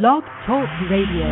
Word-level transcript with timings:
Blog 0.00 0.22
Talk 0.46 0.70
Radio. 0.90 1.28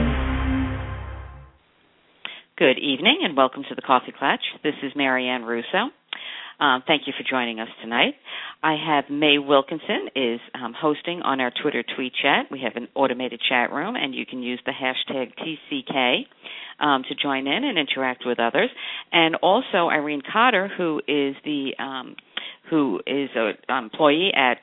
Good 2.59 2.79
evening 2.79 3.21
and 3.25 3.35
welcome 3.35 3.63
to 3.67 3.75
the 3.75 3.81
Coffee 3.81 4.13
Klatch. 4.13 4.45
This 4.63 4.75
is 4.83 4.93
Marianne 4.95 5.45
Russo. 5.45 5.89
Um, 6.61 6.83
thank 6.87 7.07
you 7.07 7.15
for 7.17 7.25
joining 7.27 7.59
us 7.59 7.71
tonight. 7.81 8.17
I 8.63 8.77
have 8.77 9.05
May 9.09 9.39
Wilkinson 9.39 10.09
is 10.15 10.41
um, 10.55 10.75
hosting 10.79 11.23
on 11.23 11.41
our 11.41 11.51
Twitter 11.63 11.83
tweet 11.97 12.13
chat. 12.21 12.49
We 12.51 12.61
have 12.61 12.77
an 12.77 12.89
automated 12.95 13.41
chat 13.49 13.73
room, 13.73 13.97
and 13.97 14.15
you 14.15 14.27
can 14.27 14.43
use 14.43 14.61
the 14.67 14.73
hashtag 14.73 15.33
TCK 15.39 16.27
um, 16.85 17.03
to 17.09 17.15
join 17.15 17.47
in 17.47 17.65
and 17.65 17.79
interact 17.79 18.25
with 18.27 18.39
others. 18.39 18.69
And 19.11 19.37
also 19.37 19.89
Irene 19.91 20.21
Cotter, 20.31 20.69
who 20.77 20.99
is 21.09 21.35
the 21.47 21.71
um, 21.79 22.15
who 22.69 23.01
is 23.07 23.31
an 23.35 23.55
employee 23.69 24.33
at 24.37 24.59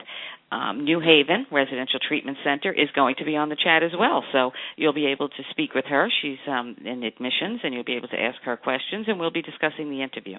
um, 0.51 0.83
New 0.83 0.99
Haven 0.99 1.45
Residential 1.51 1.99
Treatment 2.07 2.37
Center 2.43 2.71
is 2.71 2.89
going 2.95 3.15
to 3.19 3.25
be 3.25 3.35
on 3.35 3.49
the 3.49 3.57
chat 3.61 3.83
as 3.83 3.91
well. 3.97 4.23
So 4.31 4.51
you'll 4.75 4.93
be 4.93 5.07
able 5.07 5.29
to 5.29 5.43
speak 5.51 5.73
with 5.73 5.85
her. 5.85 6.09
She's 6.21 6.37
um, 6.47 6.75
in 6.85 7.03
admissions, 7.03 7.61
and 7.63 7.73
you'll 7.73 7.83
be 7.83 7.95
able 7.95 8.07
to 8.09 8.19
ask 8.19 8.41
her 8.43 8.57
questions, 8.57 9.05
and 9.07 9.19
we'll 9.19 9.31
be 9.31 9.41
discussing 9.41 9.89
the 9.89 10.01
interview. 10.01 10.37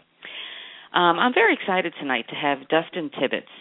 Um, 0.92 1.18
I'm 1.18 1.34
very 1.34 1.54
excited 1.54 1.92
tonight 2.00 2.26
to 2.30 2.34
have 2.34 2.68
Dustin 2.68 3.10
Tibbitts. 3.10 3.52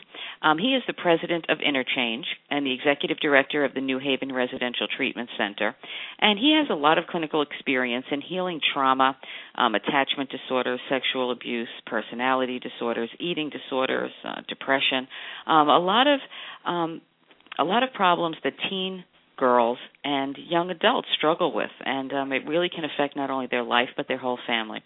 Um, 0.42 0.58
he 0.58 0.76
is 0.76 0.84
the 0.88 0.94
president 0.94 1.46
of 1.50 1.58
InnerChange 1.58 2.26
and 2.50 2.66
the 2.66 2.74
executive 2.74 3.20
director 3.20 3.66
of 3.66 3.74
the 3.74 3.82
New 3.82 4.00
Haven 4.00 4.32
Residential 4.32 4.88
Treatment 4.96 5.30
Center. 5.38 5.76
And 6.20 6.38
he 6.40 6.56
has 6.58 6.68
a 6.70 6.76
lot 6.76 6.98
of 6.98 7.08
clinical 7.08 7.42
experience 7.42 8.06
in 8.12 8.22
healing 8.22 8.62
trauma, 8.74 9.18
um, 9.56 9.76
attachment 9.76 10.30
disorders, 10.30 10.80
sexual 10.90 11.32
abuse, 11.32 11.70
personality 11.86 12.60
disorders, 12.60 13.10
eating 13.20 13.50
disorders, 13.50 14.12
uh, 14.24 14.42
depression, 14.48 15.08
um, 15.48 15.70
a 15.70 15.80
lot 15.80 16.08
of 16.08 16.20
um, 16.66 17.02
a 17.60 17.64
lot 17.64 17.82
of 17.82 17.92
problems 17.94 18.38
that 18.44 18.54
teen 18.70 19.04
girls 19.38 19.78
and 20.04 20.38
young 20.38 20.70
adults 20.70 21.08
struggle 21.18 21.54
with, 21.54 21.70
and 21.86 22.12
um, 22.14 22.34
it 22.34 22.48
really 22.48 22.70
can 22.70 22.84
affect 22.84 23.16
not 23.16 23.30
only 23.30 23.48
their 23.50 23.64
life 23.64 23.90
but 23.96 24.08
their 24.08 24.18
whole 24.18 24.40
family. 24.48 24.84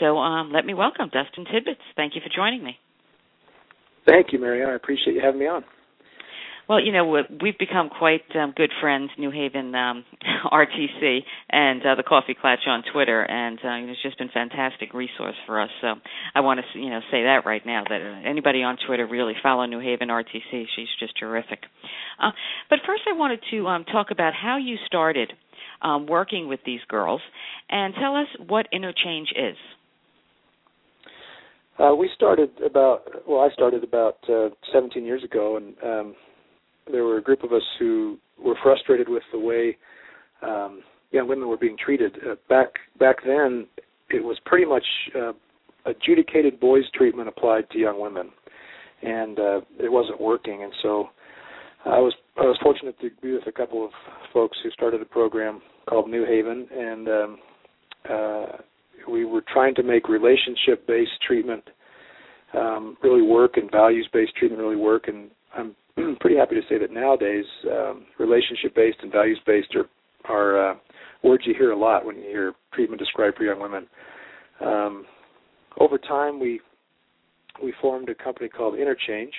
So 0.00 0.18
um, 0.18 0.52
let 0.52 0.66
me 0.66 0.74
welcome 0.74 1.10
Dustin 1.12 1.44
Tibbitts. 1.44 1.76
Thank 1.96 2.14
you 2.14 2.20
for 2.22 2.34
joining 2.34 2.62
me. 2.62 2.78
Thank 4.06 4.32
you, 4.32 4.40
Marianne. 4.40 4.70
I 4.70 4.74
appreciate 4.74 5.14
you 5.14 5.20
having 5.22 5.40
me 5.40 5.46
on. 5.46 5.64
Well, 6.68 6.80
you 6.80 6.92
know, 6.92 7.04
we've 7.42 7.58
become 7.58 7.90
quite 7.90 8.22
um, 8.36 8.52
good 8.56 8.70
friends, 8.80 9.10
New 9.18 9.30
Haven 9.30 9.74
um, 9.74 10.04
RTC 10.52 11.20
and 11.50 11.82
uh, 11.84 11.96
the 11.96 12.04
Coffee 12.04 12.36
Klatch 12.40 12.66
on 12.68 12.84
Twitter, 12.92 13.22
and 13.22 13.58
uh, 13.58 13.90
it's 13.90 14.00
just 14.00 14.16
been 14.16 14.30
fantastic 14.32 14.94
resource 14.94 15.34
for 15.44 15.60
us. 15.60 15.70
So 15.80 15.94
I 16.34 16.40
want 16.40 16.60
to, 16.60 16.78
you 16.78 16.88
know, 16.88 17.00
say 17.10 17.24
that 17.24 17.42
right 17.44 17.64
now 17.66 17.82
that 17.88 18.00
uh, 18.00 18.28
anybody 18.28 18.62
on 18.62 18.78
Twitter 18.86 19.06
really 19.06 19.34
follow 19.42 19.66
New 19.66 19.80
Haven 19.80 20.08
RTC. 20.08 20.64
She's 20.76 20.88
just 21.00 21.18
terrific. 21.18 21.60
Uh, 22.22 22.30
but 22.70 22.78
first, 22.86 23.02
I 23.12 23.16
wanted 23.16 23.40
to 23.50 23.66
um, 23.66 23.84
talk 23.84 24.12
about 24.12 24.32
how 24.32 24.56
you 24.56 24.76
started 24.86 25.32
um, 25.82 26.06
working 26.06 26.48
with 26.48 26.60
these 26.64 26.80
girls, 26.88 27.20
and 27.68 27.92
tell 28.00 28.14
us 28.14 28.28
what 28.46 28.68
InnerChange 28.72 29.32
is. 29.36 29.56
Uh, 31.78 31.94
we 31.94 32.08
started 32.14 32.50
about 32.64 33.02
well, 33.26 33.40
I 33.40 33.52
started 33.52 33.82
about 33.82 34.18
uh, 34.28 34.50
17 34.72 35.04
years 35.04 35.24
ago, 35.24 35.56
and 35.56 35.74
um, 35.82 36.14
there 36.90 37.04
were 37.04 37.18
a 37.18 37.22
group 37.22 37.42
of 37.42 37.52
us 37.52 37.62
who 37.78 38.18
were 38.42 38.56
frustrated 38.62 39.08
with 39.08 39.22
the 39.32 39.38
way 39.38 39.76
um, 40.42 40.82
young 41.10 41.28
women 41.28 41.48
were 41.48 41.56
being 41.56 41.76
treated. 41.76 42.16
Uh, 42.16 42.34
back 42.48 42.68
back 42.98 43.16
then, 43.24 43.66
it 44.10 44.22
was 44.22 44.38
pretty 44.44 44.64
much 44.64 44.84
uh, 45.16 45.32
adjudicated 45.86 46.58
boys 46.60 46.84
treatment 46.94 47.28
applied 47.28 47.68
to 47.70 47.78
young 47.78 48.00
women, 48.00 48.30
and 49.02 49.38
uh, 49.38 49.60
it 49.78 49.90
wasn't 49.90 50.20
working. 50.20 50.62
And 50.62 50.72
so, 50.82 51.08
I 51.84 51.98
was 51.98 52.14
I 52.36 52.42
was 52.42 52.58
fortunate 52.62 52.98
to 53.00 53.10
be 53.22 53.32
with 53.32 53.46
a 53.46 53.52
couple 53.52 53.84
of 53.84 53.90
folks 54.32 54.58
who 54.62 54.70
started 54.70 55.00
a 55.02 55.06
program 55.06 55.60
called 55.88 56.10
New 56.10 56.24
Haven, 56.24 56.66
and 56.72 57.08
um, 57.08 57.38
uh, 58.10 58.46
we 59.08 59.24
were 59.24 59.44
trying 59.52 59.74
to 59.74 59.82
make 59.82 60.08
relationship-based 60.08 61.22
treatment 61.26 61.64
um, 62.54 62.96
really 63.02 63.22
work 63.22 63.56
and 63.56 63.70
values-based 63.70 64.34
treatment 64.36 64.62
really 64.62 64.76
work. 64.76 65.08
And 65.08 65.30
I'm 65.56 65.74
pretty 66.20 66.36
happy 66.36 66.54
to 66.54 66.62
say 66.68 66.78
that 66.78 66.92
nowadays, 66.92 67.44
um, 67.70 68.06
relationship-based 68.18 68.98
and 69.02 69.12
values-based 69.12 69.74
are 69.76 69.86
are 70.24 70.70
uh, 70.70 70.74
words 71.24 71.42
you 71.46 71.54
hear 71.54 71.72
a 71.72 71.78
lot 71.78 72.04
when 72.04 72.16
you 72.16 72.22
hear 72.22 72.52
treatment 72.72 73.00
described 73.00 73.36
for 73.36 73.42
young 73.42 73.60
women. 73.60 73.86
Um, 74.60 75.04
over 75.80 75.98
time, 75.98 76.38
we 76.38 76.60
we 77.62 77.72
formed 77.80 78.08
a 78.08 78.14
company 78.14 78.48
called 78.48 78.74
InnerChange, 78.74 79.32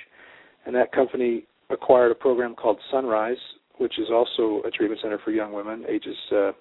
and 0.66 0.74
that 0.74 0.92
company 0.92 1.46
acquired 1.70 2.12
a 2.12 2.14
program 2.14 2.54
called 2.54 2.78
Sunrise, 2.90 3.38
which 3.78 3.98
is 3.98 4.08
also 4.12 4.62
a 4.66 4.70
treatment 4.70 5.00
center 5.02 5.18
for 5.24 5.30
young 5.30 5.52
women 5.52 5.84
ages 5.88 6.16
uh, 6.32 6.52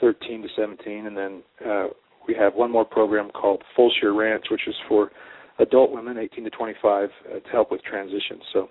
13 0.00 0.42
to 0.42 0.48
17, 0.56 1.06
and 1.06 1.16
then 1.16 1.42
uh, 1.66 1.86
we 2.26 2.34
have 2.34 2.54
one 2.54 2.70
more 2.70 2.84
program 2.84 3.30
called 3.30 3.62
Fulshear 3.76 4.16
Ranch, 4.16 4.44
which 4.50 4.66
is 4.66 4.74
for 4.88 5.10
adult 5.58 5.90
women 5.90 6.18
18 6.18 6.44
to 6.44 6.50
25 6.50 7.08
uh, 7.08 7.40
to 7.40 7.48
help 7.50 7.70
with 7.70 7.82
transition. 7.82 8.40
So 8.52 8.68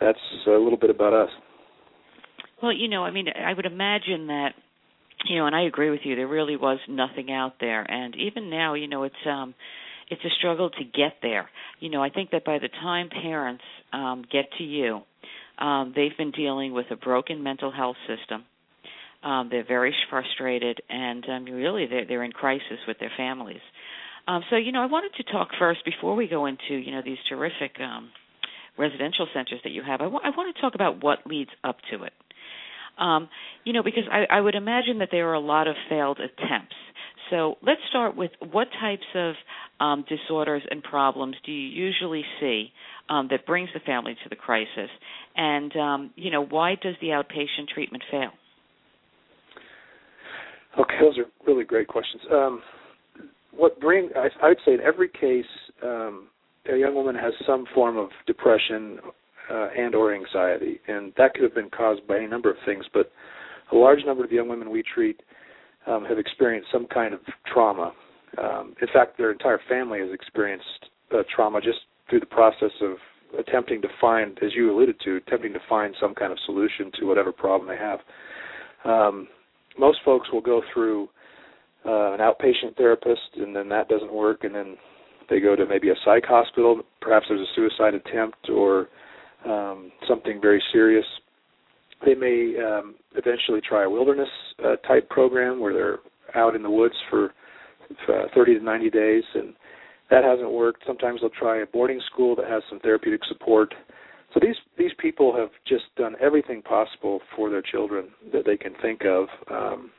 that's 0.00 0.18
a 0.46 0.50
little 0.50 0.78
bit 0.78 0.90
about 0.90 1.12
us. 1.12 1.30
Well, 2.62 2.72
you 2.72 2.88
know, 2.88 3.04
I 3.04 3.10
mean, 3.10 3.26
I 3.28 3.52
would 3.52 3.66
imagine 3.66 4.28
that 4.28 4.50
you 5.26 5.36
know, 5.36 5.46
and 5.46 5.56
I 5.56 5.62
agree 5.62 5.90
with 5.90 6.00
you. 6.04 6.16
There 6.16 6.28
really 6.28 6.56
was 6.56 6.78
nothing 6.88 7.32
out 7.32 7.54
there, 7.60 7.82
and 7.82 8.14
even 8.16 8.50
now, 8.50 8.74
you 8.74 8.86
know, 8.86 9.02
it's 9.02 9.14
um, 9.26 9.54
it's 10.10 10.24
a 10.24 10.30
struggle 10.38 10.70
to 10.70 10.84
get 10.84 11.14
there. 11.22 11.48
You 11.80 11.90
know, 11.90 12.02
I 12.02 12.10
think 12.10 12.30
that 12.30 12.44
by 12.44 12.58
the 12.58 12.68
time 12.68 13.08
parents 13.10 13.64
um, 13.92 14.24
get 14.30 14.46
to 14.58 14.64
you, 14.64 15.00
um, 15.58 15.92
they've 15.94 16.16
been 16.16 16.30
dealing 16.30 16.72
with 16.72 16.86
a 16.90 16.96
broken 16.96 17.42
mental 17.42 17.72
health 17.72 17.96
system. 18.06 18.44
Um, 19.22 19.48
they're 19.50 19.66
very 19.66 19.94
frustrated, 20.08 20.80
and 20.88 21.24
um, 21.28 21.44
really, 21.46 21.86
they're 21.86 22.06
they're 22.06 22.24
in 22.24 22.32
crisis 22.32 22.78
with 22.86 22.98
their 23.00 23.12
families. 23.16 23.60
Um, 24.28 24.42
so, 24.50 24.56
you 24.56 24.72
know, 24.72 24.82
I 24.82 24.86
wanted 24.86 25.12
to 25.16 25.32
talk 25.32 25.48
first 25.58 25.84
before 25.86 26.14
we 26.14 26.28
go 26.28 26.46
into 26.46 26.74
you 26.74 26.92
know 26.92 27.02
these 27.04 27.18
terrific 27.28 27.72
um, 27.80 28.10
residential 28.78 29.26
centers 29.34 29.60
that 29.64 29.70
you 29.70 29.82
have. 29.82 30.00
I, 30.00 30.04
w- 30.04 30.20
I 30.22 30.30
want 30.30 30.54
to 30.54 30.60
talk 30.60 30.74
about 30.74 31.02
what 31.02 31.26
leads 31.26 31.50
up 31.64 31.76
to 31.90 32.04
it. 32.04 32.12
Um, 32.98 33.28
you 33.64 33.72
know, 33.72 33.82
because 33.82 34.04
I, 34.10 34.24
I 34.38 34.40
would 34.40 34.54
imagine 34.54 34.98
that 34.98 35.08
there 35.12 35.28
are 35.28 35.34
a 35.34 35.40
lot 35.40 35.68
of 35.68 35.76
failed 35.88 36.18
attempts. 36.18 36.74
So 37.30 37.56
let's 37.62 37.80
start 37.88 38.16
with 38.16 38.30
what 38.50 38.68
types 38.80 39.06
of 39.14 39.34
um, 39.80 40.04
disorders 40.08 40.62
and 40.70 40.82
problems 40.82 41.36
do 41.44 41.52
you 41.52 41.68
usually 41.68 42.24
see 42.40 42.72
um, 43.08 43.28
that 43.30 43.46
brings 43.46 43.68
the 43.74 43.80
family 43.80 44.14
to 44.22 44.28
the 44.28 44.36
crisis, 44.36 44.90
and 45.36 45.76
um, 45.76 46.10
you 46.16 46.30
know 46.30 46.44
why 46.44 46.74
does 46.82 46.94
the 47.00 47.08
outpatient 47.08 47.68
treatment 47.72 48.02
fail? 48.10 48.30
Okay, 50.78 50.94
those 51.00 51.18
are 51.18 51.24
really 51.46 51.64
great 51.64 51.88
questions. 51.88 52.22
Um, 52.32 52.62
what 53.52 53.78
bring 53.80 54.10
I, 54.16 54.28
I 54.42 54.48
would 54.48 54.58
say 54.64 54.74
in 54.74 54.80
every 54.80 55.08
case, 55.08 55.44
um, 55.82 56.28
a 56.72 56.76
young 56.76 56.94
woman 56.94 57.14
has 57.14 57.32
some 57.46 57.64
form 57.74 57.96
of 57.96 58.10
depression 58.26 58.98
uh, 59.50 59.68
and 59.76 59.94
or 59.94 60.14
anxiety, 60.14 60.80
and 60.88 61.12
that 61.16 61.34
could 61.34 61.42
have 61.42 61.54
been 61.54 61.70
caused 61.70 62.06
by 62.06 62.16
any 62.16 62.26
number 62.26 62.50
of 62.50 62.56
things. 62.66 62.84
But 62.92 63.10
a 63.72 63.76
large 63.76 64.00
number 64.04 64.24
of 64.24 64.32
young 64.32 64.48
women 64.48 64.70
we 64.70 64.82
treat 64.94 65.20
um, 65.86 66.04
have 66.04 66.18
experienced 66.18 66.68
some 66.72 66.86
kind 66.86 67.14
of 67.14 67.20
trauma. 67.52 67.92
Um, 68.36 68.74
in 68.82 68.88
fact, 68.92 69.16
their 69.16 69.32
entire 69.32 69.60
family 69.68 70.00
has 70.00 70.10
experienced 70.12 70.66
uh, 71.12 71.22
trauma 71.34 71.60
just 71.60 71.78
through 72.10 72.20
the 72.20 72.26
process 72.26 72.72
of 72.82 72.96
attempting 73.38 73.82
to 73.82 73.88
find, 74.00 74.38
as 74.42 74.50
you 74.54 74.72
alluded 74.72 74.96
to, 75.04 75.16
attempting 75.16 75.52
to 75.52 75.60
find 75.68 75.94
some 76.00 76.14
kind 76.14 76.32
of 76.32 76.38
solution 76.46 76.90
to 76.98 77.06
whatever 77.06 77.32
problem 77.32 77.68
they 77.68 77.76
have. 77.76 78.00
Um, 78.84 79.28
most 79.78 79.98
folks 80.04 80.28
will 80.32 80.40
go 80.40 80.62
through 80.72 81.08
uh, 81.86 82.12
an 82.12 82.20
outpatient 82.20 82.76
therapist, 82.76 83.20
and 83.36 83.54
then 83.54 83.68
that 83.68 83.88
doesn't 83.88 84.12
work, 84.12 84.44
and 84.44 84.54
then 84.54 84.76
they 85.28 85.40
go 85.40 85.56
to 85.56 85.66
maybe 85.66 85.90
a 85.90 85.94
psych 86.04 86.24
hospital. 86.24 86.80
Perhaps 87.00 87.26
there's 87.28 87.40
a 87.40 87.54
suicide 87.54 87.94
attempt 87.94 88.48
or 88.50 88.88
um, 89.46 89.90
something 90.08 90.40
very 90.40 90.62
serious. 90.72 91.04
They 92.04 92.14
may 92.14 92.54
um, 92.64 92.94
eventually 93.14 93.60
try 93.66 93.84
a 93.84 93.90
wilderness 93.90 94.28
uh, 94.64 94.76
type 94.86 95.08
program 95.08 95.60
where 95.60 95.72
they're 95.72 95.98
out 96.34 96.54
in 96.54 96.62
the 96.62 96.70
woods 96.70 96.94
for 97.10 97.32
uh, 98.08 98.26
30 98.34 98.58
to 98.58 98.64
90 98.64 98.90
days, 98.90 99.24
and 99.34 99.54
that 100.10 100.24
hasn't 100.24 100.50
worked. 100.50 100.82
Sometimes 100.86 101.20
they'll 101.20 101.30
try 101.30 101.62
a 101.62 101.66
boarding 101.66 102.00
school 102.12 102.36
that 102.36 102.46
has 102.48 102.62
some 102.68 102.80
therapeutic 102.80 103.20
support. 103.28 103.74
So 104.34 104.40
these 104.42 104.56
these 104.76 104.90
people 104.98 105.34
have 105.34 105.48
just 105.66 105.84
done 105.96 106.14
everything 106.20 106.60
possible 106.60 107.20
for 107.34 107.48
their 107.48 107.62
children 107.62 108.08
that 108.32 108.44
they 108.44 108.58
can 108.58 108.74
think 108.82 109.02
of, 109.06 109.26
um, 109.50 109.90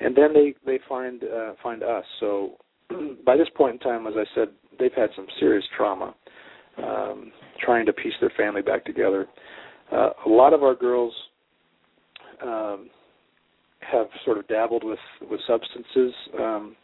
and 0.00 0.16
then 0.16 0.32
they 0.32 0.54
they 0.64 0.78
find 0.88 1.22
uh, 1.22 1.52
find 1.62 1.82
us. 1.82 2.04
So 2.20 2.56
by 3.26 3.36
this 3.36 3.48
point 3.56 3.74
in 3.74 3.78
time, 3.80 4.06
as 4.06 4.14
I 4.16 4.24
said, 4.34 4.48
they've 4.78 4.92
had 4.94 5.10
some 5.16 5.26
serious 5.38 5.64
trauma, 5.76 6.14
um, 6.82 7.32
trying 7.60 7.86
to 7.86 7.92
piece 7.92 8.14
their 8.20 8.32
family 8.36 8.62
back 8.62 8.84
together. 8.84 9.26
Uh, 9.90 10.10
a 10.26 10.28
lot 10.28 10.52
of 10.52 10.62
our 10.62 10.74
girls 10.74 11.12
um, 12.42 12.88
have 13.80 14.06
sort 14.24 14.38
of 14.38 14.48
dabbled 14.48 14.84
with 14.84 14.98
with 15.30 15.40
substances. 15.46 16.14
Um, 16.38 16.76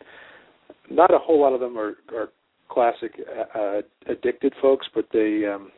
not 0.90 1.12
a 1.12 1.18
whole 1.18 1.40
lot 1.40 1.52
of 1.52 1.60
them 1.60 1.78
are, 1.78 1.94
are 2.14 2.28
classic 2.68 3.12
uh, 3.54 3.80
addicted 4.06 4.52
folks, 4.60 4.86
but 4.94 5.06
they 5.12 5.44
um, 5.46 5.70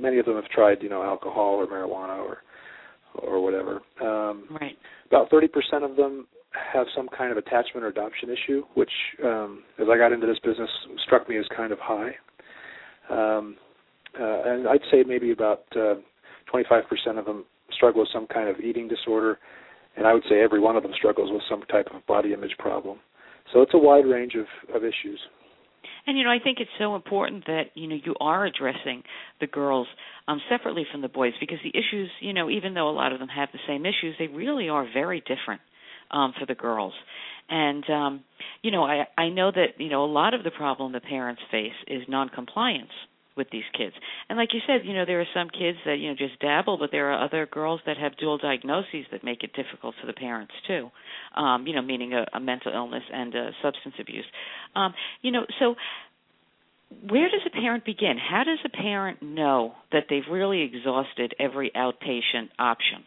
many 0.00 0.18
of 0.18 0.26
them 0.26 0.34
have 0.36 0.46
tried 0.46 0.82
you 0.82 0.88
know 0.88 1.02
alcohol 1.02 1.54
or 1.56 1.66
marijuana 1.66 2.18
or 2.18 2.38
or 3.22 3.42
whatever. 3.42 3.80
Uh, 4.00 4.06
Um, 4.06 4.44
right. 4.60 4.76
About 5.06 5.30
30% 5.30 5.48
of 5.88 5.96
them 5.96 6.26
have 6.72 6.86
some 6.94 7.08
kind 7.16 7.32
of 7.32 7.38
attachment 7.38 7.84
or 7.84 7.88
adoption 7.88 8.30
issue, 8.30 8.62
which, 8.74 8.90
um, 9.24 9.62
as 9.78 9.86
I 9.90 9.96
got 9.98 10.12
into 10.12 10.26
this 10.26 10.38
business, 10.38 10.70
struck 11.04 11.28
me 11.28 11.38
as 11.38 11.44
kind 11.56 11.72
of 11.72 11.78
high. 11.80 12.10
Um, 13.10 13.56
uh, 14.18 14.42
and 14.44 14.68
I'd 14.68 14.80
say 14.90 15.04
maybe 15.06 15.30
about 15.30 15.64
uh, 15.74 15.96
25% 16.52 17.18
of 17.18 17.24
them 17.24 17.44
struggle 17.72 18.00
with 18.00 18.10
some 18.12 18.26
kind 18.26 18.48
of 18.48 18.60
eating 18.60 18.88
disorder, 18.88 19.38
and 19.96 20.06
I 20.06 20.14
would 20.14 20.24
say 20.28 20.40
every 20.42 20.60
one 20.60 20.76
of 20.76 20.82
them 20.82 20.92
struggles 20.96 21.30
with 21.30 21.42
some 21.48 21.62
type 21.62 21.88
of 21.94 22.06
body 22.06 22.32
image 22.32 22.56
problem. 22.58 22.98
So 23.52 23.62
it's 23.62 23.74
a 23.74 23.78
wide 23.78 24.06
range 24.06 24.34
of, 24.34 24.46
of 24.74 24.82
issues. 24.84 25.20
And 26.06 26.16
you 26.16 26.24
know, 26.24 26.30
I 26.30 26.38
think 26.42 26.58
it's 26.60 26.70
so 26.78 26.94
important 26.94 27.46
that 27.46 27.64
you 27.74 27.88
know 27.88 27.96
you 28.04 28.14
are 28.20 28.46
addressing 28.46 29.02
the 29.40 29.46
girls 29.46 29.86
um, 30.28 30.40
separately 30.48 30.84
from 30.90 31.00
the 31.00 31.08
boys 31.08 31.32
because 31.40 31.58
the 31.62 31.76
issues, 31.76 32.10
you 32.20 32.32
know, 32.32 32.48
even 32.48 32.74
though 32.74 32.88
a 32.88 32.90
lot 32.90 33.12
of 33.12 33.18
them 33.18 33.28
have 33.28 33.48
the 33.52 33.58
same 33.66 33.84
issues, 33.84 34.14
they 34.18 34.28
really 34.28 34.68
are 34.68 34.86
very 34.92 35.20
different 35.20 35.60
um, 36.10 36.32
for 36.38 36.46
the 36.46 36.54
girls. 36.54 36.94
And 37.48 37.88
um, 37.90 38.24
you 38.62 38.70
know, 38.70 38.84
I 38.84 39.06
I 39.16 39.28
know 39.28 39.50
that 39.50 39.78
you 39.78 39.88
know 39.88 40.04
a 40.04 40.12
lot 40.12 40.34
of 40.34 40.44
the 40.44 40.50
problem 40.50 40.92
the 40.92 41.00
parents 41.00 41.42
face 41.50 41.72
is 41.86 42.02
noncompliance 42.08 42.90
with 43.36 43.48
these 43.50 43.64
kids. 43.76 43.94
And 44.28 44.38
like 44.38 44.54
you 44.54 44.60
said, 44.66 44.80
you 44.84 44.94
know, 44.94 45.04
there 45.04 45.20
are 45.20 45.26
some 45.34 45.48
kids 45.50 45.78
that, 45.84 45.96
you 45.98 46.08
know, 46.08 46.16
just 46.16 46.40
dabble, 46.40 46.78
but 46.78 46.90
there 46.90 47.12
are 47.12 47.22
other 47.22 47.46
girls 47.46 47.80
that 47.86 47.98
have 47.98 48.16
dual 48.16 48.38
diagnoses 48.38 49.04
that 49.12 49.22
make 49.22 49.42
it 49.44 49.52
difficult 49.52 49.94
for 50.00 50.06
the 50.06 50.14
parents 50.14 50.54
too. 50.66 50.90
Um, 51.38 51.66
you 51.66 51.74
know, 51.74 51.82
meaning 51.82 52.14
a, 52.14 52.24
a 52.34 52.40
mental 52.40 52.72
illness 52.72 53.02
and 53.12 53.34
a 53.34 53.50
substance 53.62 53.94
abuse. 54.00 54.24
Um, 54.74 54.94
you 55.20 55.30
know, 55.30 55.44
so 55.58 55.74
where 57.08 57.28
does 57.28 57.42
a 57.46 57.50
parent 57.50 57.84
begin? 57.84 58.16
How 58.16 58.44
does 58.44 58.58
a 58.64 58.68
parent 58.70 59.22
know 59.22 59.74
that 59.92 60.04
they've 60.08 60.22
really 60.30 60.62
exhausted 60.62 61.34
every 61.38 61.70
outpatient 61.76 62.48
option? 62.58 63.04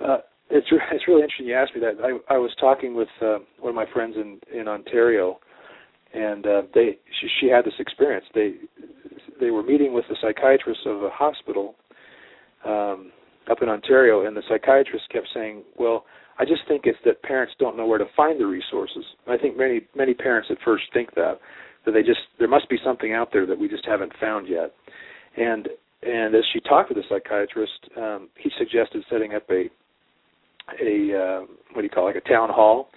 Uh, 0.00 0.18
it's 0.50 0.70
re- 0.70 0.80
it's 0.92 1.08
really 1.08 1.22
interesting 1.22 1.46
you 1.46 1.54
asked 1.54 1.74
me 1.74 1.80
that. 1.80 2.02
I 2.02 2.34
I 2.34 2.38
was 2.38 2.50
talking 2.60 2.94
with 2.94 3.08
uh, 3.20 3.38
one 3.60 3.70
of 3.70 3.74
my 3.74 3.86
friends 3.92 4.16
in 4.16 4.40
in 4.52 4.68
Ontario 4.68 5.38
and 6.16 6.46
uh, 6.46 6.62
they 6.74 6.98
she, 7.20 7.28
she 7.40 7.46
had 7.48 7.64
this 7.64 7.74
experience. 7.78 8.24
They 8.34 8.54
they 9.40 9.50
were 9.50 9.62
meeting 9.62 9.92
with 9.92 10.04
the 10.08 10.16
psychiatrist 10.20 10.80
of 10.86 11.02
a 11.02 11.10
hospital 11.10 11.74
um, 12.64 13.12
up 13.50 13.58
in 13.62 13.68
Ontario, 13.68 14.26
and 14.26 14.36
the 14.36 14.42
psychiatrist 14.48 15.04
kept 15.10 15.28
saying, 15.34 15.62
"Well, 15.76 16.04
I 16.38 16.44
just 16.44 16.62
think 16.68 16.82
it's 16.84 16.98
that 17.04 17.22
parents 17.22 17.54
don't 17.58 17.76
know 17.76 17.86
where 17.86 17.98
to 17.98 18.06
find 18.16 18.40
the 18.40 18.46
resources." 18.46 19.04
I 19.26 19.36
think 19.36 19.56
many 19.56 19.82
many 19.94 20.14
parents 20.14 20.48
at 20.50 20.58
first 20.64 20.84
think 20.92 21.14
that 21.14 21.38
that 21.84 21.92
they 21.92 22.02
just 22.02 22.20
there 22.38 22.48
must 22.48 22.68
be 22.68 22.78
something 22.84 23.12
out 23.12 23.28
there 23.32 23.46
that 23.46 23.58
we 23.58 23.68
just 23.68 23.86
haven't 23.86 24.12
found 24.20 24.48
yet. 24.48 24.72
And 25.36 25.68
and 26.02 26.34
as 26.34 26.44
she 26.52 26.60
talked 26.60 26.88
with 26.88 26.98
the 26.98 27.04
psychiatrist, 27.08 27.90
um, 27.96 28.28
he 28.38 28.50
suggested 28.58 29.04
setting 29.10 29.34
up 29.34 29.44
a 29.50 29.68
a 30.80 31.18
uh, 31.18 31.40
what 31.72 31.82
do 31.82 31.82
you 31.82 31.90
call 31.90 32.08
it, 32.08 32.14
like 32.14 32.24
a 32.24 32.28
town 32.28 32.48
hall 32.50 32.90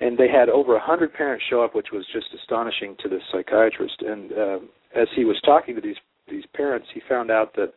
and 0.00 0.18
they 0.18 0.28
had 0.28 0.48
over 0.48 0.76
a 0.76 0.80
hundred 0.80 1.12
parents 1.12 1.44
show 1.48 1.62
up, 1.62 1.74
which 1.74 1.88
was 1.92 2.04
just 2.12 2.26
astonishing 2.34 2.96
to 3.02 3.08
the 3.08 3.18
psychiatrist. 3.32 4.02
And 4.06 4.32
uh, 4.32 4.58
as 4.94 5.08
he 5.14 5.24
was 5.24 5.40
talking 5.44 5.74
to 5.74 5.80
these 5.80 5.96
these 6.28 6.44
parents, 6.54 6.88
he 6.92 7.00
found 7.08 7.30
out 7.30 7.54
that 7.54 7.74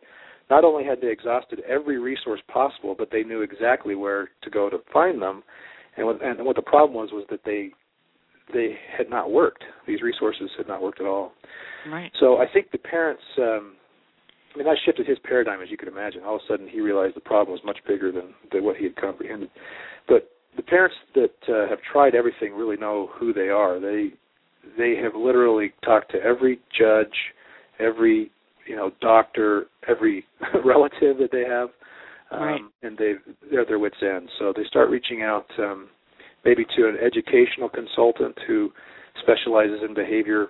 not 0.50 0.64
only 0.64 0.84
had 0.84 1.00
they 1.00 1.08
exhausted 1.08 1.60
every 1.68 1.98
resource 1.98 2.40
possible, 2.48 2.94
but 2.96 3.10
they 3.12 3.22
knew 3.22 3.42
exactly 3.42 3.94
where 3.94 4.30
to 4.42 4.50
go 4.50 4.70
to 4.70 4.78
find 4.92 5.20
them. 5.20 5.42
And 5.96 6.06
what, 6.06 6.22
and 6.22 6.44
what 6.46 6.56
the 6.56 6.62
problem 6.62 6.94
was 6.94 7.10
was 7.12 7.26
that 7.30 7.40
they 7.44 7.70
they 8.52 8.76
had 8.96 9.10
not 9.10 9.30
worked. 9.30 9.62
These 9.86 10.02
resources 10.02 10.50
had 10.56 10.66
not 10.66 10.82
worked 10.82 11.00
at 11.00 11.06
all. 11.06 11.32
Right. 11.90 12.10
So 12.18 12.38
I 12.38 12.46
think 12.52 12.70
the 12.72 12.78
parents. 12.78 13.22
Um, 13.38 13.74
I 14.54 14.58
mean, 14.58 14.66
that 14.66 14.76
shifted 14.84 15.06
his 15.06 15.18
paradigm, 15.24 15.60
as 15.62 15.70
you 15.70 15.76
could 15.76 15.88
imagine. 15.88 16.22
All 16.24 16.36
of 16.36 16.40
a 16.44 16.52
sudden, 16.52 16.68
he 16.68 16.80
realized 16.80 17.14
the 17.16 17.20
problem 17.20 17.52
was 17.52 17.60
much 17.64 17.78
bigger 17.86 18.10
than, 18.10 18.34
than 18.52 18.64
what 18.64 18.76
he 18.76 18.84
had 18.84 18.96
comprehended. 18.96 19.50
But 20.08 20.30
the 20.56 20.62
parents 20.62 20.96
that 21.14 21.34
uh, 21.48 21.68
have 21.68 21.78
tried 21.90 22.14
everything 22.14 22.54
really 22.54 22.76
know 22.76 23.10
who 23.18 23.32
they 23.32 23.48
are. 23.48 23.80
They 23.80 24.10
they 24.76 24.96
have 25.02 25.14
literally 25.14 25.72
talked 25.84 26.10
to 26.12 26.18
every 26.18 26.58
judge, 26.78 27.14
every 27.78 28.30
you 28.66 28.76
know 28.76 28.90
doctor, 29.00 29.66
every 29.88 30.24
relative 30.64 31.16
that 31.18 31.30
they 31.32 31.44
have, 31.44 31.68
um, 32.30 32.46
right. 32.46 32.60
and 32.82 32.98
they 32.98 33.14
they're 33.50 33.62
at 33.62 33.68
their 33.68 33.78
wits 33.78 33.96
end. 34.02 34.28
So 34.38 34.52
they 34.54 34.64
start 34.64 34.90
reaching 34.90 35.22
out 35.22 35.46
um, 35.58 35.88
maybe 36.44 36.64
to 36.76 36.88
an 36.88 36.96
educational 37.04 37.68
consultant 37.68 38.36
who 38.46 38.70
specializes 39.22 39.80
in 39.86 39.94
behavior 39.94 40.48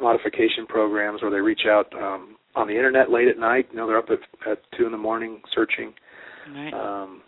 modification 0.00 0.66
programs, 0.66 1.20
or 1.22 1.30
they 1.30 1.40
reach 1.40 1.62
out 1.68 1.92
um, 1.94 2.36
on 2.54 2.66
the 2.66 2.74
internet 2.74 3.10
late 3.10 3.28
at 3.28 3.38
night. 3.38 3.68
You 3.70 3.78
know, 3.78 3.86
they're 3.86 3.98
up 3.98 4.10
at, 4.10 4.50
at 4.50 4.58
two 4.76 4.86
in 4.86 4.92
the 4.92 4.98
morning 4.98 5.40
searching. 5.54 5.92
Right. 6.52 6.72
Um, 6.72 7.22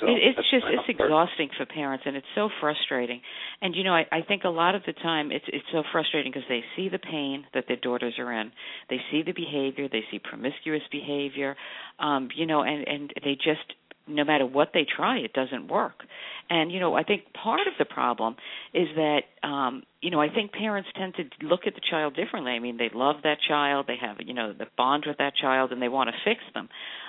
so 0.00 0.06
it, 0.06 0.18
it's 0.22 0.50
just 0.50 0.64
it's 0.68 0.98
part. 0.98 1.08
exhausting 1.08 1.50
for 1.56 1.66
parents, 1.66 2.04
and 2.06 2.16
it's 2.16 2.26
so 2.34 2.48
frustrating. 2.60 3.20
And 3.62 3.74
you 3.74 3.84
know, 3.84 3.92
I, 3.92 4.04
I 4.10 4.22
think 4.26 4.44
a 4.44 4.48
lot 4.48 4.74
of 4.74 4.82
the 4.86 4.92
time 4.92 5.30
it's 5.30 5.44
it's 5.48 5.66
so 5.72 5.82
frustrating 5.92 6.32
because 6.32 6.48
they 6.48 6.62
see 6.76 6.88
the 6.88 6.98
pain 6.98 7.44
that 7.54 7.64
their 7.68 7.76
daughters 7.76 8.14
are 8.18 8.32
in, 8.32 8.50
they 8.90 8.98
see 9.10 9.22
the 9.22 9.32
behavior, 9.32 9.88
they 9.90 10.02
see 10.10 10.18
promiscuous 10.18 10.82
behavior, 10.90 11.56
um, 11.98 12.28
you 12.34 12.46
know, 12.46 12.62
and 12.62 12.86
and 12.88 13.12
they 13.22 13.34
just 13.34 13.74
no 14.06 14.24
matter 14.24 14.46
what 14.46 14.70
they 14.74 14.84
try, 14.84 15.18
it 15.18 15.32
doesn't 15.32 15.68
work. 15.68 16.04
And 16.50 16.70
you 16.70 16.80
know, 16.80 16.94
I 16.94 17.04
think 17.04 17.22
part 17.32 17.60
of 17.66 17.74
the 17.78 17.84
problem 17.84 18.36
is 18.72 18.88
that 18.96 19.22
um, 19.42 19.84
you 20.00 20.10
know, 20.10 20.20
I 20.20 20.28
think 20.28 20.52
parents 20.52 20.88
tend 20.96 21.14
to 21.14 21.46
look 21.46 21.60
at 21.66 21.74
the 21.74 21.80
child 21.90 22.14
differently. 22.14 22.52
I 22.52 22.58
mean, 22.58 22.76
they 22.76 22.90
love 22.92 23.16
that 23.24 23.38
child, 23.46 23.86
they 23.88 23.96
have 24.00 24.16
you 24.20 24.34
know 24.34 24.52
the 24.52 24.66
bond 24.76 25.04
with 25.06 25.18
that 25.18 25.34
child, 25.40 25.72
and 25.72 25.80
they 25.80 25.88
want 25.88 26.10
to 26.10 26.30
fix 26.30 26.40
them. 26.54 26.68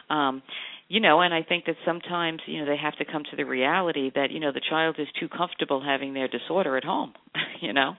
Um, 0.09 0.44
you 0.88 1.00
know 1.00 1.21
and 1.21 1.33
i 1.33 1.42
think 1.42 1.65
that 1.65 1.75
sometimes 1.86 2.39
you 2.45 2.59
know 2.59 2.65
they 2.65 2.77
have 2.77 2.95
to 2.98 3.06
come 3.06 3.24
to 3.30 3.36
the 3.36 3.44
reality 3.44 4.12
that 4.13 4.31
you 4.31 4.39
know 4.39 4.51
the 4.51 4.62
child 4.69 4.95
is 5.00 5.07
too 5.19 5.27
comfortable 5.27 5.83
having 5.83 6.13
their 6.13 6.27
disorder 6.27 6.77
at 6.77 6.83
home 6.83 7.13
you 7.62 7.74
know 7.74 7.94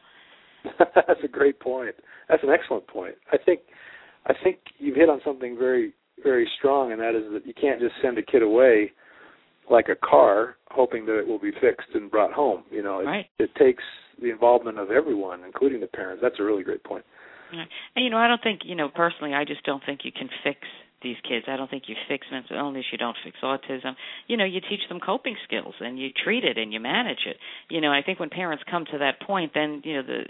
that's 0.79 1.21
a 1.25 1.29
great 1.29 1.61
point 1.61 1.95
that's 2.29 2.43
an 2.43 2.51
excellent 2.51 2.87
point 2.87 3.15
i 3.33 3.37
think 3.37 3.61
i 4.27 4.33
think 4.43 4.59
you've 4.79 4.97
hit 4.97 5.09
on 5.09 5.21
something 5.25 5.57
very 5.59 5.95
very 6.23 6.49
strong 6.59 6.93
and 6.93 7.01
that 7.01 7.15
is 7.15 7.25
that 7.33 7.47
you 7.47 7.55
can't 7.55 7.81
just 7.81 7.95
send 8.03 8.19
a 8.19 8.23
kid 8.23 8.43
away 8.43 8.93
like 9.71 9.89
a 9.89 10.07
car 10.07 10.57
hoping 10.71 11.05
that 11.07 11.19
it 11.19 11.27
will 11.27 11.39
be 11.39 11.53
fixed 11.61 11.89
and 11.95 12.11
brought 12.11 12.33
home 12.33 12.65
you 12.71 12.83
know. 12.83 13.01
It, 13.01 13.05
right. 13.05 13.27
it 13.39 13.51
takes 13.57 13.83
the 14.21 14.31
involvement 14.31 14.79
of 14.79 14.91
everyone 14.91 15.45
including 15.45 15.81
the 15.81 15.87
parents. 15.87 16.21
That's 16.23 16.41
a 16.41 16.43
really 16.43 16.63
great 16.63 16.83
point. 16.85 17.05
And 17.53 18.05
you 18.05 18.11
know 18.11 18.19
i 18.19 18.29
don't 18.29 18.43
think 18.43 18.61
you 18.65 18.75
know 18.75 18.89
personally 18.89 19.35
i 19.35 19.45
just 19.45 19.63
don't 19.65 19.83
think 19.85 20.01
you 20.05 20.13
can 20.13 20.29
fix 20.43 20.59
these 21.07 21.17
kids. 21.23 21.47
I 21.49 21.57
don't 21.57 21.71
think 21.71 21.85
you 21.87 21.95
fix 22.09 22.27
mental 22.33 22.57
illness, 22.57 22.85
you 22.91 22.99
don't 22.99 23.17
fix 23.23 23.37
autism. 23.43 23.95
You 24.27 24.37
know, 24.37 24.45
you 24.45 24.61
teach 24.61 24.81
them 24.89 24.99
coping 24.99 25.37
skills 25.45 25.75
and 25.81 25.99
you 25.99 26.09
treat 26.25 26.45
it 26.45 26.59
and 26.59 26.73
you 26.73 26.81
manage 26.81 27.23
it. 27.27 27.37
You 27.69 27.81
know, 27.81 27.93
I 27.93 28.03
think 28.05 28.19
when 28.19 28.31
parents 28.31 28.65
come 28.69 28.85
to 28.91 28.99
that 28.99 29.21
point, 29.25 29.53
then 29.55 29.83
you 29.85 29.95
know 29.95 30.03
the 30.03 30.21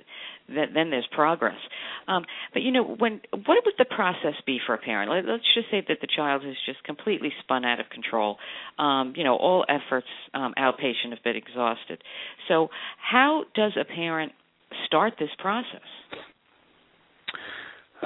that, 0.55 0.69
then 0.75 0.91
there's 0.91 1.09
progress. 1.11 1.59
Um, 2.07 2.25
but 2.53 2.63
you 2.63 2.73
know, 2.73 2.85
when 2.85 3.21
what 3.33 3.65
would 3.65 3.75
the 3.79 3.87
process 3.87 4.35
be 4.45 4.59
for 4.67 4.75
a 4.75 4.79
parent? 4.79 5.11
Let, 5.11 5.25
let's 5.25 5.55
just 5.55 5.71
say 5.71 5.83
that 5.89 5.99
the 6.01 6.09
child 6.15 6.45
is 6.45 6.57
just 6.67 6.83
completely 6.85 7.31
spun 7.43 7.65
out 7.65 7.81
of 7.81 7.87
control. 7.91 8.37
Um, 8.79 9.15
you 9.17 9.25
know, 9.25 9.37
all 9.37 9.65
efforts 9.69 10.07
um, 10.35 10.55
outpatient 10.59 11.11
have 11.11 11.25
been 11.25 11.37
exhausted. 11.37 12.03
So, 12.49 12.69
how 12.99 13.45
does 13.55 13.73
a 13.81 13.85
parent 13.85 14.33
start 14.87 15.15
this 15.19 15.31
process? 15.39 15.81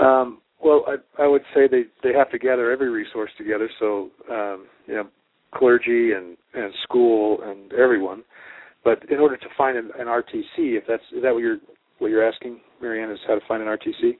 Um, 0.00 0.40
well, 0.62 0.84
I 0.86 0.96
would 1.30 1.42
say 1.54 1.68
they 1.68 1.84
they 2.02 2.16
have 2.16 2.30
to 2.30 2.38
gather 2.38 2.70
every 2.70 2.90
resource 2.90 3.30
together. 3.38 3.68
So 3.78 4.10
um, 4.30 4.66
you 4.86 4.94
know, 4.94 5.08
clergy 5.54 6.12
and 6.12 6.36
and 6.54 6.72
school 6.82 7.40
and 7.42 7.72
everyone. 7.72 8.22
But 8.82 9.10
in 9.10 9.18
order 9.18 9.36
to 9.36 9.46
find 9.58 9.76
an, 9.76 9.90
an 9.98 10.06
RTC, 10.06 10.76
if 10.76 10.84
that's 10.88 11.02
is 11.14 11.22
that 11.22 11.32
what 11.32 11.40
you're 11.40 11.58
what 11.98 12.08
you're 12.08 12.26
asking, 12.26 12.60
Marianne, 12.80 13.10
is 13.10 13.18
how 13.26 13.34
to 13.34 13.40
find 13.46 13.62
an 13.62 13.68
RTC? 13.68 14.16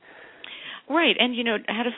Right, 0.88 1.14
and 1.18 1.36
you 1.36 1.44
know 1.44 1.56
how 1.68 1.84
to 1.84 1.90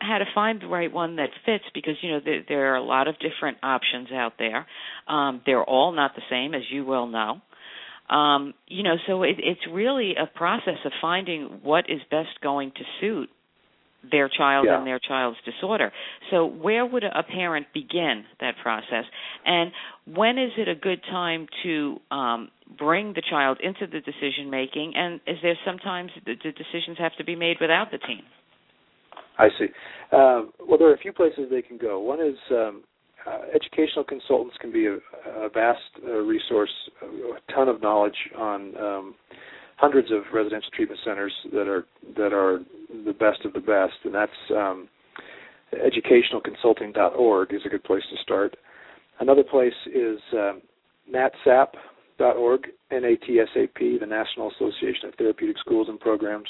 how 0.00 0.18
to 0.18 0.24
find 0.34 0.62
the 0.62 0.68
right 0.68 0.92
one 0.92 1.16
that 1.16 1.30
fits 1.44 1.64
because 1.74 1.94
you 2.00 2.12
know 2.12 2.20
there, 2.24 2.44
there 2.48 2.72
are 2.72 2.76
a 2.76 2.82
lot 2.82 3.08
of 3.08 3.16
different 3.18 3.58
options 3.62 4.12
out 4.12 4.34
there. 4.38 4.66
Um, 5.08 5.42
they're 5.44 5.64
all 5.64 5.92
not 5.92 6.14
the 6.14 6.22
same, 6.30 6.54
as 6.54 6.62
you 6.70 6.84
well 6.84 7.08
know. 7.08 7.40
Um, 8.08 8.54
you 8.68 8.84
know, 8.84 8.94
so 9.08 9.24
it, 9.24 9.36
it's 9.38 9.66
really 9.68 10.14
a 10.14 10.26
process 10.26 10.78
of 10.84 10.92
finding 11.02 11.58
what 11.64 11.90
is 11.90 12.00
best 12.08 12.40
going 12.40 12.70
to 12.76 12.82
suit 13.00 13.30
their 14.10 14.28
child 14.28 14.66
yeah. 14.68 14.78
and 14.78 14.86
their 14.86 14.98
child's 14.98 15.38
disorder. 15.44 15.92
So, 16.30 16.46
where 16.46 16.84
would 16.84 17.04
a 17.04 17.22
parent 17.22 17.66
begin 17.72 18.24
that 18.40 18.54
process? 18.62 19.04
And 19.44 19.72
when 20.06 20.38
is 20.38 20.52
it 20.56 20.68
a 20.68 20.74
good 20.74 21.02
time 21.10 21.46
to 21.62 21.98
um, 22.10 22.50
bring 22.78 23.12
the 23.14 23.22
child 23.28 23.58
into 23.62 23.86
the 23.86 24.00
decision 24.00 24.50
making? 24.50 24.92
And 24.96 25.20
is 25.26 25.38
there 25.42 25.58
sometimes 25.64 26.10
the, 26.24 26.34
the, 26.42 26.52
decisions 26.52 26.98
have 26.98 27.16
to 27.18 27.24
be 27.24 27.36
made 27.36 27.56
without 27.60 27.90
the 27.90 27.98
teen? 27.98 28.22
I 29.38 29.48
see. 29.58 29.66
Um, 30.12 30.52
well, 30.66 30.78
there 30.78 30.88
are 30.88 30.94
a 30.94 30.98
few 30.98 31.12
places 31.12 31.44
they 31.50 31.62
can 31.62 31.78
go. 31.78 32.00
One 32.00 32.20
is 32.20 32.36
um, 32.50 32.82
uh, 33.26 33.38
educational 33.54 34.04
consultants 34.04 34.56
can 34.60 34.72
be 34.72 34.86
a, 34.86 34.96
a 35.28 35.48
vast 35.48 35.80
uh, 36.06 36.12
resource, 36.12 36.70
a 37.02 37.52
ton 37.52 37.68
of 37.68 37.82
knowledge 37.82 38.16
on 38.38 38.76
um, 38.76 39.14
hundreds 39.76 40.10
of 40.10 40.22
residential 40.32 40.70
treatment 40.74 41.00
centers 41.04 41.32
that 41.52 41.68
are 41.68 41.84
that 42.16 42.32
are 42.32 42.60
the 43.04 43.12
best 43.12 43.44
of 43.44 43.52
the 43.52 43.60
best, 43.60 43.94
and 44.04 44.14
that's 44.14 44.32
um, 44.50 44.88
educationalconsulting.org 45.74 47.52
is 47.52 47.60
a 47.64 47.68
good 47.68 47.84
place 47.84 48.02
to 48.10 48.16
start. 48.22 48.56
Another 49.20 49.42
place 49.42 49.74
is 49.86 50.18
um, 50.32 50.62
natsap.org, 51.12 52.68
N-A-T-S-A-P, 52.90 53.98
the 53.98 54.06
National 54.06 54.50
Association 54.50 55.08
of 55.08 55.14
Therapeutic 55.16 55.58
Schools 55.58 55.88
and 55.88 55.98
Programs. 55.98 56.48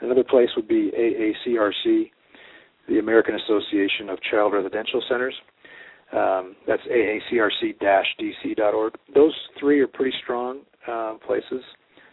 Another 0.00 0.24
place 0.24 0.48
would 0.56 0.66
be 0.68 0.90
AACRC, 0.98 2.10
the 2.88 2.98
American 2.98 3.36
Association 3.36 4.08
of 4.08 4.18
Child 4.30 4.54
Residential 4.54 5.02
Centers. 5.08 5.34
Um, 6.12 6.56
that's 6.66 6.82
aacrc-dc.org. 6.90 7.74
Those 9.14 9.34
three 9.60 9.80
are 9.80 9.86
pretty 9.86 10.16
strong 10.22 10.62
uh, 10.88 11.14
places 11.24 11.62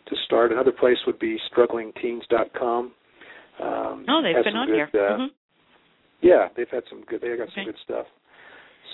to 0.09 0.15
start. 0.25 0.51
Another 0.51 0.71
place 0.71 0.97
would 1.05 1.19
be 1.19 1.37
strugglingteens.com. 1.51 2.91
Um, 3.59 4.05
oh, 4.07 4.21
they've 4.23 4.43
been 4.43 4.55
on 4.55 4.67
good, 4.67 4.75
here. 4.75 4.89
Uh, 4.93 4.97
mm-hmm. 4.97 5.25
Yeah, 6.21 6.47
they've 6.55 6.69
had 6.71 6.83
some 6.89 7.03
good. 7.03 7.21
They 7.21 7.35
got 7.37 7.49
some 7.55 7.65
good 7.65 7.75
stuff. 7.83 8.05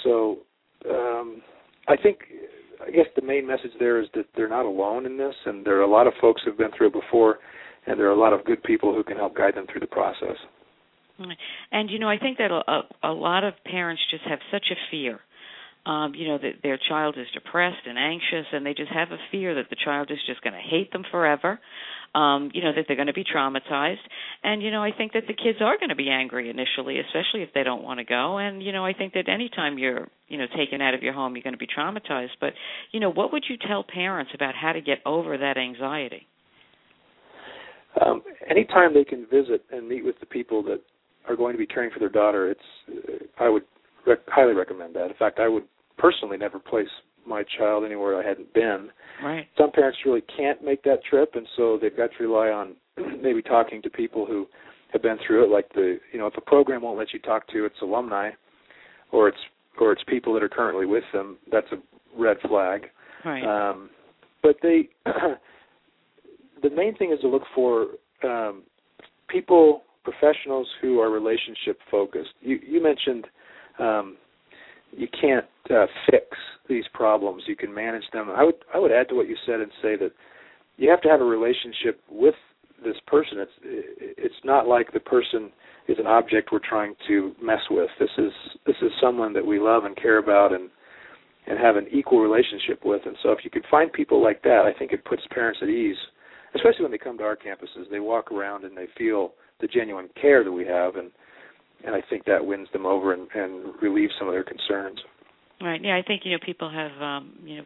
So, 0.04 0.40
um, 0.90 1.42
I 1.88 1.96
think, 1.96 2.20
I 2.86 2.92
guess 2.92 3.06
the 3.16 3.22
main 3.22 3.48
message 3.48 3.72
there 3.80 4.02
is 4.02 4.08
that 4.14 4.26
they're 4.36 4.50
not 4.50 4.66
alone 4.66 5.06
in 5.06 5.18
this, 5.18 5.36
and 5.46 5.66
there 5.66 5.78
are 5.78 5.84
a 5.84 5.90
lot 5.90 6.08
of 6.08 6.14
folks 6.20 6.42
who've 6.44 6.58
been 6.58 6.72
through 6.78 6.88
it 6.88 6.94
before, 6.94 7.40
and 7.88 8.00
there 8.00 8.08
are 8.08 8.14
a 8.14 8.20
lot 8.20 8.34
of 8.34 8.44
good 8.46 8.62
people 8.64 8.94
who 8.94 9.04
can 9.04 9.18
help 9.18 9.36
guide 9.36 9.56
them 9.56 9.66
through 9.72 9.82
the 9.82 9.88
process. 9.88 10.36
And 11.72 11.90
you 11.90 12.00
know, 12.00 12.10
I 12.10 12.18
think 12.18 12.38
that 12.40 12.52
a, 12.52 13.08
a 13.08 13.14
lot 13.14 13.44
of 13.44 13.54
parents 13.66 14.02
just 14.10 14.24
have 14.24 14.40
such 14.52 14.66
a 14.72 14.76
fear. 14.92 15.20
Um, 15.86 16.16
you 16.16 16.30
know 16.30 16.38
that 16.38 16.64
their 16.64 16.80
child 16.90 17.18
is 17.18 17.28
depressed 17.34 17.86
and 17.86 17.98
anxious, 17.98 18.48
and 18.54 18.66
they 18.66 18.74
just 18.74 18.92
have 18.92 19.12
a 19.12 19.18
fear 19.32 19.56
that 19.56 19.70
the 19.70 19.76
child 19.76 20.12
is 20.12 20.18
just 20.26 20.42
going 20.42 20.54
to 20.54 20.60
hate 20.60 20.94
them 20.94 21.04
forever. 21.12 21.60
Um, 22.16 22.52
you 22.54 22.64
know 22.64 22.72
that 22.74 22.86
they're 22.88 22.96
going 22.96 23.08
to 23.08 23.14
be 23.14 23.26
traumatized, 23.26 24.06
and 24.44 24.62
you 24.62 24.72
know 24.72 24.82
I 24.82 24.92
think 24.96 25.12
that 25.12 25.24
the 25.28 25.34
kids 25.34 25.60
are 25.62 25.78
going 25.78 25.90
to 25.90 25.96
be 25.96 26.10
angry 26.10 26.50
initially, 26.50 27.00
especially 27.00 27.42
if 27.42 27.50
they 27.54 27.64
don't 27.64 27.84
want 27.84 28.00
to 28.00 28.06
go. 28.06 28.38
And 28.38 28.64
you 28.64 28.72
know 28.72 28.86
I 28.86 28.94
think 28.94 29.14
that 29.14 29.28
anytime 29.28 29.78
you're 29.78 30.08
you 30.30 30.38
know 30.38 30.46
taken 30.56 30.82
out 30.82 30.94
of 30.94 31.04
your 31.04 31.14
home, 31.14 31.36
you're 31.36 31.44
going 31.44 31.56
to 31.56 31.58
be 31.58 31.68
traumatized. 31.68 32.38
But 32.40 32.54
you 32.92 33.02
know 33.02 33.12
what 33.12 33.34
would 33.34 33.44
you 33.50 33.58
tell 33.58 33.84
parents 33.84 34.32
about 34.34 34.54
how 34.56 34.72
to 34.72 34.80
get 34.80 35.00
over 35.06 35.38
that 35.38 35.58
anxiety? 35.58 36.28
Um, 38.06 38.22
anytime 38.50 38.94
they 38.94 39.04
can 39.04 39.26
visit 39.26 39.66
and 39.72 39.88
meet 39.88 40.06
with 40.06 40.20
the 40.22 40.26
people 40.26 40.64
that 40.64 40.82
are 41.28 41.36
going 41.36 41.54
to 41.54 41.60
be 41.60 41.68
caring 41.68 41.92
for 41.92 42.00
their 42.00 42.10
daughter, 42.10 42.50
it's 42.50 43.28
I 43.40 43.50
would 43.50 43.64
rec- 44.06 44.28
highly 44.28 44.54
recommend 44.54 44.96
that. 44.96 45.06
In 45.06 45.16
fact, 45.18 45.40
I 45.40 45.48
would 45.48 45.64
personally 45.98 46.38
never 46.38 46.60
place 46.60 46.88
my 47.26 47.44
child 47.58 47.86
anywhere 47.86 48.22
I 48.22 48.28
hadn't 48.28 48.54
been. 48.54 48.90
Right. 49.24 49.48
Some 49.58 49.72
parents 49.72 49.98
really 50.06 50.24
can't 50.36 50.64
make 50.64 50.84
that 50.84 51.04
trip, 51.10 51.32
and 51.36 51.48
so 51.56 51.78
they've 51.82 51.96
got 51.96 52.10
to 52.18 52.24
rely 52.24 52.50
on 52.50 52.76
maybe 53.22 53.42
talking 53.42 53.82
to 53.82 53.90
people 53.90 54.26
who 54.26 54.48
have 54.92 55.02
been 55.02 55.18
through 55.26 55.46
it. 55.46 55.50
Like 55.50 55.72
the, 55.74 56.00
you 56.12 56.20
know, 56.20 56.28
if 56.28 56.38
a 56.38 56.42
program 56.42 56.82
won't 56.82 56.98
let 56.98 57.14
you 57.14 57.20
talk 57.20 57.48
to 57.50 57.66
its 57.66 57.76
alumni, 57.82 58.32
or 59.12 59.28
it's 59.28 59.38
or 59.80 59.92
it's 59.92 60.04
people 60.08 60.34
that 60.34 60.44
are 60.44 60.50
currently 60.50 60.86
with 60.86 61.04
them, 61.14 61.38
that's 61.52 61.68
a 61.72 61.78
red 62.20 62.38
flag. 62.48 62.86
Right. 63.26 63.44
Um, 63.44 63.90
but 64.44 64.58
they, 64.62 64.90
the 66.62 66.70
main 66.70 66.96
thing 66.96 67.12
is 67.12 67.20
to 67.22 67.28
look 67.28 67.44
for 67.56 67.88
um, 68.24 68.64
people 69.30 69.84
professionals 70.04 70.68
who 70.82 71.00
are 71.00 71.10
relationship 71.10 71.80
focused. 71.90 72.34
You, 72.42 72.60
you 72.68 72.84
mentioned 72.84 73.26
um, 73.80 74.18
you 74.92 75.08
can't 75.20 75.46
uh, 75.70 75.86
fix 76.10 76.26
these 76.70 76.86
problems; 76.94 77.44
you 77.48 77.56
can 77.56 77.74
manage 77.74 78.04
them. 78.14 78.30
I 78.36 78.44
would 78.44 78.56
I 78.74 78.80
would 78.80 78.92
add 78.92 79.10
to 79.10 79.16
what 79.16 79.28
you 79.28 79.36
said 79.46 79.60
and 79.60 79.72
say 79.82 79.96
that 79.98 80.12
you 80.78 80.90
have 80.90 81.02
to 81.02 81.10
have 81.10 81.22
a 81.22 81.26
relationship 81.26 82.02
with 82.10 82.36
this 82.84 82.96
person. 83.08 83.40
It's 83.40 83.52
it's 83.64 84.36
not 84.44 84.68
like 84.68 84.94
the 84.94 85.00
person 85.00 85.52
is 85.88 85.98
an 86.00 86.08
object 86.08 86.50
we're 86.52 86.60
trying 86.60 86.96
to 87.08 87.34
mess 87.42 87.62
with. 87.70 87.90
This 88.00 88.10
is 88.18 88.32
this 88.66 88.76
is 88.82 88.92
someone 89.02 89.34
that 89.34 89.46
we 89.46 89.60
love 89.60 89.86
and 89.86 89.96
care 89.96 90.18
about 90.18 90.54
and 90.54 90.70
and 91.48 91.60
have 91.60 91.76
an 91.76 91.88
equal 91.92 92.22
relationship 92.22 92.86
with. 92.86 93.02
And 93.06 93.18
so 93.22 93.32
if 93.32 93.40
you 93.44 93.50
could 93.50 93.66
find 93.70 93.92
people 93.92 94.24
like 94.24 94.42
that, 94.44 94.64
I 94.66 94.78
think 94.78 94.94
it 94.94 95.04
puts 95.04 95.22
parents 95.32 95.60
at 95.62 95.68
ease, 95.68 95.98
especially 96.56 96.84
when 96.84 96.92
they 96.92 96.98
come 96.98 97.18
to 97.18 97.24
our 97.24 97.36
campuses. 97.36 97.90
They 97.92 98.00
walk 98.00 98.32
around 98.32 98.64
and 98.64 98.78
they 98.78 98.88
feel 98.98 99.34
the 99.60 99.68
genuine 99.68 100.10
care 100.20 100.44
that 100.44 100.52
we 100.52 100.66
have, 100.66 100.96
and 100.96 101.12
and 101.86 101.96
I 101.96 102.02
think 102.10 102.26
that 102.26 102.46
wins 102.46 102.68
them 102.74 102.86
over 102.86 103.14
and, 103.14 103.28
and 103.34 103.74
relieves 103.82 104.14
some 104.18 104.28
of 104.28 104.34
their 104.34 104.44
concerns. 104.44 105.00
Right. 105.62 105.82
Yeah, 105.84 105.98
I 105.98 106.02
think 106.06 106.22
you 106.26 106.32
know 106.32 106.40
people 106.46 106.70
have 106.70 107.02
um, 107.02 107.34
you 107.46 107.58
know 107.58 107.64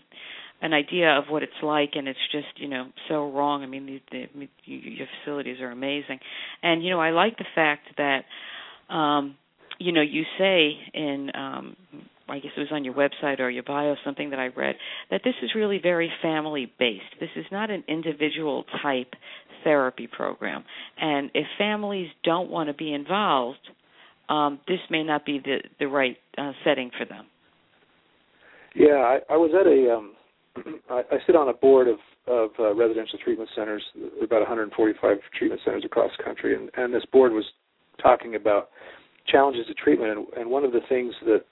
an 0.61 0.73
idea 0.73 1.09
of 1.17 1.25
what 1.29 1.43
it's 1.43 1.51
like, 1.63 1.91
and 1.95 2.07
it's 2.07 2.19
just 2.31 2.47
you 2.57 2.67
know 2.67 2.87
so 3.09 3.31
wrong. 3.31 3.63
I 3.63 3.67
mean, 3.67 4.01
the, 4.11 4.25
the, 4.33 4.49
your 4.65 5.07
facilities 5.19 5.59
are 5.61 5.71
amazing, 5.71 6.19
and 6.63 6.83
you 6.83 6.91
know 6.91 6.99
I 6.99 7.11
like 7.11 7.37
the 7.37 7.45
fact 7.55 7.87
that 7.97 8.25
um, 8.93 9.35
you 9.79 9.91
know 9.91 10.01
you 10.01 10.23
say 10.37 10.73
in 10.93 11.31
um, 11.33 11.75
I 12.29 12.39
guess 12.39 12.51
it 12.55 12.59
was 12.59 12.69
on 12.71 12.83
your 12.83 12.93
website 12.93 13.39
or 13.39 13.49
your 13.49 13.63
bio, 13.63 13.95
something 14.03 14.31
that 14.31 14.39
I 14.39 14.47
read, 14.47 14.75
that 15.09 15.21
this 15.23 15.35
is 15.41 15.51
really 15.55 15.79
very 15.81 16.11
family 16.21 16.71
based. 16.77 17.03
This 17.19 17.29
is 17.35 17.45
not 17.51 17.69
an 17.69 17.83
individual 17.87 18.65
type 18.83 19.13
therapy 19.63 20.07
program. 20.07 20.63
And 20.99 21.31
if 21.33 21.45
families 21.57 22.09
don't 22.23 22.49
want 22.49 22.67
to 22.67 22.73
be 22.73 22.93
involved, 22.93 23.59
um, 24.29 24.59
this 24.67 24.79
may 24.89 25.03
not 25.03 25.25
be 25.25 25.39
the, 25.43 25.57
the 25.79 25.87
right 25.87 26.17
uh, 26.37 26.51
setting 26.63 26.91
for 26.97 27.05
them. 27.05 27.25
Yeah, 28.75 28.97
I, 28.97 29.19
I 29.29 29.37
was 29.37 29.51
at 29.59 29.67
a, 29.67 29.95
um, 29.95 30.13
I, 30.89 31.15
I 31.15 31.17
sit 31.25 31.35
on 31.35 31.49
a 31.49 31.53
board 31.53 31.87
of, 31.87 31.97
of 32.27 32.49
uh, 32.59 32.75
residential 32.75 33.17
treatment 33.23 33.49
centers, 33.55 33.83
about 34.21 34.39
145 34.39 35.17
treatment 35.37 35.61
centers 35.63 35.83
across 35.85 36.11
the 36.17 36.23
country, 36.23 36.55
and, 36.55 36.69
and 36.75 36.93
this 36.93 37.05
board 37.11 37.31
was 37.31 37.45
talking 38.01 38.35
about 38.35 38.69
challenges 39.27 39.65
to 39.67 39.73
treatment. 39.73 40.11
And, 40.11 40.27
and 40.37 40.49
one 40.49 40.63
of 40.63 40.71
the 40.71 40.81
things 40.89 41.13
that 41.25 41.43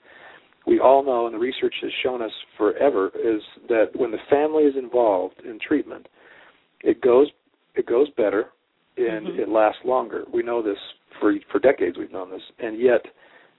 we 0.66 0.80
all 0.80 1.04
know, 1.04 1.26
and 1.26 1.34
the 1.34 1.38
research 1.38 1.74
has 1.82 1.90
shown 2.02 2.20
us 2.22 2.30
forever, 2.56 3.10
is 3.14 3.40
that 3.68 3.86
when 3.94 4.10
the 4.10 4.18
family 4.28 4.64
is 4.64 4.74
involved 4.76 5.40
in 5.44 5.58
treatment, 5.66 6.08
it 6.82 7.00
goes 7.00 7.28
it 7.74 7.86
goes 7.86 8.08
better 8.16 8.46
and 8.96 9.26
mm-hmm. 9.26 9.40
it 9.40 9.48
lasts 9.48 9.80
longer. 9.84 10.24
We 10.32 10.42
know 10.42 10.62
this 10.62 10.78
for 11.20 11.34
for 11.50 11.58
decades. 11.58 11.96
We've 11.98 12.12
known 12.12 12.30
this, 12.30 12.42
and 12.58 12.80
yet 12.80 13.02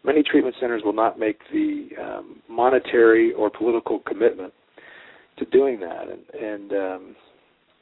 many 0.03 0.23
treatment 0.23 0.55
centers 0.59 0.81
will 0.83 0.93
not 0.93 1.19
make 1.19 1.39
the 1.51 1.89
um, 2.01 2.41
monetary 2.49 3.33
or 3.33 3.49
political 3.49 3.99
commitment 3.99 4.53
to 5.37 5.45
doing 5.45 5.79
that, 5.79 6.05
and 6.09 6.43
and 6.43 6.71
um, 6.71 7.15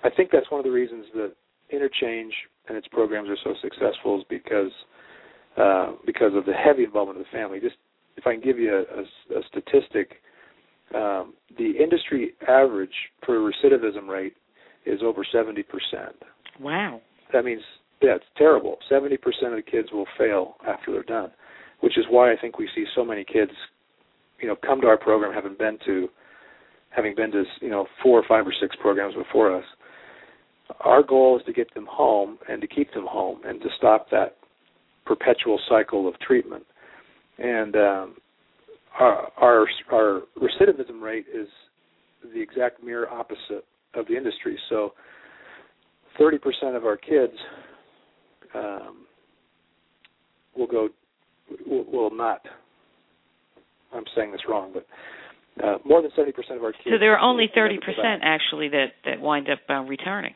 I 0.03 0.09
think 0.09 0.29
that's 0.31 0.49
one 0.51 0.59
of 0.59 0.65
the 0.65 0.71
reasons 0.71 1.05
that 1.13 1.33
InnerChange 1.73 2.31
and 2.67 2.77
its 2.77 2.87
programs 2.87 3.29
are 3.29 3.37
so 3.43 3.53
successful 3.61 4.19
is 4.19 4.25
because 4.29 4.71
uh, 5.57 5.93
because 6.05 6.31
of 6.35 6.45
the 6.45 6.53
heavy 6.53 6.83
involvement 6.83 7.19
of 7.19 7.25
the 7.25 7.37
family. 7.37 7.59
Just 7.59 7.75
if 8.17 8.27
I 8.27 8.33
can 8.33 8.41
give 8.41 8.59
you 8.59 8.73
a, 8.75 9.35
a, 9.35 9.39
a 9.39 9.43
statistic, 9.47 10.21
um, 10.93 11.33
the 11.57 11.71
industry 11.81 12.33
average 12.47 12.93
for 13.25 13.39
recidivism 13.39 14.07
rate 14.07 14.33
is 14.85 14.99
over 15.03 15.25
70%. 15.33 15.63
Wow. 16.59 17.01
That 17.33 17.45
means, 17.45 17.61
yeah, 18.01 18.15
it's 18.15 18.25
terrible. 18.37 18.77
70% 18.91 19.13
of 19.15 19.55
the 19.55 19.61
kids 19.61 19.89
will 19.91 20.07
fail 20.17 20.55
after 20.67 20.91
they're 20.91 21.03
done, 21.03 21.31
which 21.81 21.97
is 21.97 22.05
why 22.09 22.31
I 22.31 22.35
think 22.39 22.57
we 22.57 22.69
see 22.75 22.85
so 22.95 23.05
many 23.05 23.23
kids, 23.23 23.51
you 24.39 24.47
know, 24.47 24.55
come 24.65 24.81
to 24.81 24.87
our 24.87 24.97
program 24.97 25.33
having 25.33 25.55
been 25.57 25.77
to, 25.85 26.09
having 26.89 27.15
been 27.15 27.31
to, 27.31 27.43
you 27.61 27.69
know, 27.69 27.87
four 28.03 28.19
or 28.19 28.23
five 28.27 28.45
or 28.45 28.53
six 28.59 28.75
programs 28.81 29.15
before 29.15 29.55
us. 29.55 29.63
Our 30.81 31.03
goal 31.03 31.37
is 31.39 31.45
to 31.45 31.53
get 31.53 31.73
them 31.73 31.87
home 31.89 32.37
and 32.49 32.61
to 32.61 32.67
keep 32.67 32.93
them 32.93 33.05
home 33.07 33.41
and 33.45 33.61
to 33.61 33.67
stop 33.77 34.09
that 34.11 34.37
perpetual 35.05 35.59
cycle 35.69 36.07
of 36.07 36.19
treatment. 36.19 36.63
And 37.37 37.75
um, 37.75 38.15
our, 38.99 39.27
our 39.37 39.67
our 39.91 40.21
recidivism 40.37 41.01
rate 41.01 41.25
is 41.33 41.47
the 42.33 42.41
exact 42.41 42.83
mirror 42.83 43.09
opposite 43.09 43.65
of 43.93 44.07
the 44.07 44.15
industry. 44.15 44.57
So, 44.69 44.93
30% 46.19 46.75
of 46.75 46.85
our 46.85 46.97
kids 46.97 47.33
um, 48.55 49.05
will 50.55 50.67
go 50.67 50.89
will, 51.67 51.85
will 51.91 52.15
not. 52.15 52.41
I'm 53.93 54.03
saying 54.15 54.31
this 54.31 54.41
wrong, 54.49 54.73
but 54.73 54.85
uh, 55.63 55.77
more 55.85 56.01
than 56.01 56.11
70% 56.11 56.29
of 56.57 56.63
our 56.63 56.71
kids. 56.71 56.83
So 56.85 56.97
there 56.99 57.15
are 57.15 57.19
only 57.19 57.49
30% 57.55 57.77
actually 58.21 58.69
that 58.69 58.87
that 59.05 59.21
wind 59.21 59.47
up 59.49 59.59
uh, 59.69 59.81
returning. 59.81 60.33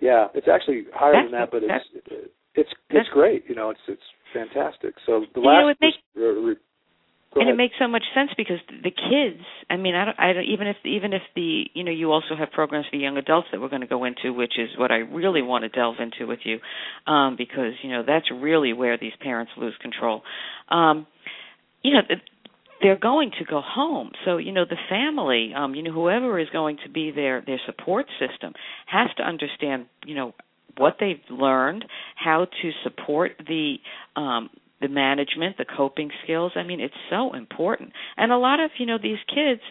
Yeah, 0.00 0.26
it's 0.34 0.48
actually 0.48 0.84
higher 0.92 1.12
that's, 1.12 1.30
than 1.30 1.40
that, 1.40 1.50
but 1.50 1.62
it's 1.62 2.28
it's 2.54 2.70
it's 2.90 3.08
great. 3.12 3.44
You 3.48 3.54
know, 3.54 3.70
it's 3.70 3.80
it's 3.88 4.02
fantastic. 4.32 4.94
So 5.06 5.24
the 5.34 5.40
last 5.40 5.78
you 5.80 5.88
know, 6.20 6.34
makes, 6.44 6.58
uh, 6.58 6.71
and 7.34 7.48
it 7.48 7.56
makes 7.56 7.74
so 7.78 7.88
much 7.88 8.04
sense 8.14 8.30
because 8.36 8.58
the 8.68 8.90
kids 8.90 9.42
i 9.70 9.76
mean 9.76 9.94
i 9.94 10.04
don't 10.04 10.20
i 10.20 10.32
don't 10.32 10.44
even 10.44 10.66
if 10.66 10.76
even 10.84 11.12
if 11.12 11.22
the 11.34 11.64
you 11.74 11.84
know 11.84 11.90
you 11.90 12.12
also 12.12 12.36
have 12.38 12.50
programs 12.50 12.86
for 12.90 12.96
young 12.96 13.16
adults 13.16 13.48
that 13.52 13.60
we're 13.60 13.68
going 13.68 13.80
to 13.80 13.86
go 13.86 14.04
into 14.04 14.32
which 14.32 14.54
is 14.58 14.68
what 14.76 14.90
i 14.90 14.96
really 14.96 15.42
want 15.42 15.62
to 15.62 15.68
delve 15.68 15.96
into 15.98 16.26
with 16.26 16.40
you 16.44 16.58
um 17.06 17.36
because 17.36 17.72
you 17.82 17.90
know 17.90 18.02
that's 18.06 18.26
really 18.30 18.72
where 18.72 18.98
these 18.98 19.12
parents 19.20 19.52
lose 19.56 19.74
control. 19.80 20.22
Um 20.68 21.06
you 21.82 21.94
know 21.94 22.00
they're 22.80 22.98
going 22.98 23.30
to 23.38 23.44
go 23.44 23.60
home. 23.64 24.10
So 24.24 24.38
you 24.38 24.52
know 24.52 24.64
the 24.64 24.76
family 24.88 25.52
um 25.56 25.74
you 25.74 25.82
know 25.82 25.92
whoever 25.92 26.38
is 26.38 26.48
going 26.50 26.78
to 26.84 26.90
be 26.90 27.10
their 27.10 27.42
their 27.46 27.60
support 27.66 28.06
system 28.18 28.52
has 28.86 29.08
to 29.16 29.22
understand 29.22 29.86
you 30.04 30.14
know 30.14 30.34
what 30.78 30.96
they've 31.00 31.20
learned 31.30 31.84
how 32.16 32.46
to 32.62 32.70
support 32.82 33.32
the 33.46 33.76
um 34.16 34.50
the 34.82 34.88
management, 34.88 35.56
the 35.56 35.64
coping 35.64 36.10
skills. 36.24 36.52
I 36.56 36.62
mean, 36.64 36.80
it's 36.80 36.94
so 37.08 37.32
important. 37.32 37.92
And 38.16 38.30
a 38.30 38.36
lot 38.36 38.60
of, 38.60 38.70
you 38.78 38.86
know, 38.86 38.98
these 39.02 39.18
kids 39.28 39.62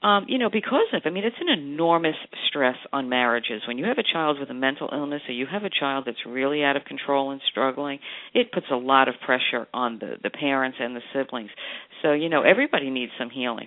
um, 0.00 0.26
you 0.28 0.38
know, 0.38 0.48
because 0.48 0.86
of, 0.92 1.02
I 1.06 1.10
mean, 1.10 1.24
it's 1.24 1.36
an 1.40 1.48
enormous 1.48 2.14
stress 2.48 2.76
on 2.92 3.08
marriages. 3.08 3.62
When 3.66 3.78
you 3.78 3.84
have 3.86 3.98
a 3.98 4.04
child 4.04 4.38
with 4.38 4.48
a 4.48 4.54
mental 4.54 4.88
illness 4.92 5.22
or 5.28 5.32
you 5.32 5.46
have 5.50 5.64
a 5.64 5.70
child 5.70 6.04
that's 6.06 6.18
really 6.24 6.62
out 6.62 6.76
of 6.76 6.84
control 6.84 7.32
and 7.32 7.40
struggling, 7.50 7.98
it 8.32 8.52
puts 8.52 8.66
a 8.70 8.76
lot 8.76 9.08
of 9.08 9.16
pressure 9.26 9.66
on 9.74 9.98
the, 9.98 10.14
the 10.22 10.30
parents 10.30 10.78
and 10.80 10.94
the 10.94 11.00
siblings. 11.12 11.50
So, 12.02 12.12
you 12.12 12.28
know, 12.28 12.42
everybody 12.42 12.90
needs 12.90 13.10
some 13.18 13.28
healing. 13.28 13.66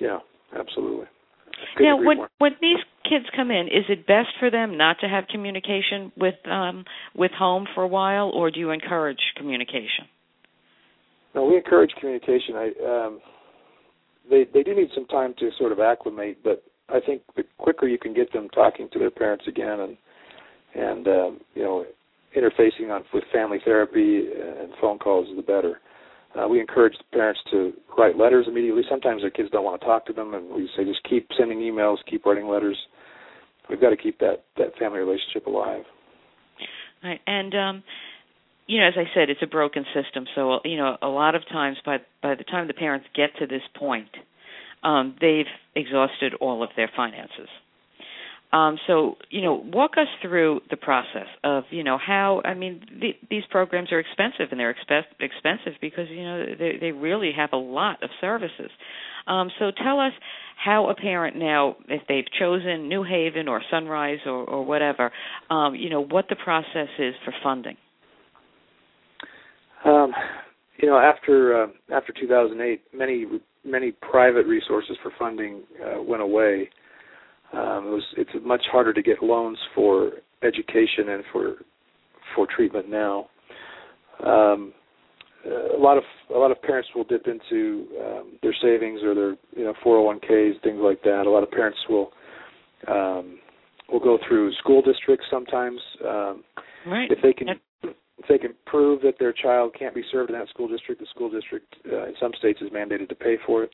Yeah, 0.00 0.20
absolutely. 0.58 1.06
Now, 1.80 1.96
when 1.96 2.18
more. 2.18 2.30
when 2.38 2.52
these 2.60 2.78
kids 3.04 3.24
come 3.34 3.50
in, 3.50 3.66
is 3.68 3.84
it 3.88 4.06
best 4.06 4.28
for 4.38 4.50
them 4.50 4.76
not 4.76 4.96
to 5.00 5.08
have 5.08 5.24
communication 5.28 6.12
with 6.16 6.34
um 6.50 6.84
with 7.14 7.32
home 7.32 7.66
for 7.74 7.82
a 7.82 7.88
while, 7.88 8.30
or 8.30 8.50
do 8.50 8.60
you 8.60 8.70
encourage 8.70 9.20
communication? 9.36 10.06
No, 11.34 11.44
we 11.44 11.56
encourage 11.56 11.90
communication. 12.00 12.54
I 12.56 12.66
um, 12.84 13.20
they 14.30 14.46
they 14.52 14.62
do 14.62 14.74
need 14.74 14.88
some 14.94 15.06
time 15.06 15.34
to 15.38 15.50
sort 15.58 15.72
of 15.72 15.80
acclimate, 15.80 16.38
but 16.42 16.64
I 16.88 17.00
think 17.00 17.22
the 17.36 17.44
quicker 17.58 17.86
you 17.86 17.98
can 17.98 18.14
get 18.14 18.32
them 18.32 18.48
talking 18.50 18.88
to 18.92 18.98
their 18.98 19.10
parents 19.10 19.44
again 19.46 19.80
and 19.80 19.96
and 20.74 21.08
um, 21.08 21.40
you 21.54 21.62
know 21.62 21.84
interfacing 22.36 22.90
on 22.90 23.04
with 23.12 23.24
family 23.32 23.58
therapy 23.64 24.26
and 24.28 24.70
phone 24.80 24.98
calls, 24.98 25.26
the 25.34 25.42
better. 25.42 25.80
Uh, 26.34 26.46
we 26.46 26.60
encourage 26.60 26.94
parents 27.12 27.40
to 27.50 27.72
write 27.96 28.16
letters 28.16 28.46
immediately. 28.48 28.82
Sometimes 28.88 29.22
their 29.22 29.30
kids 29.30 29.48
don't 29.50 29.64
want 29.64 29.80
to 29.80 29.86
talk 29.86 30.06
to 30.06 30.12
them, 30.12 30.34
and 30.34 30.50
we 30.50 30.68
say 30.76 30.84
just 30.84 31.02
keep 31.08 31.28
sending 31.38 31.58
emails, 31.58 31.96
keep 32.08 32.26
writing 32.26 32.48
letters. 32.48 32.76
We've 33.70 33.80
got 33.80 33.90
to 33.90 33.96
keep 33.96 34.18
that 34.18 34.44
that 34.56 34.76
family 34.78 34.98
relationship 34.98 35.46
alive. 35.46 35.84
Right, 37.02 37.20
and 37.26 37.54
um, 37.54 37.84
you 38.66 38.80
know, 38.80 38.86
as 38.86 38.94
I 38.96 39.04
said, 39.14 39.30
it's 39.30 39.42
a 39.42 39.46
broken 39.46 39.84
system. 39.94 40.26
So 40.34 40.60
you 40.64 40.76
know, 40.76 40.96
a 41.00 41.08
lot 41.08 41.34
of 41.34 41.42
times 41.48 41.78
by 41.84 41.98
by 42.22 42.34
the 42.34 42.44
time 42.44 42.66
the 42.66 42.74
parents 42.74 43.06
get 43.14 43.30
to 43.38 43.46
this 43.46 43.62
point, 43.76 44.10
um, 44.82 45.16
they've 45.20 45.46
exhausted 45.74 46.34
all 46.40 46.62
of 46.62 46.70
their 46.76 46.90
finances. 46.94 47.48
Um, 48.52 48.78
so 48.86 49.16
you 49.30 49.42
know, 49.42 49.62
walk 49.72 49.92
us 49.98 50.06
through 50.22 50.60
the 50.70 50.76
process 50.76 51.26
of 51.44 51.64
you 51.70 51.84
know 51.84 51.98
how 51.98 52.40
I 52.44 52.54
mean 52.54 52.80
the, 53.00 53.10
these 53.28 53.42
programs 53.50 53.92
are 53.92 54.00
expensive 54.00 54.48
and 54.50 54.58
they're 54.58 54.74
expe- 54.74 55.02
expensive 55.20 55.74
because 55.80 56.06
you 56.08 56.22
know 56.22 56.44
they 56.58 56.78
they 56.80 56.92
really 56.92 57.32
have 57.36 57.50
a 57.52 57.58
lot 57.58 58.02
of 58.02 58.10
services. 58.20 58.70
Um, 59.26 59.50
so 59.58 59.70
tell 59.70 60.00
us 60.00 60.12
how 60.64 60.88
a 60.88 60.94
parent 60.94 61.36
now, 61.36 61.76
if 61.88 62.02
they've 62.08 62.24
chosen 62.38 62.88
New 62.88 63.04
Haven 63.04 63.46
or 63.46 63.62
Sunrise 63.70 64.18
or, 64.24 64.44
or 64.44 64.64
whatever, 64.64 65.12
um, 65.50 65.74
you 65.74 65.90
know 65.90 66.02
what 66.02 66.26
the 66.30 66.36
process 66.36 66.88
is 66.98 67.14
for 67.24 67.34
funding. 67.42 67.76
Um, 69.84 70.12
you 70.78 70.88
know, 70.88 70.98
after 70.98 71.64
uh, 71.64 71.66
after 71.94 72.14
2008, 72.18 72.80
many 72.94 73.26
many 73.64 73.92
private 73.92 74.46
resources 74.46 74.96
for 75.02 75.12
funding 75.18 75.62
uh, 75.84 76.02
went 76.02 76.22
away. 76.22 76.70
Um, 77.52 77.86
it 77.86 77.90
was 77.90 78.04
it's 78.16 78.30
much 78.44 78.62
harder 78.70 78.92
to 78.92 79.02
get 79.02 79.22
loans 79.22 79.58
for 79.74 80.12
education 80.42 81.08
and 81.08 81.24
for 81.32 81.54
for 82.34 82.46
treatment 82.46 82.88
now. 82.90 83.28
Um, 84.24 84.72
a 85.46 85.78
lot 85.78 85.96
of 85.96 86.04
a 86.34 86.38
lot 86.38 86.50
of 86.50 86.60
parents 86.62 86.88
will 86.94 87.04
dip 87.04 87.26
into 87.26 87.86
um, 88.00 88.38
their 88.42 88.54
savings 88.60 89.00
or 89.02 89.14
their 89.14 89.36
you 89.56 89.64
know 89.64 89.74
401ks, 89.84 90.62
things 90.62 90.80
like 90.80 91.02
that. 91.02 91.24
A 91.26 91.30
lot 91.30 91.42
of 91.42 91.50
parents 91.50 91.78
will 91.88 92.10
um, 92.86 93.38
will 93.90 94.00
go 94.00 94.18
through 94.28 94.52
school 94.54 94.82
districts 94.82 95.26
sometimes. 95.30 95.80
Um, 96.04 96.44
right. 96.86 97.10
If 97.10 97.18
they 97.22 97.32
can 97.32 97.48
if 97.82 98.26
they 98.28 98.38
can 98.38 98.54
prove 98.66 99.00
that 99.02 99.14
their 99.18 99.32
child 99.32 99.74
can't 99.78 99.94
be 99.94 100.02
served 100.10 100.30
in 100.30 100.38
that 100.38 100.48
school 100.48 100.68
district, 100.68 101.00
the 101.00 101.06
school 101.14 101.30
district 101.30 101.74
uh, 101.90 102.06
in 102.06 102.14
some 102.20 102.32
states 102.38 102.60
is 102.60 102.70
mandated 102.70 103.08
to 103.08 103.14
pay 103.14 103.36
for 103.46 103.64
it. 103.64 103.70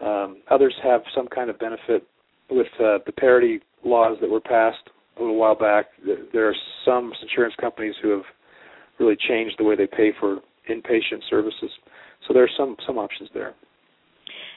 Um, 0.00 0.38
others 0.50 0.74
have 0.82 1.02
some 1.14 1.26
kind 1.26 1.50
of 1.50 1.58
benefit 1.58 2.06
with 2.50 2.66
uh, 2.80 2.98
the 3.06 3.12
parity 3.12 3.60
laws 3.84 4.18
that 4.20 4.30
were 4.30 4.40
passed 4.40 4.90
a 5.16 5.20
little 5.20 5.36
while 5.36 5.54
back. 5.54 5.86
There 6.32 6.48
are 6.48 6.56
some 6.84 7.12
insurance 7.22 7.54
companies 7.60 7.94
who 8.02 8.10
have 8.10 8.24
really 8.98 9.16
changed 9.28 9.56
the 9.58 9.64
way 9.64 9.76
they 9.76 9.86
pay 9.86 10.10
for 10.18 10.38
inpatient 10.70 11.20
services. 11.28 11.70
So 12.26 12.34
there 12.34 12.42
are 12.42 12.50
some 12.56 12.76
some 12.86 12.98
options 12.98 13.30
there. 13.34 13.54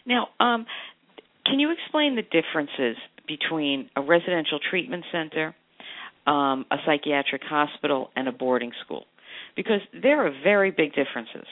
Now, 0.05 0.29
um, 0.39 0.65
can 1.45 1.59
you 1.59 1.71
explain 1.71 2.15
the 2.15 2.23
differences 2.23 2.97
between 3.27 3.89
a 3.95 4.01
residential 4.01 4.59
treatment 4.69 5.05
center 5.11 5.55
um, 6.29 6.65
a 6.71 6.77
psychiatric 6.85 7.41
hospital, 7.43 8.11
and 8.15 8.27
a 8.27 8.31
boarding 8.31 8.71
school, 8.85 9.05
because 9.55 9.79
there 9.99 10.25
are 10.25 10.31
very 10.43 10.69
big 10.69 10.89
differences. 10.93 11.47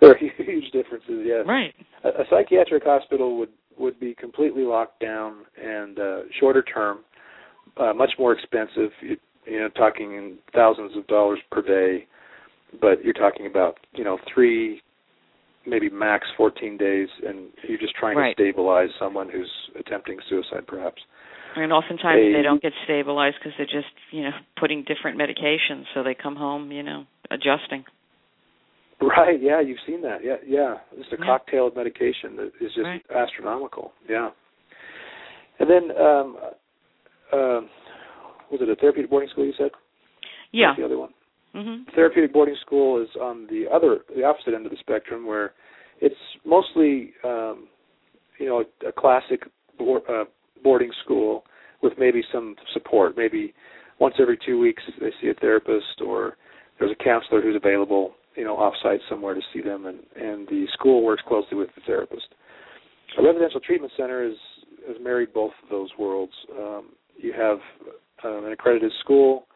There 0.00 0.10
are 0.10 0.16
huge 0.36 0.70
differences. 0.72 1.20
Yes. 1.24 1.44
Right. 1.46 1.74
A, 2.04 2.08
a 2.08 2.24
psychiatric 2.30 2.84
hospital 2.84 3.38
would 3.38 3.50
would 3.78 3.98
be 3.98 4.14
completely 4.14 4.62
locked 4.62 5.00
down 5.00 5.38
and 5.62 5.98
uh, 5.98 6.20
shorter 6.38 6.62
term, 6.62 6.98
uh, 7.76 7.92
much 7.92 8.12
more 8.18 8.32
expensive. 8.32 8.90
You, 9.00 9.16
you 9.46 9.58
know, 9.58 9.68
talking 9.70 10.14
in 10.14 10.38
thousands 10.54 10.96
of 10.96 11.06
dollars 11.06 11.40
per 11.50 11.62
day, 11.62 12.06
but 12.80 13.04
you're 13.04 13.12
talking 13.12 13.46
about 13.46 13.78
you 13.92 14.04
know 14.04 14.18
three, 14.32 14.80
maybe 15.66 15.90
max 15.90 16.26
14 16.36 16.76
days, 16.76 17.08
and 17.26 17.48
you're 17.68 17.78
just 17.78 17.94
trying 17.96 18.16
right. 18.16 18.36
to 18.36 18.42
stabilize 18.42 18.88
someone 18.98 19.28
who's 19.28 19.50
attempting 19.78 20.18
suicide, 20.28 20.66
perhaps. 20.66 21.02
And 21.54 21.72
oftentimes 21.72 22.18
they, 22.18 22.32
they 22.32 22.42
don't 22.42 22.62
get 22.62 22.72
stabilized 22.84 23.36
because 23.38 23.52
they're 23.58 23.66
just, 23.66 23.92
you 24.10 24.22
know, 24.22 24.30
putting 24.58 24.84
different 24.84 25.18
medications, 25.18 25.84
so 25.94 26.02
they 26.02 26.14
come 26.14 26.36
home, 26.36 26.72
you 26.72 26.82
know, 26.82 27.04
adjusting. 27.30 27.84
Right. 29.02 29.42
Yeah, 29.42 29.60
you've 29.60 29.78
seen 29.86 30.02
that. 30.02 30.18
Yeah, 30.24 30.36
yeah. 30.46 30.74
Just 30.96 31.12
a 31.12 31.16
yeah. 31.18 31.26
cocktail 31.26 31.66
of 31.68 31.76
medication 31.76 32.36
that 32.36 32.52
is 32.60 32.72
just 32.74 32.84
right. 32.84 33.02
astronomical. 33.14 33.92
Yeah. 34.08 34.30
And 35.58 35.68
then, 35.68 35.96
um, 35.96 36.36
uh, 37.32 37.60
was 38.50 38.60
it 38.60 38.68
a 38.68 38.76
therapeutic 38.76 39.10
boarding 39.10 39.30
school? 39.30 39.44
You 39.44 39.54
said. 39.56 39.70
Yeah. 40.52 40.74
the 40.76 40.84
other 40.84 40.98
one. 40.98 41.10
Mm-hmm. 41.54 41.94
Therapeutic 41.94 42.32
boarding 42.32 42.56
school 42.64 43.02
is 43.02 43.08
on 43.20 43.46
the 43.50 43.64
other, 43.72 44.00
the 44.14 44.24
opposite 44.24 44.54
end 44.54 44.66
of 44.66 44.72
the 44.72 44.78
spectrum, 44.80 45.26
where 45.26 45.52
it's 46.00 46.14
mostly, 46.44 47.12
um, 47.24 47.68
you 48.38 48.46
know, 48.46 48.62
a, 48.62 48.88
a 48.88 48.92
classic 48.92 49.42
board, 49.78 50.02
uh, 50.08 50.24
boarding 50.62 50.90
school 51.04 51.44
with 51.82 51.92
maybe 51.98 52.22
some 52.32 52.56
support. 52.72 53.16
Maybe 53.16 53.54
once 53.98 54.14
every 54.18 54.38
two 54.44 54.58
weeks 54.58 54.82
they 55.00 55.10
see 55.20 55.28
a 55.28 55.34
therapist 55.34 56.00
or 56.04 56.36
there's 56.78 56.92
a 56.92 57.04
counselor 57.04 57.42
who's 57.42 57.56
available, 57.56 58.12
you 58.36 58.44
know, 58.44 58.56
offsite 58.56 58.98
somewhere 59.08 59.34
to 59.34 59.40
see 59.52 59.60
them, 59.60 59.86
and 59.86 59.98
and 60.16 60.46
the 60.48 60.66
school 60.72 61.02
works 61.04 61.22
closely 61.26 61.56
with 61.56 61.68
the 61.74 61.82
therapist. 61.86 62.26
A 63.18 63.22
residential 63.22 63.60
treatment 63.60 63.92
center 63.96 64.24
is 64.24 64.36
has 64.88 64.96
married 65.02 65.32
both 65.32 65.52
of 65.62 65.68
those 65.70 65.90
worlds. 65.98 66.32
Um, 66.58 66.90
you 67.16 67.32
have 67.32 67.58
um, 68.24 68.44
an 68.46 68.52
accredited 68.52 68.92
school. 69.00 69.46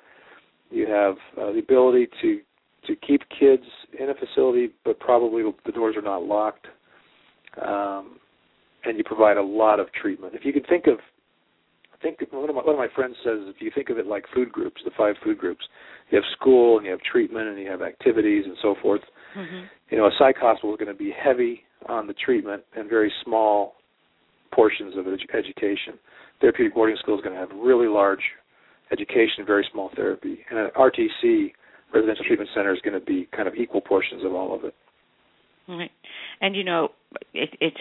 You 0.71 0.87
have 0.87 1.15
uh, 1.41 1.53
the 1.53 1.59
ability 1.59 2.09
to 2.23 2.41
to 2.87 2.97
keep 2.97 3.23
kids 3.39 3.65
in 3.99 4.11
a 4.11 4.15
facility, 4.15 4.71
but 4.85 4.99
probably 5.01 5.43
the 5.65 5.73
doors 5.73 5.97
are 5.97 6.03
not 6.03 6.23
locked. 6.23 6.67
Um, 7.61 8.19
and 8.85 8.97
you 8.97 9.05
provide 9.05 9.37
a 9.37 9.43
lot 9.43 9.81
of 9.81 9.93
treatment. 9.93 10.35
If 10.35 10.45
you 10.45 10.53
can 10.53 10.63
think 10.65 10.87
of, 10.87 10.99
I 11.97 12.03
think 12.03 12.21
one 12.31 12.49
of 12.49 12.55
my 12.55 12.63
one 12.63 12.75
of 12.75 12.79
my 12.79 12.89
friends 12.95 13.17
says 13.25 13.39
if 13.47 13.57
you 13.61 13.71
think 13.75 13.89
of 13.89 13.99
it 13.99 14.07
like 14.07 14.25
food 14.35 14.53
groups, 14.53 14.81
the 14.85 14.91
five 14.97 15.15
food 15.25 15.39
groups, 15.39 15.65
you 16.11 16.17
have 16.17 16.25
school 16.39 16.77
and 16.77 16.85
you 16.85 16.93
have 16.93 17.01
treatment 17.01 17.49
and 17.49 17.59
you 17.59 17.71
have 17.71 17.83
activities 17.83 18.45
and 18.45 18.57
so 18.61 18.75
forth. 18.83 19.01
Mm-hmm. 19.37 19.65
You 19.91 19.99
know, 19.99 20.07
a 20.07 20.11
psych 20.19 20.37
hospital 20.37 20.75
is 20.75 20.79
going 20.79 20.93
to 20.93 20.99
be 20.99 21.13
heavy 21.13 21.63
on 21.89 22.07
the 22.07 22.15
treatment 22.15 22.63
and 22.77 22.89
very 22.89 23.13
small 23.25 23.75
portions 24.53 24.97
of 24.97 25.07
edu- 25.07 25.35
education. 25.35 25.99
Therapeutic 26.41 26.75
boarding 26.75 26.97
school 26.99 27.17
is 27.17 27.25
going 27.25 27.35
to 27.35 27.41
have 27.41 27.51
really 27.57 27.89
large 27.89 28.21
education, 28.93 29.45
very 29.47 29.67
small 29.73 29.91
therapy, 29.97 30.39
and 30.51 30.59
an 30.59 30.69
RTC 30.77 31.53
residential 31.95 32.25
treatment 32.25 32.51
center 32.55 32.73
is 32.73 32.81
going 32.83 32.99
to 32.99 33.05
be 33.05 33.29
kind 33.35 33.49
of 33.49 33.55
equal 33.55 33.81
portions 33.81 34.25
of 34.25 34.35
all 34.35 34.55
of 34.55 34.65
it. 34.65 34.75
Right, 35.69 35.91
and 36.41 36.55
you 36.55 36.63
know, 36.63 36.91
it, 37.35 37.51
it's 37.61 37.77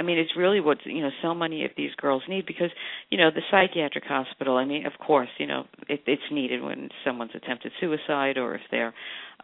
I 0.00 0.02
mean, 0.02 0.16
it's 0.18 0.32
really 0.34 0.60
what 0.60 0.78
you 0.86 1.02
know 1.02 1.10
so 1.20 1.34
many 1.34 1.66
of 1.66 1.72
these 1.76 1.90
girls 1.98 2.22
need 2.26 2.46
because 2.46 2.70
you 3.10 3.18
know 3.18 3.30
the 3.30 3.42
psychiatric 3.50 4.04
hospital. 4.04 4.56
I 4.56 4.64
mean, 4.64 4.86
of 4.86 4.94
course, 4.98 5.28
you 5.36 5.46
know 5.46 5.64
it, 5.88 6.00
it's 6.06 6.22
needed 6.32 6.62
when 6.62 6.88
someone's 7.04 7.32
attempted 7.34 7.72
suicide 7.80 8.38
or 8.38 8.54
if 8.54 8.62
they're, 8.70 8.94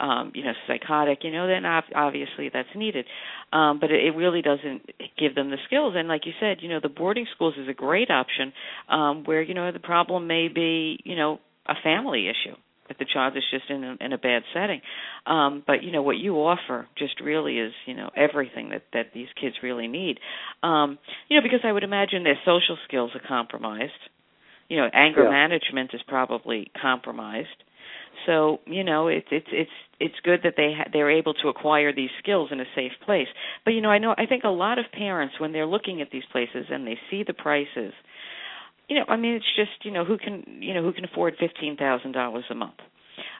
um, 0.01 0.33
you 0.35 0.42
know, 0.42 0.53
psychotic. 0.66 1.19
You 1.25 1.33
know, 1.33 1.47
then 1.47 1.66
obviously 1.66 2.51
that's 2.51 2.71
needed, 2.75 3.05
um, 3.53 3.79
but 3.81 3.90
it, 3.90 4.03
it 4.03 4.16
really 4.16 4.40
doesn't 4.40 4.90
give 5.19 5.35
them 5.35 5.51
the 5.51 5.59
skills. 5.66 5.92
And 5.95 6.09
like 6.09 6.25
you 6.25 6.33
said, 6.40 6.59
you 6.62 6.71
know, 6.71 6.81
the 6.83 6.88
boarding 6.88 7.27
schools 7.35 7.55
is 7.59 7.69
a 7.69 7.75
great 7.75 8.11
option 8.11 8.55
um, 8.88 9.25
where 9.25 9.42
you 9.42 9.53
know 9.53 9.71
the 9.73 9.79
problem 9.79 10.27
may 10.27 10.49
be 10.49 10.99
you 11.05 11.16
know 11.16 11.38
a 11.69 11.75
family 11.85 12.29
issue 12.29 12.57
if 12.88 12.99
the 12.99 13.07
child 13.12 13.37
is 13.37 13.42
just 13.51 13.70
in 13.70 13.85
a, 13.85 13.96
in 14.01 14.12
a 14.12 14.18
bad 14.18 14.42
setting. 14.55 14.81
Um, 15.27 15.62
but 15.66 15.83
you 15.83 15.92
know 15.92 16.03
what 16.03 16.16
you 16.16 16.35
offer 16.37 16.87
just 16.96 17.20
really 17.20 17.59
is 17.59 17.72
you 17.87 17.94
know 17.94 18.11
everything 18.16 18.70
that 18.70 18.83
that 18.92 19.07
these 19.14 19.29
kids 19.40 19.57
really 19.62 19.88
need. 19.88 20.18
Um, 20.62 20.99
you 21.29 21.37
know 21.37 21.42
because 21.42 21.61
I 21.64 21.72
would 21.72 21.85
imagine 21.85 22.25
their 22.25 22.38
social 22.44 22.79
skills 22.87 23.11
are 23.14 23.27
compromised. 23.27 23.92
You 24.68 24.79
know 24.79 24.88
anger 24.92 25.25
yeah. 25.25 25.31
management 25.31 25.90
is 25.94 26.01
probably 26.07 26.70
compromised. 26.81 27.49
So 28.25 28.61
you 28.66 28.85
know, 28.85 29.09
it's 29.09 29.27
it's 29.31 29.49
it's 29.53 29.70
it's 30.01 30.14
good 30.22 30.40
that 30.44 30.55
they 30.57 30.72
ha- 30.77 30.88
they're 30.92 31.11
able 31.11 31.35
to 31.35 31.49
acquire 31.49 31.92
these 31.94 32.11
skills 32.22 32.51
in 32.53 32.61
a 32.61 32.64
safe 32.75 32.92
place. 33.05 33.29
But 33.64 33.72
you 33.72 33.81
know, 33.81 33.90
I 33.90 33.99
know 33.99 34.14
I 34.16 34.27
think 34.27 34.44
a 34.44 34.49
lot 34.49 34.79
of 34.79 34.87
parents 34.92 35.35
when 35.38 35.53
they're 35.53 35.66
looking 35.66 36.01
at 36.01 36.11
these 36.11 36.25
places 36.33 36.66
and 36.70 36.87
they 36.87 36.99
see 37.11 37.25
the 37.27 37.35
prices, 37.35 37.92
you 38.88 38.96
know, 38.96 39.05
I 39.09 39.16
mean, 39.16 39.35
it's 39.35 39.44
just 39.57 39.85
you 39.85 39.90
know 39.90 40.05
who 40.05 40.18
can 40.18 40.44
you 40.61 40.75
know 40.75 40.83
who 40.83 40.92
can 40.92 41.05
afford 41.05 41.35
fifteen 41.38 41.77
thousand 41.77 42.12
dollars 42.12 42.44
a 42.51 42.55
month. 42.55 42.81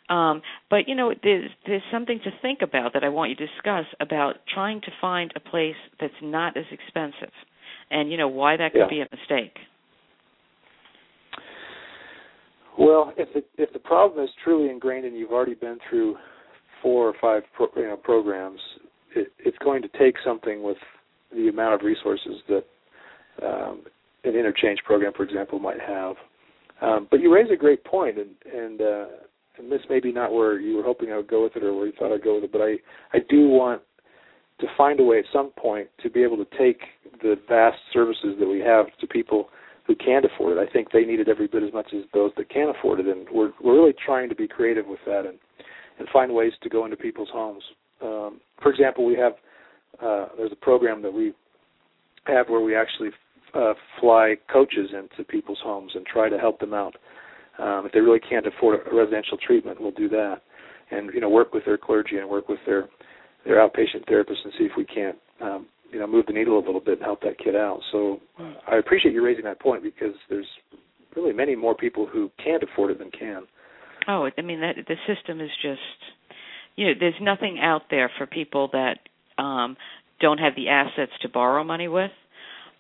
Um, 0.09 0.42
but 0.70 0.88
you 0.88 0.94
know, 0.94 1.12
there's 1.22 1.50
there's 1.66 1.82
something 1.92 2.20
to 2.24 2.30
think 2.42 2.61
about 2.62 2.92
that 2.94 3.04
I 3.04 3.09
want 3.09 3.30
you 3.30 3.37
to 3.37 3.46
discuss 3.46 3.87
about 4.00 4.37
trying 4.52 4.80
to 4.82 4.90
find 5.00 5.32
a 5.37 5.40
place 5.40 5.76
that's 6.00 6.14
not 6.22 6.56
as 6.56 6.64
expensive, 6.70 7.32
and 7.90 8.11
you 8.11 8.16
know 8.16 8.28
why 8.28 8.56
that 8.56 8.72
could 8.72 8.82
Yeah. 8.82 8.88
be 8.88 9.00
a 9.00 9.09
mistake. 9.11 9.59
Well, 12.78 13.12
if 13.16 13.32
the 13.32 13.42
if 13.62 13.72
the 13.72 13.78
problem 13.78 14.22
is 14.24 14.30
truly 14.44 14.70
ingrained 14.70 15.06
and 15.06 15.16
you've 15.16 15.32
already 15.32 15.54
been 15.54 15.78
through 15.88 16.16
four 16.82 17.09
or 17.09 17.14
five 17.20 17.42
pro, 17.54 17.68
you 17.76 17.88
know, 17.88 17.96
programs, 17.96 18.61
it, 19.14 19.32
it's 19.38 19.59
going 19.59 19.82
to 19.82 19.88
take 19.98 20.14
something 20.24 20.62
with 20.62 20.76
the 21.32 21.48
amount 21.48 21.74
of 21.74 21.80
resources 21.82 22.42
that 22.48 22.64
um, 23.42 23.82
an 24.26 24.34
InnerChange 24.34 24.78
program, 24.84 25.12
for 25.16 25.22
example, 25.22 25.58
might 25.58 25.80
have. 25.80 26.16
Um, 26.80 27.08
but 27.10 27.20
you 27.20 27.32
raise 27.32 27.50
a 27.50 27.56
great 27.56 27.84
point, 27.84 28.18
and 28.18 28.30
and, 28.52 28.80
uh, 28.80 29.06
and 29.58 29.72
this 29.72 29.80
may 29.88 30.00
be 30.00 30.12
not 30.12 30.32
where 30.32 30.60
you 30.60 30.76
were 30.76 30.82
hoping 30.82 31.10
I 31.10 31.16
would 31.16 31.28
go 31.28 31.42
with 31.42 31.56
it 31.56 31.62
or 31.62 31.74
where 31.74 31.86
you 31.86 31.92
thought 31.98 32.12
I'd 32.12 32.24
go 32.24 32.34
with 32.34 32.44
it, 32.44 32.52
but 32.52 32.60
I 32.60 32.76
I 33.14 33.20
do 33.28 33.48
want 33.48 33.82
to 34.60 34.66
find 34.76 35.00
a 35.00 35.04
way 35.04 35.18
at 35.18 35.24
some 35.32 35.50
point 35.50 35.88
to 36.02 36.10
be 36.10 36.22
able 36.22 36.36
to 36.38 36.46
take 36.58 36.80
the 37.22 37.36
vast 37.48 37.78
services 37.92 38.36
that 38.38 38.48
we 38.48 38.60
have 38.60 38.86
to 39.00 39.06
people 39.06 39.48
who 39.86 39.94
can't 39.94 40.24
afford 40.24 40.56
it. 40.56 40.60
I 40.68 40.70
think 40.70 40.90
they 40.90 41.04
need 41.04 41.20
it 41.20 41.28
every 41.28 41.46
bit 41.46 41.62
as 41.62 41.72
much 41.72 41.88
as 41.94 42.02
those 42.12 42.32
that 42.36 42.50
can 42.50 42.72
afford 42.76 43.00
it, 43.00 43.06
and 43.06 43.26
we're 43.32 43.52
we're 43.62 43.74
really 43.74 43.94
trying 44.04 44.28
to 44.28 44.34
be 44.34 44.48
creative 44.48 44.86
with 44.86 45.00
that 45.06 45.26
and 45.26 45.38
and 45.98 46.08
find 46.12 46.32
ways 46.32 46.52
to 46.62 46.68
go 46.68 46.84
into 46.84 46.96
people's 46.96 47.30
homes. 47.32 47.62
Um, 48.02 48.40
for 48.62 48.70
example, 48.70 49.06
we 49.06 49.14
have 49.14 49.32
uh, 50.02 50.26
there's 50.36 50.52
a 50.52 50.56
program 50.56 51.02
that 51.02 51.12
we 51.12 51.32
have 52.26 52.48
where 52.48 52.60
we 52.60 52.76
actually 52.76 53.10
uh, 53.56 53.74
fly 54.00 54.34
coaches 54.52 54.90
into 54.92 55.24
people's 55.24 55.58
homes 55.62 55.92
and 55.94 56.04
try 56.06 56.28
to 56.28 56.38
help 56.38 56.60
them 56.60 56.74
out. 56.74 56.94
Um, 57.58 57.86
if 57.86 57.92
they 57.92 58.00
really 58.00 58.20
can't 58.20 58.46
afford 58.46 58.80
a 58.86 58.94
residential 58.94 59.38
treatment, 59.38 59.80
we'll 59.80 59.92
do 59.92 60.08
that, 60.10 60.42
and 60.90 61.10
you 61.14 61.20
know 61.20 61.30
work 61.30 61.54
with 61.54 61.64
their 61.64 61.78
clergy 61.78 62.18
and 62.18 62.28
work 62.28 62.48
with 62.48 62.58
their 62.66 62.88
their 63.44 63.56
outpatient 63.56 64.06
therapists 64.10 64.44
and 64.44 64.52
see 64.58 64.64
if 64.64 64.72
we 64.76 64.84
can't 64.84 65.16
um, 65.40 65.66
you 65.90 65.98
know 65.98 66.06
move 66.06 66.26
the 66.26 66.32
needle 66.32 66.58
a 66.58 66.64
little 66.64 66.80
bit 66.80 66.98
and 66.98 67.02
help 67.02 67.22
that 67.22 67.38
kid 67.38 67.56
out. 67.56 67.80
So 67.92 68.20
uh, 68.38 68.52
I 68.68 68.76
appreciate 68.76 69.14
you 69.14 69.24
raising 69.24 69.44
that 69.44 69.60
point 69.60 69.82
because 69.82 70.14
there's 70.28 70.46
really 71.14 71.32
many 71.32 71.56
more 71.56 71.74
people 71.74 72.06
who 72.06 72.30
can't 72.42 72.62
afford 72.62 72.90
it 72.90 72.98
than 72.98 73.10
can. 73.10 73.44
Oh, 74.06 74.28
I 74.36 74.42
mean 74.42 74.60
that 74.60 74.74
the 74.86 74.96
system 75.06 75.40
is 75.40 75.50
just 75.62 75.80
you 76.76 76.86
know 76.86 76.92
there's 77.00 77.14
nothing 77.22 77.58
out 77.58 77.82
there 77.88 78.10
for 78.18 78.26
people 78.26 78.68
that 78.72 78.98
um 79.42 79.78
don't 80.20 80.38
have 80.38 80.54
the 80.56 80.68
assets 80.68 81.12
to 81.22 81.28
borrow 81.30 81.64
money 81.64 81.88
with. 81.88 82.10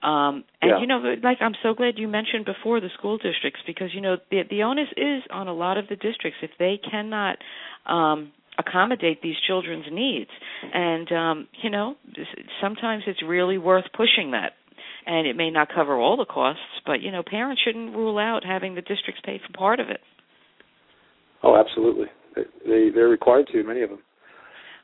Um 0.02 0.44
and 0.60 0.70
Yeah. 0.70 0.80
you 0.80 0.86
know 0.86 1.14
like 1.22 1.38
I'm 1.40 1.54
so 1.62 1.74
glad 1.74 1.98
you 1.98 2.08
mentioned 2.08 2.44
before 2.44 2.80
the 2.80 2.88
school 2.98 3.16
districts 3.18 3.60
because 3.66 3.94
you 3.94 4.00
know 4.00 4.16
the 4.30 4.42
the 4.48 4.62
onus 4.62 4.88
is 4.96 5.22
on 5.30 5.48
a 5.48 5.54
lot 5.54 5.78
of 5.78 5.88
the 5.88 5.96
districts 5.96 6.38
if 6.42 6.50
they 6.58 6.78
cannot 6.90 7.38
um 7.86 8.32
accommodate 8.58 9.20
these 9.22 9.36
children's 9.46 9.86
needs 9.92 10.30
and 10.72 11.12
um 11.12 11.48
you 11.62 11.70
know 11.70 11.96
sometimes 12.60 13.02
it's 13.06 13.22
really 13.22 13.58
worth 13.58 13.84
pushing 13.94 14.30
that 14.30 14.52
and 15.06 15.26
it 15.26 15.36
may 15.36 15.50
not 15.50 15.68
cover 15.74 15.94
all 16.00 16.16
the 16.16 16.24
costs 16.24 16.62
but 16.86 17.02
you 17.02 17.10
know 17.12 17.22
parents 17.22 17.60
shouldn't 17.62 17.94
rule 17.94 18.18
out 18.18 18.44
having 18.44 18.74
the 18.74 18.80
districts 18.80 19.20
pay 19.24 19.38
for 19.38 19.52
part 19.56 19.78
of 19.80 19.88
it 19.90 20.00
Oh, 21.42 21.56
absolutely. 21.56 22.06
They, 22.34 22.42
they 22.66 22.90
they're 22.94 23.08
required 23.08 23.46
to. 23.52 23.62
Many 23.62 23.82
of 23.82 23.90
them. 23.90 24.00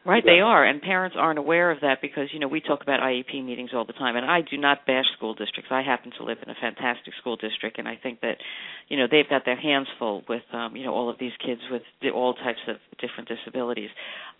Right, 0.04 0.24
they 0.26 0.40
are, 0.40 0.64
and 0.64 0.82
parents 0.82 1.16
aren't 1.16 1.38
aware 1.38 1.70
of 1.70 1.82
that 1.82 1.98
because 2.02 2.26
you 2.32 2.40
know 2.40 2.48
we 2.48 2.60
talk 2.60 2.82
about 2.82 2.98
IEP 2.98 3.44
meetings 3.44 3.70
all 3.72 3.84
the 3.84 3.92
time, 3.92 4.16
and 4.16 4.26
I 4.26 4.40
do 4.40 4.56
not 4.56 4.84
bash 4.84 5.04
school 5.16 5.32
districts. 5.32 5.70
I 5.70 5.82
happen 5.82 6.10
to 6.18 6.24
live 6.24 6.38
in 6.44 6.50
a 6.50 6.56
fantastic 6.60 7.12
school 7.20 7.36
district, 7.36 7.78
and 7.78 7.86
I 7.86 7.94
think 8.02 8.20
that 8.22 8.38
you 8.88 8.96
know 8.96 9.06
they've 9.08 9.28
got 9.30 9.44
their 9.44 9.60
hands 9.60 9.86
full 10.00 10.24
with 10.28 10.42
um, 10.52 10.74
you 10.74 10.84
know 10.84 10.92
all 10.92 11.08
of 11.08 11.20
these 11.20 11.30
kids 11.46 11.60
with 11.70 11.82
all 12.12 12.34
types 12.34 12.58
of 12.66 12.78
different 13.00 13.28
disabilities. 13.28 13.90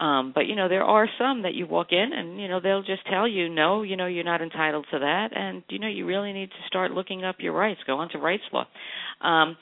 Um, 0.01 0.33
but 0.35 0.47
you 0.47 0.57
know 0.57 0.69
there 0.69 0.83
are 0.83 1.07
some 1.17 1.43
that 1.43 1.55
you 1.55 1.69
walk 1.69 1.93
in, 1.93 2.11
and 2.13 2.41
you 2.41 2.49
know 2.49 2.59
they'll 2.59 2.83
just 2.83 3.07
tell 3.09 3.29
you 3.29 3.49
no, 3.49 3.83
you 3.83 3.97
know 3.97 4.07
you're 4.07 4.25
not 4.25 4.43
entitled 4.43 4.87
to 4.91 4.99
that, 4.99 5.29
and 5.33 5.63
you 5.69 5.79
know 5.79 5.87
you 5.87 6.07
really 6.07 6.33
need 6.33 6.51
to 6.51 6.67
start 6.67 6.91
looking 6.91 7.25
up 7.25 7.37
your 7.39 7.53
rights. 7.53 7.79
Go 7.87 7.99
on 7.99 8.09
to 8.09 8.19
rights 8.19 8.43
law. 8.53 8.67
Um, 9.21 9.57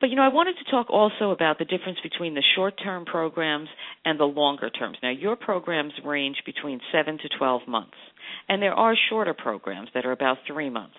but 0.00 0.10
you 0.10 0.16
know, 0.16 0.22
I 0.22 0.28
wanted 0.28 0.56
to 0.64 0.70
talk 0.70 0.88
also 0.90 1.30
about 1.30 1.58
the 1.58 1.64
difference 1.64 1.98
between 2.02 2.34
the 2.34 2.42
short-term 2.56 3.04
programs 3.04 3.68
and 4.04 4.18
the 4.18 4.24
longer 4.24 4.70
terms. 4.70 4.96
Now, 5.02 5.10
your 5.10 5.36
programs 5.36 5.92
range 6.04 6.36
between 6.46 6.80
7 6.92 7.18
to 7.18 7.28
12 7.38 7.62
months, 7.68 7.96
and 8.48 8.62
there 8.62 8.74
are 8.74 8.94
shorter 9.08 9.34
programs 9.34 9.88
that 9.94 10.04
are 10.06 10.12
about 10.12 10.38
3 10.46 10.70
months. 10.70 10.96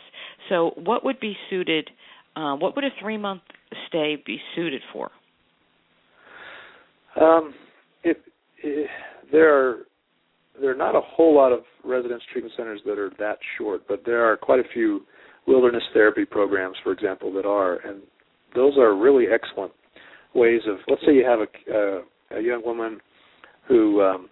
So, 0.50 0.72
what 0.76 1.04
would 1.04 1.20
be 1.20 1.36
suited 1.50 1.90
uh, 2.36 2.56
what 2.56 2.76
would 2.76 2.86
a 2.86 2.92
3-month 3.04 3.42
stay 3.88 4.22
be 4.26 4.38
suited 4.56 4.82
for? 4.94 5.12
Um, 7.20 7.54
there 9.32 9.54
are 9.54 9.78
there 10.60 10.72
are 10.72 10.76
not 10.76 10.96
a 10.96 11.02
whole 11.02 11.36
lot 11.36 11.52
of 11.52 11.62
residence 11.84 12.22
treatment 12.32 12.54
centers 12.56 12.82
that 12.86 13.00
are 13.00 13.12
that 13.18 13.38
short, 13.58 13.82
but 13.88 14.04
there 14.06 14.24
are 14.24 14.38
quite 14.38 14.60
a 14.60 14.68
few 14.74 15.02
wilderness 15.48 15.84
therapy 15.94 16.24
programs, 16.24 16.76
for 16.84 16.92
example, 16.92 17.34
that 17.34 17.46
are, 17.46 17.78
and 17.78 18.02
those 18.56 18.78
are 18.78 18.96
really 18.96 19.26
excellent 19.32 19.72
ways 20.34 20.62
of. 20.68 20.78
Let's 20.88 21.02
say 21.06 21.14
you 21.14 21.26
have 21.26 21.40
a 21.40 21.74
uh, 21.74 22.38
a 22.38 22.42
young 22.42 22.64
woman 22.64 23.00
who 23.68 24.02
um, 24.02 24.30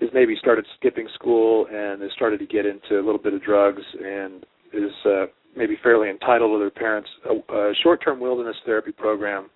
has 0.00 0.10
maybe 0.12 0.36
started 0.38 0.66
skipping 0.78 1.08
school 1.14 1.66
and 1.72 2.02
has 2.02 2.10
started 2.12 2.38
to 2.40 2.46
get 2.46 2.66
into 2.66 2.96
a 3.00 3.04
little 3.04 3.18
bit 3.18 3.34
of 3.34 3.42
drugs 3.42 3.82
and 4.02 4.44
is 4.72 4.92
uh, 5.06 5.26
maybe 5.56 5.76
fairly 5.82 6.10
entitled 6.10 6.54
to 6.54 6.58
their 6.58 6.70
parents. 6.70 7.08
A, 7.28 7.54
a 7.54 7.72
short-term 7.82 8.20
wilderness 8.20 8.56
therapy 8.64 8.92
program 8.92 9.48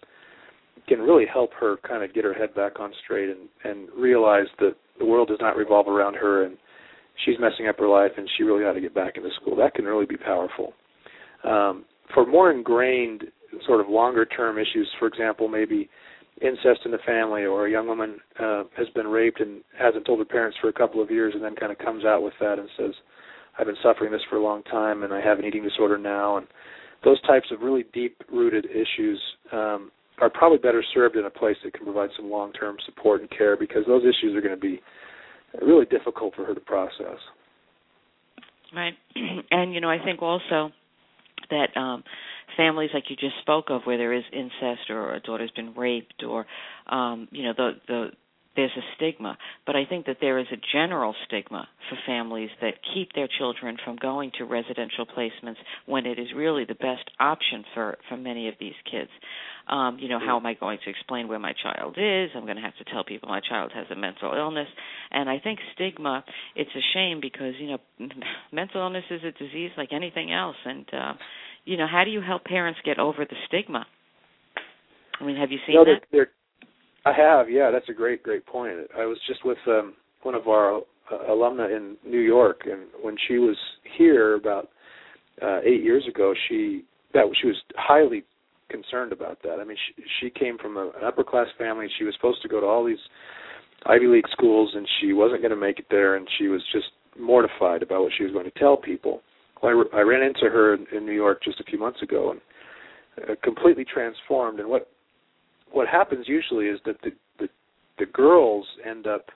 can 0.88 1.00
really 1.00 1.26
help 1.30 1.50
her 1.59 1.76
kind 1.88 2.04
of 2.04 2.14
get 2.14 2.24
her 2.24 2.35
head 2.35 2.54
back 2.54 2.78
on 2.78 2.92
straight 3.04 3.28
and 3.30 3.48
and 3.64 3.88
realize 3.96 4.46
that 4.59 4.76
the 4.98 5.04
world 5.04 5.28
does 5.28 5.38
not 5.40 5.56
revolve 5.56 5.88
around 5.88 6.14
her 6.14 6.44
and 6.44 6.56
she's 7.24 7.37
messing 7.40 7.68
up 7.68 7.78
her 7.78 7.88
life 7.88 8.12
and 8.16 8.28
she 8.37 8.44
really 8.44 8.64
ought 8.64 8.74
to 8.74 8.80
get 8.80 8.94
back 8.94 9.16
into 9.16 9.30
school. 9.40 9.56
That 9.56 9.74
can 9.74 9.85
really 9.85 10.06
be 10.06 10.16
powerful. 10.16 10.72
Um, 11.44 11.85
for 12.14 12.26
more 12.26 12.50
ingrained 12.50 13.24
sort 13.66 13.81
of 13.81 13.88
longer 13.88 14.25
term 14.25 14.59
issues, 14.59 14.88
for 14.99 15.07
example, 15.07 15.49
maybe 15.49 15.88
incest 16.40 16.81
in 16.85 16.90
the 16.90 16.99
family 17.07 17.45
or 17.45 17.66
a 17.66 17.71
young 17.71 17.87
woman 17.87 18.16
uh, 18.38 18.64
has 18.77 18.88
been 18.95 19.07
raped 19.07 19.40
and 19.40 19.62
hasn't 19.79 20.05
told 20.05 20.19
her 20.19 20.25
parents 20.25 20.57
for 20.61 20.69
a 20.69 20.73
couple 20.73 21.03
of 21.03 21.11
years 21.11 21.33
and 21.35 21.42
then 21.42 21.57
kind 21.57 21.73
of 21.73 21.79
comes 21.79 22.05
out 22.05 22.23
with 22.23 22.35
that 22.40 22.59
and 22.59 22.69
says, 22.77 22.92
I've 23.59 23.66
been 23.66 23.77
suffering 23.83 24.12
this 24.12 24.21
for 24.29 24.37
a 24.37 24.42
long 24.42 24.62
time 24.64 25.03
and 25.03 25.14
I 25.14 25.21
have 25.21 25.38
an 25.38 25.47
eating 25.47 25.62
disorder 25.62 25.97
now 25.97 26.37
and 26.37 26.47
those 27.05 27.21
types 27.23 27.47
of 27.51 27.61
really 27.61 27.85
deep 27.95 28.23
rooted 28.31 28.66
issues 28.66 29.21
um, 29.53 29.90
are 30.21 30.31
probably 30.31 30.59
better 30.59 30.85
served 30.95 31.16
in 31.16 31.25
a 31.25 31.31
place 31.31 31.57
that 31.64 31.73
can 31.73 31.85
provide 31.85 32.11
some 32.16 32.31
long 32.31 32.53
term 32.53 32.77
support 32.85 33.21
and 33.21 33.31
care 33.31 33.57
because 33.57 33.83
those 33.87 34.03
issues 34.03 34.35
are 34.35 34.40
going 34.40 34.55
to 34.55 34.61
be 34.61 34.81
really 35.62 35.85
difficult 35.87 36.35
for 36.35 36.45
her 36.45 36.55
to 36.55 36.61
process. 36.61 37.19
Right. 38.75 38.95
and 39.51 39.73
you 39.73 39.81
know, 39.81 39.90
I 39.90 40.03
think 40.03 40.23
also 40.23 40.71
that 41.51 41.77
um 41.77 42.03
families 42.57 42.90
like 42.95 43.05
you 43.11 43.16
just 43.16 43.38
spoke 43.40 43.66
of 43.71 43.83
where 43.85 43.99
there 43.99 44.12
is 44.12 44.25
incest 44.33 44.90
or 44.90 45.14
a 45.14 45.21
daughter's 45.21 45.51
been 45.53 45.75
raped 45.75 46.23
or 46.23 46.47
um 46.88 47.29
you 47.31 47.42
know 47.45 47.53
the 47.57 47.73
the 47.88 48.11
there's 48.57 48.73
a 48.77 48.81
stigma. 48.97 49.37
But 49.66 49.77
i 49.77 49.85
think 49.85 50.07
that 50.07 50.16
there 50.21 50.38
is 50.38 50.47
a 50.51 50.57
general 50.73 51.14
stigma 51.27 51.69
for 51.88 51.99
families 52.07 52.51
that 52.61 52.75
keep 52.95 53.12
their 53.12 53.29
children 53.38 53.77
from 53.85 53.97
going 53.97 54.33
to 54.38 54.45
residential 54.45 55.07
placements 55.07 55.57
when 55.85 56.07
it 56.07 56.19
is 56.19 56.29
really 56.35 56.64
the 56.64 56.75
best 56.75 57.09
option 57.21 57.64
for 57.75 57.99
for 58.09 58.16
many 58.16 58.49
of 58.49 58.55
these 58.59 58.75
kids. 58.90 59.11
Um 59.69 59.99
you 60.01 60.09
know 60.09 60.19
how 60.19 60.37
am 60.38 60.47
i 60.47 60.55
going 60.55 60.79
to 60.85 60.90
explain 60.90 61.29
where 61.29 61.38
my 61.38 61.53
child 61.62 61.97
is? 61.99 62.31
I'm 62.35 62.45
going 62.45 62.57
to 62.57 62.62
have 62.62 62.77
to 62.79 62.85
tell 62.85 63.05
people 63.05 63.29
my 63.29 63.40
child 63.40 63.73
has 63.75 63.87
a 63.90 63.97
mental 63.97 64.33
illness. 64.35 64.69
And 65.11 65.29
i 65.29 65.38
think 65.38 65.59
stigma 65.75 66.25
it's 66.55 66.75
a 66.75 66.85
shame 66.95 67.21
because 67.21 67.55
you 67.61 67.69
know 67.73 67.79
mental 68.53 68.81
illness 68.81 69.05
is 69.11 69.23
a 69.23 69.33
disease 69.33 69.71
like 69.77 69.92
anything 69.92 70.33
else. 70.33 70.57
And 70.64 70.87
uh 70.92 71.12
you 71.66 71.76
know 71.76 71.87
how 71.90 72.05
do 72.05 72.11
you 72.11 72.22
help 72.22 72.44
parents 72.44 72.81
get 72.85 72.98
over 72.98 73.26
the 73.29 73.37
stigma 73.46 73.85
i 75.20 75.24
mean 75.24 75.37
have 75.37 75.50
you 75.50 75.59
seen 75.66 75.76
no, 75.76 75.85
that 75.85 76.00
they're, 76.11 76.24
they're, 76.24 76.31
I 77.07 77.12
have, 77.12 77.48
yeah. 77.48 77.70
That's 77.70 77.88
a 77.88 77.92
great, 77.92 78.24
great 78.24 78.44
point. 78.44 78.79
I 78.98 79.07
was 79.07 79.16
just 79.29 79.44
with 79.44 79.59
um, 79.68 79.94
one 80.24 80.35
of 80.35 80.48
our 80.48 80.79
uh, 80.79 80.81
alumna 81.31 81.74
in 81.74 81.96
New 82.05 82.18
York, 82.18 82.62
and 82.64 82.83
when 83.00 83.14
she 83.29 83.38
was 83.38 83.57
here 83.96 84.35
about 84.35 84.70
uh, 85.40 85.61
eight 85.61 85.85
years 85.85 86.02
ago, 86.09 86.35
she 86.48 86.85
that 87.14 87.24
she 87.40 87.46
was 87.46 87.57
highly 87.76 88.24
concerned 88.68 89.12
about 89.12 89.40
that. 89.44 89.61
I 89.61 89.64
mean, 89.64 89.76
she, 89.87 90.02
she 90.20 90.31
came 90.31 90.59
from 90.59 90.76
a, 90.76 90.88
an 90.88 91.05
upper 91.07 91.22
class 91.22 91.46
family. 91.57 91.87
She 91.96 92.05
was 92.05 92.12
supposed 92.16 92.42
to 92.42 92.48
go 92.48 92.61
to 92.61 92.66
all 92.66 92.85
these 92.85 92.98
Ivy 93.87 94.09
League 94.09 94.29
schools, 94.33 94.72
and 94.74 94.85
she 95.00 95.12
wasn't 95.12 95.42
going 95.42 95.52
to 95.52 95.57
make 95.57 95.79
it 95.79 95.87
there, 95.88 96.16
and 96.16 96.26
she 96.38 96.48
was 96.48 96.61
just 96.72 96.87
mortified 97.18 97.85
about 97.85 98.02
what 98.02 98.12
she 98.18 98.24
was 98.24 98.33
going 98.33 98.50
to 98.50 98.59
tell 98.59 98.76
people. 98.76 99.20
Well, 99.62 99.85
I, 99.92 99.99
I 99.99 100.01
ran 100.03 100.23
into 100.23 100.51
her 100.51 100.75
in, 100.75 100.87
in 100.95 101.07
New 101.07 101.12
York 101.12 101.42
just 101.42 101.61
a 101.61 101.64
few 101.64 101.79
months 101.79 102.03
ago, 102.03 102.33
and 102.33 102.40
uh, 103.31 103.35
completely 103.42 103.85
transformed. 103.85 104.61
And 104.61 104.69
what 104.69 104.90
what 105.73 105.88
happens 105.88 106.27
usually 106.29 106.66
is 106.66 106.79
that 106.85 106.97
the, 107.03 107.11
the 107.38 107.49
the 107.99 108.07
girls 108.07 108.66
end 108.88 109.07
up 109.07 109.27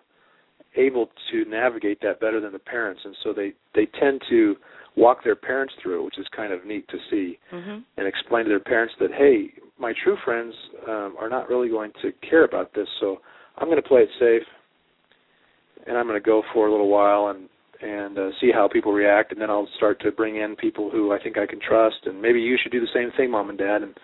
able 0.76 1.08
to 1.32 1.44
navigate 1.46 2.00
that 2.02 2.20
better 2.20 2.40
than 2.40 2.52
the 2.52 2.58
parents, 2.58 3.00
and 3.04 3.16
so 3.24 3.32
they 3.32 3.52
they 3.74 3.86
tend 3.98 4.20
to 4.28 4.56
walk 4.96 5.24
their 5.24 5.36
parents 5.36 5.72
through, 5.82 6.04
which 6.04 6.18
is 6.18 6.26
kind 6.34 6.52
of 6.52 6.66
neat 6.66 6.86
to 6.88 6.98
see, 7.10 7.38
mm-hmm. 7.52 7.78
and 7.96 8.06
explain 8.06 8.44
to 8.44 8.48
their 8.48 8.60
parents 8.60 8.94
that 9.00 9.10
hey, 9.12 9.50
my 9.78 9.92
true 10.04 10.16
friends 10.24 10.54
um, 10.86 11.14
are 11.18 11.28
not 11.28 11.48
really 11.48 11.68
going 11.68 11.92
to 12.02 12.12
care 12.28 12.44
about 12.44 12.74
this, 12.74 12.88
so 13.00 13.18
I'm 13.56 13.68
going 13.68 13.82
to 13.82 13.88
play 13.88 14.02
it 14.02 14.08
safe, 14.18 14.46
and 15.86 15.96
I'm 15.96 16.06
going 16.06 16.20
to 16.20 16.24
go 16.24 16.42
for 16.52 16.66
a 16.66 16.70
little 16.70 16.88
while 16.88 17.28
and 17.28 17.48
and 17.82 18.18
uh, 18.18 18.30
see 18.40 18.50
how 18.52 18.68
people 18.68 18.92
react, 18.92 19.32
and 19.32 19.40
then 19.40 19.50
I'll 19.50 19.68
start 19.76 20.00
to 20.02 20.12
bring 20.12 20.36
in 20.36 20.56
people 20.56 20.90
who 20.90 21.12
I 21.12 21.22
think 21.22 21.38
I 21.38 21.46
can 21.46 21.60
trust, 21.60 21.96
and 22.04 22.20
maybe 22.20 22.40
you 22.40 22.56
should 22.62 22.72
do 22.72 22.80
the 22.80 22.86
same 22.94 23.10
thing, 23.16 23.30
mom 23.30 23.50
and 23.50 23.58
dad, 23.58 23.82
and 23.82 23.94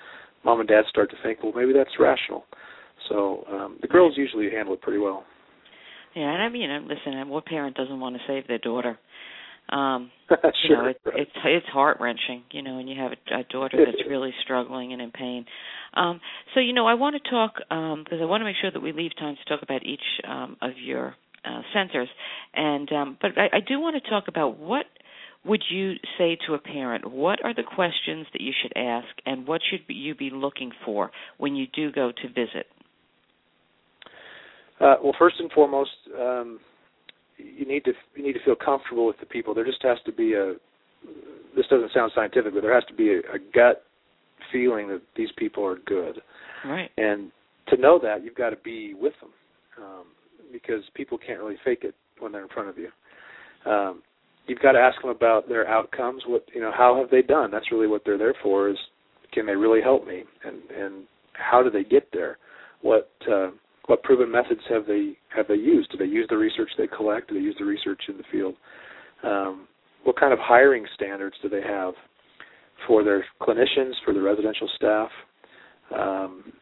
mom 0.45 0.61
and 0.61 0.69
dad 0.69 0.85
start 0.89 1.11
to 1.11 1.17
think, 1.23 1.43
well, 1.43 1.53
maybe 1.55 1.73
that's 1.73 1.91
rational. 1.99 2.45
So 3.09 3.45
um, 3.51 3.79
the 3.83 3.89
girls 3.89 4.15
usually 4.17 4.51
handle 4.51 4.75
it 4.75 4.83
pretty 4.83 4.99
well. 4.99 5.25
Yeah, 6.15 6.33
and 6.33 6.43
I 6.43 6.49
mean, 6.49 6.71
listen, 6.89 7.29
what 7.29 7.45
parent 7.45 7.77
doesn't 7.77 8.01
want 8.01 8.17
to 8.17 8.23
save 8.27 8.49
their 8.49 8.59
daughter? 8.59 8.99
Um, 9.69 10.11
sure, 10.29 10.39
you 10.69 10.77
know, 10.77 10.87
it, 10.87 11.01
right. 11.05 11.15
it's 11.19 11.31
it's 11.45 11.67
heart 11.67 11.99
wrenching, 12.01 12.45
you 12.53 12.62
know, 12.62 12.79
and 12.79 12.89
you 12.89 12.95
have 13.01 13.12
a, 13.12 13.41
a 13.41 13.45
daughter 13.45 13.77
that's 13.85 14.09
really 14.09 14.31
struggling 14.45 14.93
and 14.93 15.03
in 15.03 15.11
pain. 15.11 15.45
Um, 15.95 16.21
so, 16.55 16.61
you 16.61 16.73
know, 16.73 16.87
I 16.87 16.95
want 16.95 17.17
to 17.21 17.31
talk 17.31 17.55
um, 17.71 18.05
because 18.05 18.21
I 18.23 18.27
want 18.27 18.43
to 18.43 18.45
make 18.45 18.57
sure 18.61 18.71
that 18.71 18.81
we 18.81 18.93
leave 18.93 19.11
time 19.19 19.35
to 19.35 19.49
talk 19.49 19.62
about 19.62 19.85
each 19.85 20.01
um, 20.27 20.57
of 20.62 20.73
your 20.83 21.17
uh, 21.47 21.63
centers, 21.73 22.09
and 22.55 22.91
um, 22.93 23.19
but 23.21 23.33
I, 23.37 23.59
I 23.59 23.61
do 23.67 23.81
want 23.81 24.03
to 24.03 24.11
talk 24.11 24.25
about 24.29 24.59
what 24.59 24.87
would 25.45 25.63
you 25.71 25.95
say 26.19 26.37
to 26.47 26.55
a 26.55 26.59
parent? 26.59 27.11
What 27.11 27.45
are 27.45 27.55
the 27.55 27.63
questions 27.63 28.27
that 28.33 28.41
you 28.41 28.53
should 28.61 28.73
ask, 28.77 29.09
and 29.25 29.47
what 29.47 29.61
should 29.69 29.81
you 29.89 30.15
be 30.15 30.31
looking 30.31 30.73
for 30.85 31.11
when 31.39 31.55
you 31.55 31.67
do 31.73 31.93
go 31.93 32.11
to 32.11 32.29
visit? 32.29 32.67
Uh, 34.81 34.97
well, 35.03 35.15
first 35.19 35.37
and 35.39 35.51
foremost, 35.53 35.91
um, 36.21 36.61
you 37.39 37.67
need 37.67 37.85
to 37.85 37.93
you 38.15 38.23
need 38.23 38.35
to 38.35 38.45
feel 38.45 38.57
comfortable 38.57 39.07
with 39.07 39.19
the 39.21 39.27
people. 39.27 39.55
There 39.55 39.65
just 39.65 39.83
has 39.83 39.99
to 40.07 40.13
be 40.13 40.35
a. 40.35 40.55
This 41.55 41.67
doesn't 41.71 41.93
sound 41.95 42.13
scientific, 42.15 42.53
but 42.53 42.63
there 42.63 42.75
has 42.75 42.85
to 42.89 42.95
be 42.95 43.11
a, 43.11 43.19
a 43.19 43.39
gut 43.55 43.85
feeling 44.53 44.89
that 44.89 45.01
these 45.17 45.31
people 45.39 45.65
are 45.65 45.79
good. 45.87 46.21
Right. 46.65 46.91
And 46.97 47.31
to 47.69 47.77
know 47.77 47.99
that, 48.03 48.25
you've 48.25 48.35
got 48.35 48.51
to 48.51 48.57
be 48.57 48.95
with 48.95 49.13
them, 49.21 49.31
um, 49.83 50.05
because 50.53 50.83
people 50.95 51.19
can't 51.19 51.41
really 51.41 51.57
fake 51.65 51.81
it 51.83 51.95
when 52.19 52.33
they're 52.33 52.43
in 52.43 52.49
front 52.49 52.69
of 52.69 52.77
you. 52.79 52.89
Um, 53.71 54.03
you've 54.47 54.61
got 54.61 54.73
to 54.73 54.79
ask 54.79 55.01
them 55.01 55.11
about 55.11 55.49
their 55.49 55.69
outcomes. 55.69 56.23
What 56.27 56.45
you 56.55 56.61
know, 56.61 56.73
how 56.77 56.99
have 57.01 57.11
they 57.11 57.23
done? 57.23 57.51
That's 57.51 57.73
really 57.73 57.87
what 57.87 58.03
they're 58.05 58.19
there 58.19 58.35
for. 58.43 58.69
Is 58.69 58.79
can 59.33 59.47
they 59.47 59.57
really 59.57 59.83
help 59.83 60.07
me? 60.07 60.25
And 60.45 60.59
and 60.71 61.05
how 61.33 61.63
do 61.63 61.71
they 61.71 61.85
get 61.85 62.09
there? 62.13 62.39
What 62.83 63.11
uh, 63.31 63.51
what 63.87 64.03
proven 64.03 64.31
methods 64.31 64.61
have 64.69 64.87
they 64.87 65.17
have 65.35 65.49
they 65.49 65.55
used? 65.55 65.91
Do 65.91 65.99
they 65.99 66.05
use 66.05 66.27
the 66.29 66.37
research 66.37 66.71
they 66.79 66.87
collect? 66.87 67.29
Do 67.29 67.35
they 67.35 67.41
use 67.41 67.57
the 67.59 67.65
research 67.65 68.03
in 68.09 68.17
the 68.17 68.25
field? 68.31 68.55
Um, 69.23 69.69
what 70.05 70.19
kind 70.19 70.33
of 70.33 70.39
hiring 70.41 70.87
standards 70.95 71.37
do 71.43 71.49
they 71.49 71.63
have 71.63 71.95
for 72.87 73.03
their 73.03 73.25
clinicians, 73.41 73.93
for 74.05 74.15
the 74.15 74.21
residential 74.21 74.69
staff? 74.77 75.09
Um, 75.97 76.53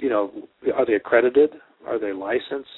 you 0.00 0.08
know, 0.08 0.32
are 0.74 0.86
they 0.86 0.94
accredited? 0.94 1.50
Are 1.86 1.98
they 1.98 2.12
licensed? 2.12 2.68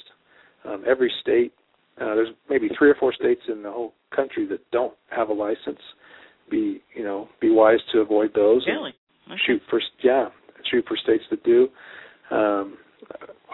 Um, 0.65 0.83
every 0.87 1.11
state, 1.21 1.53
uh, 2.01 2.15
there's 2.15 2.29
maybe 2.49 2.69
three 2.77 2.89
or 2.89 2.95
four 2.95 3.13
states 3.13 3.41
in 3.47 3.63
the 3.63 3.71
whole 3.71 3.93
country 4.15 4.45
that 4.47 4.59
don't 4.71 4.93
have 5.09 5.29
a 5.29 5.33
license. 5.33 5.79
Be 6.49 6.81
you 6.95 7.03
know, 7.03 7.27
be 7.41 7.49
wise 7.49 7.79
to 7.91 7.99
avoid 7.99 8.31
those. 8.33 8.65
Really? 8.67 8.93
Okay. 9.27 9.39
Shoot 9.45 9.61
for 9.69 9.81
yeah, 10.03 10.29
shoot 10.71 10.85
for 10.87 10.95
states 10.97 11.23
that 11.29 11.43
do. 11.43 11.67
Um, 12.31 12.77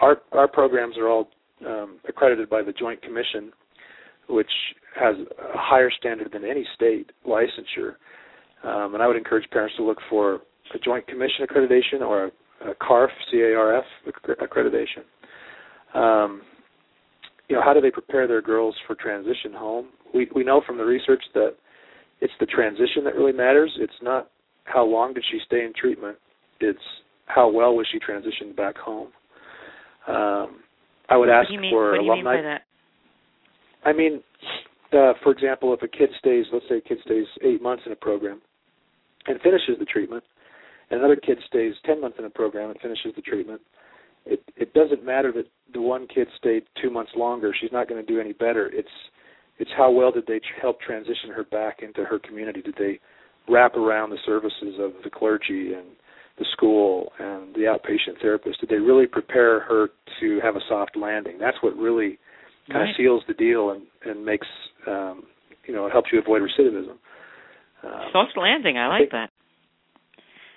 our 0.00 0.18
our 0.32 0.48
programs 0.48 0.96
are 0.96 1.08
all 1.08 1.28
um, 1.66 1.98
accredited 2.08 2.48
by 2.48 2.62
the 2.62 2.72
Joint 2.72 3.02
Commission, 3.02 3.52
which 4.28 4.50
has 4.98 5.16
a 5.16 5.58
higher 5.58 5.90
standard 5.90 6.30
than 6.32 6.44
any 6.44 6.66
state 6.74 7.10
licensure. 7.26 7.94
Um, 8.62 8.94
and 8.94 9.02
I 9.02 9.06
would 9.06 9.16
encourage 9.16 9.48
parents 9.50 9.76
to 9.76 9.84
look 9.84 9.98
for 10.08 10.40
a 10.74 10.78
Joint 10.78 11.06
Commission 11.06 11.46
accreditation 11.46 12.00
or 12.00 12.24
a, 12.24 12.70
a 12.70 12.74
CARF, 12.76 13.10
C-A-R-F 13.30 13.84
accreditation. 14.40 15.04
Um, 15.94 16.42
you 17.48 17.56
know, 17.56 17.62
how 17.62 17.72
do 17.72 17.80
they 17.80 17.90
prepare 17.90 18.26
their 18.26 18.42
girls 18.42 18.74
for 18.86 18.94
transition 18.94 19.52
home? 19.52 19.88
We 20.14 20.28
we 20.34 20.44
know 20.44 20.62
from 20.66 20.78
the 20.78 20.84
research 20.84 21.22
that 21.34 21.54
it's 22.20 22.32
the 22.40 22.46
transition 22.46 23.04
that 23.04 23.14
really 23.14 23.32
matters. 23.32 23.72
It's 23.78 23.92
not 24.02 24.30
how 24.64 24.84
long 24.84 25.14
did 25.14 25.24
she 25.30 25.38
stay 25.46 25.64
in 25.64 25.72
treatment. 25.78 26.16
It's 26.60 26.78
how 27.26 27.50
well 27.50 27.74
was 27.74 27.86
she 27.92 27.98
transitioned 27.98 28.56
back 28.56 28.76
home. 28.76 29.08
Um, 30.08 30.60
I 31.08 31.16
would 31.16 31.28
ask 31.28 31.48
what 31.48 31.48
do 31.48 31.54
you 31.54 31.60
mean, 31.60 31.72
for 31.72 31.92
what 31.92 31.98
do 31.98 32.04
you 32.04 32.12
alumni. 32.12 32.34
Mean 32.36 32.42
by 32.44 32.48
that? 32.48 32.62
I 33.84 33.92
mean, 33.92 34.22
uh, 34.92 35.12
for 35.22 35.32
example, 35.32 35.74
if 35.74 35.82
a 35.82 35.88
kid 35.88 36.10
stays, 36.18 36.46
let's 36.52 36.64
say 36.68 36.78
a 36.78 36.80
kid 36.80 36.98
stays 37.04 37.26
eight 37.42 37.62
months 37.62 37.82
in 37.86 37.92
a 37.92 37.96
program 37.96 38.40
and 39.26 39.40
finishes 39.42 39.76
the 39.78 39.84
treatment, 39.84 40.24
and 40.90 41.00
another 41.00 41.16
kid 41.16 41.38
stays 41.46 41.74
ten 41.84 42.00
months 42.00 42.16
in 42.18 42.24
a 42.24 42.30
program 42.30 42.70
and 42.70 42.80
finishes 42.80 43.12
the 43.16 43.22
treatment, 43.22 43.60
it 44.26 44.42
it 44.56 44.74
doesn't 44.74 45.04
matter 45.04 45.32
that 45.32 45.46
the 45.72 45.80
one 45.80 46.06
kid 46.06 46.28
stayed 46.38 46.64
two 46.80 46.90
months 46.90 47.12
longer. 47.16 47.54
She's 47.58 47.72
not 47.72 47.88
going 47.88 48.04
to 48.04 48.12
do 48.12 48.20
any 48.20 48.32
better. 48.32 48.70
It's 48.72 48.88
it's 49.58 49.70
how 49.76 49.90
well 49.90 50.10
did 50.10 50.26
they 50.26 50.38
tr- 50.38 50.60
help 50.60 50.80
transition 50.80 51.30
her 51.34 51.44
back 51.44 51.80
into 51.82 52.04
her 52.04 52.18
community? 52.18 52.62
Did 52.62 52.74
they 52.78 53.00
wrap 53.48 53.76
around 53.76 54.10
the 54.10 54.18
services 54.24 54.76
of 54.80 54.92
the 55.02 55.10
clergy 55.10 55.74
and 55.74 55.86
the 56.38 56.46
school 56.52 57.12
and 57.18 57.54
the 57.54 57.60
outpatient 57.60 58.20
therapist? 58.20 58.60
Did 58.60 58.70
they 58.70 58.76
really 58.76 59.06
prepare 59.06 59.60
her 59.60 59.88
to 60.20 60.40
have 60.42 60.56
a 60.56 60.60
soft 60.68 60.96
landing? 60.96 61.38
That's 61.38 61.58
what 61.60 61.76
really 61.76 62.18
kind 62.68 62.80
right. 62.80 62.90
of 62.90 62.96
seals 62.96 63.22
the 63.28 63.34
deal 63.34 63.70
and 63.70 63.82
and 64.04 64.24
makes 64.24 64.46
um, 64.86 65.24
you 65.66 65.74
know 65.74 65.86
it 65.86 65.92
helps 65.92 66.10
you 66.12 66.18
avoid 66.18 66.42
recidivism. 66.42 66.96
Um, 67.84 68.08
Soft 68.12 68.32
landing. 68.36 68.78
I 68.78 68.88
like 68.88 69.10
that. 69.10 69.30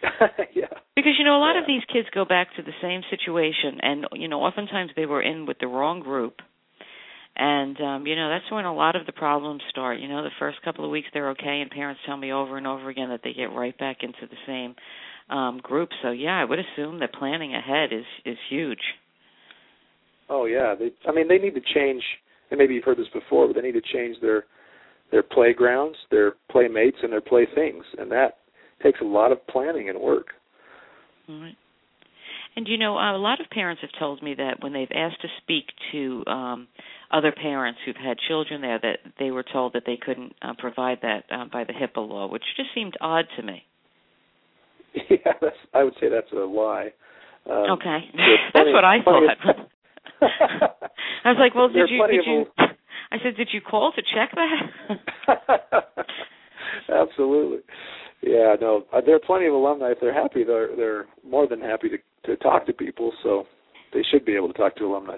yeah. 0.53 0.65
Because 0.95 1.13
you 1.17 1.25
know 1.25 1.38
a 1.38 1.43
lot 1.43 1.53
yeah. 1.55 1.62
of 1.62 1.67
these 1.67 1.83
kids 1.91 2.07
go 2.13 2.25
back 2.25 2.49
to 2.55 2.63
the 2.63 2.73
same 2.81 3.01
situation, 3.10 3.79
and 3.81 4.05
you 4.13 4.27
know 4.27 4.41
oftentimes 4.41 4.91
they 4.95 5.05
were 5.05 5.21
in 5.21 5.45
with 5.45 5.57
the 5.60 5.67
wrong 5.67 5.99
group, 5.99 6.36
and 7.36 7.79
um, 7.81 8.07
you 8.07 8.15
know 8.15 8.29
that's 8.29 8.51
when 8.51 8.65
a 8.65 8.73
lot 8.73 8.95
of 8.95 9.05
the 9.05 9.12
problems 9.12 9.62
start. 9.69 9.99
You 9.99 10.07
know 10.07 10.23
the 10.23 10.29
first 10.39 10.62
couple 10.63 10.86
of 10.86 10.91
weeks 10.91 11.07
they're 11.13 11.31
okay, 11.31 11.62
and 11.62 11.69
parents 11.69 12.01
tell 12.05 12.17
me 12.17 12.31
over 12.31 12.57
and 12.57 12.67
over 12.67 12.89
again 12.89 13.10
that 13.10 13.21
they 13.23 13.33
get 13.33 13.53
right 13.53 13.77
back 13.77 13.97
into 14.01 14.27
the 14.29 14.38
same 14.45 14.75
um, 15.36 15.60
group. 15.62 15.89
So 16.01 16.12
yeah, 16.12 16.39
I 16.39 16.45
would 16.45 16.60
assume 16.60 16.99
that 16.99 17.13
planning 17.13 17.53
ahead 17.55 17.93
is 17.93 18.05
is 18.25 18.38
huge. 18.49 18.81
Oh 20.29 20.45
yeah, 20.45 20.75
they. 20.77 20.91
I 21.07 21.13
mean, 21.13 21.27
they 21.27 21.38
need 21.38 21.55
to 21.55 21.62
change. 21.73 22.03
And 22.49 22.57
maybe 22.57 22.75
you've 22.75 22.86
heard 22.86 22.97
this 22.97 23.07
before, 23.13 23.47
but 23.47 23.55
they 23.55 23.62
need 23.62 23.73
to 23.73 23.93
change 23.93 24.17
their 24.21 24.45
their 25.12 25.23
playgrounds, 25.23 25.97
their 26.12 26.33
playmates, 26.51 26.97
and 27.03 27.12
their 27.12 27.21
playthings, 27.21 27.83
and 27.97 28.12
that 28.12 28.39
takes 28.83 28.99
a 29.01 29.05
lot 29.05 29.31
of 29.31 29.45
planning 29.47 29.89
and 29.89 29.99
work. 29.99 30.27
All 31.29 31.39
right. 31.39 31.55
And 32.55 32.67
you 32.67 32.77
know, 32.77 32.93
a 32.93 33.17
lot 33.17 33.39
of 33.39 33.49
parents 33.51 33.81
have 33.81 33.91
told 33.99 34.23
me 34.23 34.33
that 34.35 34.61
when 34.63 34.73
they've 34.73 34.91
asked 34.93 35.21
to 35.21 35.27
speak 35.43 35.65
to 35.91 36.23
um 36.27 36.67
other 37.11 37.31
parents 37.31 37.79
who've 37.85 37.95
had 37.95 38.17
children 38.27 38.61
there, 38.61 38.79
that 38.81 38.97
they 39.19 39.31
were 39.31 39.43
told 39.43 39.73
that 39.73 39.83
they 39.85 39.97
couldn't 40.03 40.33
uh, 40.41 40.53
provide 40.57 40.97
that 41.03 41.23
uh, 41.31 41.45
by 41.51 41.63
the 41.63 41.71
HIPAA 41.73 42.05
law, 42.07 42.27
which 42.27 42.43
just 42.57 42.69
seemed 42.75 42.95
odd 42.99 43.25
to 43.37 43.43
me. 43.43 43.63
Yeah, 45.09 45.33
that's, 45.39 45.55
I 45.73 45.83
would 45.83 45.93
say 46.01 46.09
that's 46.09 46.31
a 46.31 46.35
lie. 46.37 46.89
Um, 47.49 47.77
okay, 47.77 47.99
that's 48.53 48.69
what 48.73 48.83
I 48.83 48.97
thought. 49.03 49.23
I 51.23 51.29
was 51.31 51.37
like, 51.39 51.53
well, 51.53 51.69
did 51.69 51.89
you? 51.89 52.05
Did 52.07 52.25
you? 52.25 52.37
old- 52.39 52.47
I 53.11 53.17
said, 53.23 53.37
did 53.37 53.49
you 53.53 53.61
call 53.61 53.93
to 53.93 54.01
check 54.01 54.31
that? 54.35 56.05
Absolutely. 56.89 57.59
Yeah, 58.21 58.56
no. 58.60 58.84
uh, 58.91 59.01
There 59.06 59.15
are 59.15 59.19
plenty 59.19 59.45
of 59.45 59.53
alumni. 59.53 59.91
If 59.91 59.99
they're 60.01 60.13
happy, 60.13 60.43
they're 60.43 60.75
they're 60.75 61.06
more 61.23 61.47
than 61.47 61.62
happy 61.62 61.89
to 61.89 61.97
to 62.25 62.36
talk 62.38 62.65
to 62.65 62.73
people. 62.73 63.12
So 63.23 63.45
they 63.93 64.03
should 64.12 64.25
be 64.25 64.36
able 64.36 64.47
to 64.47 64.53
talk 64.53 64.75
to 64.77 64.86
alumni. 64.86 65.17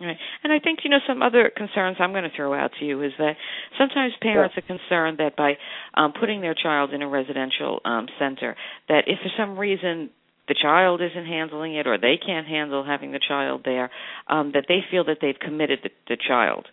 Right. 0.00 0.16
And 0.42 0.52
I 0.52 0.58
think, 0.58 0.80
you 0.82 0.90
know, 0.90 0.98
some 1.06 1.22
other 1.22 1.50
concerns 1.54 1.98
I'm 2.00 2.10
going 2.10 2.24
to 2.24 2.36
throw 2.36 2.54
out 2.54 2.72
to 2.80 2.84
you 2.84 3.02
is 3.02 3.12
that 3.18 3.34
sometimes 3.78 4.12
parents 4.20 4.56
are 4.56 4.62
concerned 4.62 5.18
that 5.18 5.36
by 5.36 5.52
um, 5.94 6.12
putting 6.18 6.40
their 6.40 6.54
child 6.54 6.92
in 6.92 7.02
a 7.02 7.08
residential 7.08 7.80
um, 7.84 8.08
center, 8.18 8.56
that 8.88 9.04
if 9.06 9.20
for 9.22 9.30
some 9.36 9.56
reason 9.56 10.10
the 10.48 10.56
child 10.60 11.00
isn't 11.00 11.26
handling 11.26 11.76
it 11.76 11.86
or 11.86 11.98
they 11.98 12.18
can't 12.24 12.48
handle 12.48 12.84
having 12.84 13.12
the 13.12 13.20
child 13.20 13.62
there, 13.64 13.90
um, 14.28 14.50
that 14.54 14.64
they 14.66 14.80
feel 14.90 15.04
that 15.04 15.18
they've 15.22 15.38
committed 15.38 15.78
the, 15.84 15.90
the 16.08 16.16
child 16.16 16.66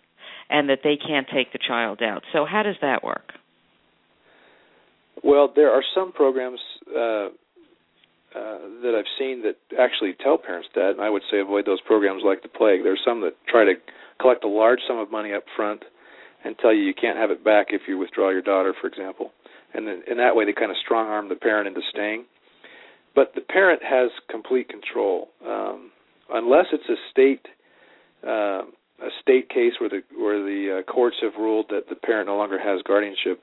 and 0.48 0.68
that 0.68 0.80
they 0.82 0.96
can't 0.96 1.28
take 1.32 1.52
the 1.52 1.60
child 1.64 2.02
out. 2.02 2.22
So 2.32 2.44
how 2.44 2.64
does 2.64 2.76
that 2.82 3.04
work? 3.04 3.32
Well, 5.22 5.52
there 5.54 5.70
are 5.70 5.82
some 5.94 6.12
programs 6.12 6.60
uh, 6.88 7.28
uh, 8.34 8.58
that 8.82 8.94
I've 8.96 9.10
seen 9.18 9.42
that 9.42 9.56
actually 9.78 10.14
tell 10.22 10.38
parents 10.38 10.68
that, 10.74 10.90
and 10.90 11.00
I 11.00 11.10
would 11.10 11.22
say 11.30 11.40
avoid 11.40 11.66
those 11.66 11.80
programs 11.82 12.22
like 12.24 12.42
the 12.42 12.48
plague. 12.48 12.82
There's 12.84 13.00
some 13.04 13.20
that 13.22 13.34
try 13.48 13.64
to 13.64 13.74
collect 14.20 14.44
a 14.44 14.48
large 14.48 14.80
sum 14.86 14.98
of 14.98 15.10
money 15.10 15.32
up 15.32 15.44
front 15.56 15.82
and 16.44 16.56
tell 16.58 16.72
you 16.72 16.82
you 16.82 16.94
can't 16.94 17.18
have 17.18 17.30
it 17.30 17.44
back 17.44 17.66
if 17.70 17.82
you 17.88 17.98
withdraw 17.98 18.30
your 18.30 18.42
daughter, 18.42 18.74
for 18.80 18.86
example. 18.86 19.32
And 19.74 19.86
then 19.86 20.02
in 20.10 20.16
that 20.18 20.34
way, 20.34 20.44
they 20.46 20.52
kind 20.52 20.70
of 20.70 20.76
strong 20.82 21.06
arm 21.08 21.28
the 21.28 21.34
parent 21.36 21.68
into 21.68 21.80
staying. 21.90 22.24
but 23.14 23.32
the 23.34 23.40
parent 23.40 23.82
has 23.82 24.10
complete 24.28 24.68
control 24.68 25.28
um, 25.46 25.90
unless 26.32 26.66
it's 26.72 26.88
a 26.88 26.96
state 27.10 27.46
uh, 28.26 28.62
a 29.02 29.08
state 29.22 29.48
case 29.48 29.72
where 29.80 29.88
the 29.88 30.02
where 30.16 30.38
the 30.38 30.80
uh, 30.80 30.92
courts 30.92 31.16
have 31.22 31.32
ruled 31.38 31.66
that 31.70 31.88
the 31.88 31.94
parent 31.96 32.28
no 32.28 32.36
longer 32.36 32.58
has 32.58 32.82
guardianship. 32.82 33.42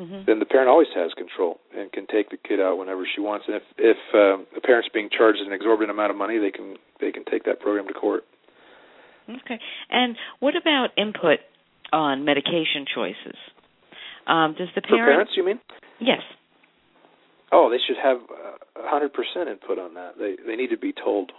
Mm-hmm. 0.00 0.24
Then 0.26 0.38
the 0.38 0.46
parent 0.46 0.70
always 0.70 0.88
has 0.96 1.12
control 1.12 1.60
and 1.76 1.92
can 1.92 2.06
take 2.06 2.30
the 2.30 2.38
kid 2.38 2.58
out 2.58 2.78
whenever 2.78 3.04
she 3.04 3.20
wants. 3.20 3.44
And 3.46 3.56
if 3.56 3.62
if 3.76 4.00
um, 4.14 4.46
the 4.54 4.62
parent's 4.62 4.88
being 4.88 5.10
charged 5.12 5.40
an 5.44 5.52
exorbitant 5.52 5.90
amount 5.90 6.10
of 6.10 6.16
money, 6.16 6.38
they 6.38 6.50
can 6.50 6.76
they 7.00 7.12
can 7.12 7.24
take 7.30 7.44
that 7.44 7.60
program 7.60 7.86
to 7.88 7.92
court. 7.92 8.24
Okay. 9.28 9.60
And 9.90 10.16
what 10.40 10.56
about 10.56 10.88
input 10.96 11.40
on 11.92 12.24
medication 12.24 12.88
choices? 12.92 13.36
Um, 14.26 14.54
does 14.56 14.68
the 14.74 14.80
parent? 14.80 15.04
For 15.04 15.12
parents, 15.12 15.32
you 15.36 15.44
mean? 15.44 15.60
Yes. 16.00 16.22
Oh, 17.52 17.68
they 17.68 17.78
should 17.86 18.00
have 18.02 18.18
a 18.76 18.88
hundred 18.88 19.12
percent 19.12 19.50
input 19.50 19.78
on 19.78 19.92
that. 19.94 20.12
They 20.18 20.36
they 20.46 20.56
need 20.56 20.70
to 20.70 20.78
be 20.78 20.94
told. 20.94 21.32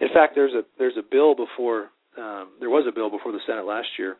In 0.00 0.08
fact, 0.08 0.32
there's 0.34 0.54
a 0.54 0.62
there's 0.78 0.96
a 0.96 1.04
bill 1.04 1.34
before 1.34 1.90
um, 2.16 2.48
there 2.60 2.70
was 2.70 2.86
a 2.88 2.94
bill 2.94 3.10
before 3.10 3.32
the 3.32 3.40
Senate 3.46 3.66
last 3.66 3.88
year 3.98 4.16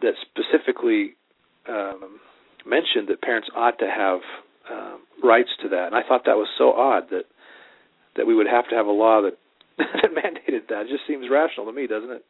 that 0.00 0.14
specifically 0.30 1.16
um, 1.68 2.20
mentioned 2.66 3.08
that 3.08 3.22
parents 3.22 3.48
ought 3.54 3.78
to 3.78 3.86
have 3.86 4.20
um, 4.70 5.00
rights 5.22 5.50
to 5.62 5.68
that, 5.70 5.86
and 5.86 5.94
I 5.94 6.02
thought 6.06 6.22
that 6.26 6.36
was 6.36 6.48
so 6.58 6.72
odd 6.72 7.10
that 7.10 7.24
that 8.16 8.26
we 8.26 8.34
would 8.34 8.48
have 8.48 8.68
to 8.68 8.74
have 8.74 8.86
a 8.86 8.90
law 8.90 9.22
that 9.22 9.38
that 9.78 10.10
mandated 10.12 10.68
that. 10.68 10.86
It 10.86 10.88
just 10.88 11.06
seems 11.06 11.26
rational 11.30 11.66
to 11.66 11.72
me, 11.72 11.86
doesn't 11.86 12.10
it? 12.10 12.24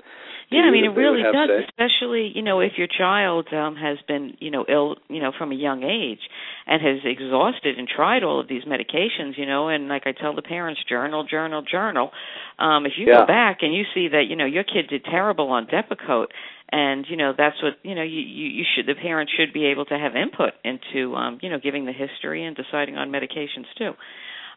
Yeah, 0.50 0.62
I 0.62 0.70
mean 0.70 0.84
it 0.84 0.94
really 0.94 1.22
does, 1.22 1.48
say. 1.48 1.66
especially 1.66 2.32
you 2.34 2.42
know 2.42 2.60
if 2.60 2.72
your 2.76 2.86
child 2.86 3.48
um 3.52 3.76
has 3.76 3.98
been 4.06 4.36
you 4.40 4.50
know 4.50 4.64
ill 4.68 4.96
you 5.08 5.20
know 5.20 5.32
from 5.36 5.52
a 5.52 5.54
young 5.54 5.82
age 5.82 6.20
and 6.66 6.82
has 6.82 6.98
exhausted 7.04 7.78
and 7.78 7.88
tried 7.88 8.22
all 8.22 8.40
of 8.40 8.48
these 8.48 8.64
medications, 8.64 9.36
you 9.36 9.46
know, 9.46 9.68
and 9.68 9.88
like 9.88 10.02
I 10.06 10.12
tell 10.12 10.34
the 10.34 10.42
parents, 10.42 10.80
journal, 10.88 11.24
journal, 11.24 11.62
journal. 11.62 12.10
Um 12.58 12.86
if 12.86 12.92
you 12.96 13.06
yeah. 13.06 13.20
go 13.20 13.26
back 13.26 13.58
and 13.62 13.74
you 13.74 13.84
see 13.94 14.08
that 14.08 14.24
you 14.28 14.36
know 14.36 14.46
your 14.46 14.64
kid 14.64 14.88
did 14.88 15.04
terrible 15.04 15.48
on 15.50 15.66
Depakote, 15.66 16.28
and 16.70 17.06
you 17.08 17.16
know 17.16 17.32
that's 17.36 17.60
what 17.62 17.74
you 17.82 17.94
know 17.94 18.02
you 18.02 18.20
you, 18.20 18.46
you 18.46 18.64
should 18.74 18.86
the 18.86 19.00
parents 19.00 19.32
should 19.36 19.52
be 19.52 19.66
able 19.66 19.84
to 19.86 19.98
have 19.98 20.14
input 20.14 20.54
into 20.64 21.14
um 21.14 21.38
you 21.42 21.50
know 21.50 21.58
giving 21.58 21.86
the 21.86 21.92
history 21.92 22.44
and 22.44 22.56
deciding 22.56 22.96
on 22.96 23.10
medications 23.10 23.66
too. 23.76 23.92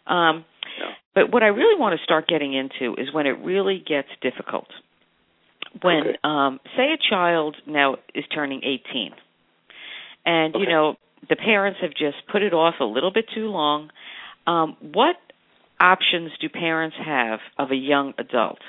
Um, 0.08 0.46
But 1.16 1.32
what 1.32 1.44
I 1.44 1.48
really 1.48 1.80
want 1.80 1.98
to 1.98 2.04
start 2.04 2.28
getting 2.28 2.54
into 2.54 3.00
is 3.00 3.13
when 3.13 3.28
it 3.28 3.38
really 3.44 3.84
gets 3.86 4.08
difficult. 4.22 4.68
When, 5.82 6.02
okay. 6.02 6.18
um, 6.24 6.60
say, 6.76 6.94
a 6.94 6.98
child 7.10 7.56
now 7.68 7.98
is 8.13 8.26
turning 8.34 8.62
18, 8.63 9.12
and 10.26 10.56
okay. 10.56 10.63
you 10.63 10.70
know 10.70 10.96
the 11.30 11.36
parents 11.36 11.80
have 11.82 11.92
just 11.92 12.18
put 12.32 12.42
it 12.42 12.54
off 12.54 12.76
a 12.80 12.84
little 12.84 13.12
bit 13.12 13.26
too 13.34 13.48
long. 13.48 13.89
Um, 14.46 14.78
what 14.82 15.16
options 15.80 16.32
do 16.39 16.50
parents 16.50 16.96
have 17.04 17.39
of 17.58 17.72
a 17.72 17.76
young 17.76 18.13
adult? 18.18 18.60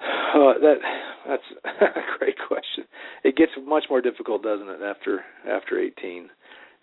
Uh, 0.32 0.54
that 0.60 0.76
that's 1.28 1.42
a 1.64 2.18
great 2.18 2.36
question. 2.48 2.84
It 3.22 3.36
gets 3.36 3.52
much 3.66 3.84
more 3.90 4.00
difficult, 4.00 4.42
doesn't 4.42 4.66
it? 4.66 4.80
After 4.82 5.20
after 5.46 5.78
18, 5.78 6.30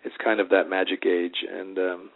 it's 0.04 0.14
kind 0.22 0.38
of 0.38 0.50
that 0.50 0.70
magic 0.70 1.04
age, 1.04 1.34
and 1.50 1.76
um, 1.76 2.10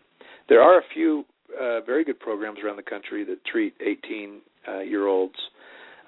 there 0.49 0.63
are 0.63 0.79
a 0.79 0.83
few 0.93 1.25
uh, 1.61 1.81
very 1.83 2.05
good 2.05 2.19
programs 2.19 2.59
around 2.65 2.77
the 2.77 2.83
country 2.83 3.25
that 3.25 3.45
treat 3.45 3.75
18 3.81 4.41
uh, 4.67 4.81
year 4.81 5.07
olds. 5.07 5.35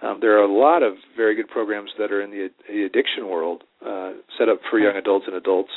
Um, 0.03 0.19
there 0.21 0.39
are 0.39 0.43
a 0.43 0.53
lot 0.53 0.83
of 0.83 0.95
very 1.17 1.35
good 1.35 1.49
programs 1.49 1.91
that 1.99 2.13
are 2.13 2.21
in 2.21 2.31
the, 2.31 2.49
the 2.69 2.85
addiction 2.85 3.29
world, 3.29 3.65
uh, 3.87 4.13
set 4.39 4.49
up 4.49 4.59
for 4.71 4.79
young 4.79 4.97
adults 4.97 5.25
and 5.27 5.37
adults. 5.37 5.71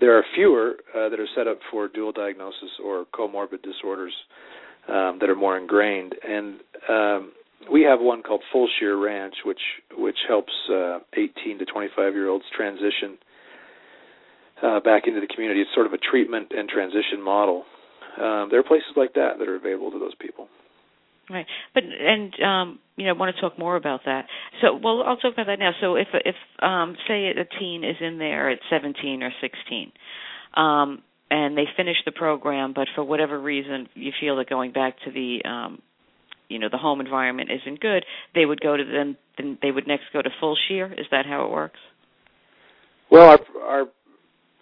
There 0.00 0.16
are 0.16 0.24
fewer 0.34 0.76
uh, 0.94 1.08
that 1.08 1.18
are 1.18 1.26
set 1.34 1.48
up 1.48 1.58
for 1.70 1.88
dual 1.88 2.12
diagnosis 2.12 2.70
or 2.84 3.06
comorbid 3.14 3.62
disorders 3.62 4.12
um, 4.88 5.18
that 5.20 5.30
are 5.30 5.34
more 5.34 5.56
ingrained. 5.56 6.14
And 6.26 6.60
um, 6.88 7.32
we 7.72 7.82
have 7.82 8.00
one 8.00 8.22
called 8.22 8.42
Full 8.52 8.68
Shear 8.78 8.96
Ranch, 8.96 9.34
which 9.44 9.60
which 9.96 10.18
helps 10.28 10.52
uh, 10.70 10.98
18 11.14 11.58
to 11.58 11.64
25 11.64 12.14
year 12.14 12.28
olds 12.28 12.44
transition 12.54 13.18
uh, 14.62 14.80
back 14.80 15.04
into 15.06 15.20
the 15.20 15.26
community. 15.26 15.62
It's 15.62 15.74
sort 15.74 15.86
of 15.86 15.92
a 15.92 15.98
treatment 15.98 16.52
and 16.56 16.68
transition 16.68 17.22
model 17.22 17.64
um, 18.20 18.48
there 18.50 18.60
are 18.60 18.64
places 18.64 18.90
like 18.96 19.14
that 19.14 19.38
that 19.38 19.48
are 19.48 19.56
available 19.56 19.90
to 19.90 19.98
those 19.98 20.14
people. 20.20 20.48
Right, 21.30 21.46
but 21.74 21.82
and 21.84 22.32
um, 22.42 22.78
you 22.96 23.04
know, 23.04 23.10
I 23.10 23.16
want 23.16 23.34
to 23.34 23.40
talk 23.40 23.58
more 23.58 23.76
about 23.76 24.00
that. 24.06 24.26
So, 24.62 24.78
well, 24.82 25.02
I'll 25.06 25.18
talk 25.18 25.34
about 25.34 25.46
that 25.46 25.58
now. 25.58 25.72
So, 25.80 25.96
if 25.96 26.08
if 26.12 26.34
um, 26.62 26.96
say 27.06 27.26
a 27.28 27.44
teen 27.58 27.84
is 27.84 27.96
in 28.00 28.18
there 28.18 28.50
at 28.50 28.60
17 28.70 29.22
or 29.22 29.30
16, 29.40 29.92
um, 30.54 31.02
and 31.30 31.56
they 31.56 31.64
finish 31.76 31.96
the 32.06 32.12
program, 32.12 32.72
but 32.74 32.88
for 32.94 33.04
whatever 33.04 33.38
reason 33.38 33.88
you 33.94 34.12
feel 34.18 34.36
that 34.36 34.48
going 34.48 34.72
back 34.72 34.96
to 35.04 35.10
the 35.10 35.46
um, 35.46 35.82
you 36.48 36.58
know 36.58 36.68
the 36.70 36.78
home 36.78 37.00
environment 37.00 37.50
isn't 37.50 37.78
good, 37.80 38.04
they 38.34 38.46
would 38.46 38.60
go 38.60 38.76
to 38.76 38.84
them. 38.84 39.18
Then 39.36 39.58
they 39.60 39.70
would 39.70 39.86
next 39.86 40.04
go 40.14 40.22
to 40.22 40.30
full 40.40 40.56
shear. 40.66 40.90
Is 40.92 41.06
that 41.10 41.26
how 41.26 41.44
it 41.44 41.50
works? 41.50 41.78
Well, 43.10 43.28
our 43.28 43.38
our 43.62 43.84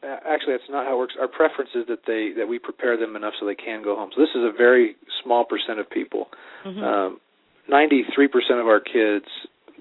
actually 0.02 0.54
that's 0.54 0.70
not 0.70 0.86
how 0.86 0.94
it 0.94 0.98
works. 0.98 1.14
Our 1.20 1.28
preference 1.28 1.70
is 1.74 1.84
that 1.88 2.00
they 2.06 2.32
that 2.36 2.46
we 2.46 2.58
prepare 2.58 2.96
them 2.96 3.16
enough 3.16 3.34
so 3.38 3.46
they 3.46 3.54
can 3.54 3.82
go 3.82 3.96
home. 3.96 4.10
So 4.14 4.20
this 4.20 4.30
is 4.34 4.42
a 4.42 4.52
very 4.56 4.96
small 5.22 5.44
percent 5.44 5.78
of 5.80 5.88
people. 5.90 6.28
Mm-hmm. 6.64 6.82
Um, 6.82 7.20
Ninety-three 7.68 8.28
percent 8.28 8.60
of 8.60 8.66
our 8.68 8.78
kids 8.78 9.26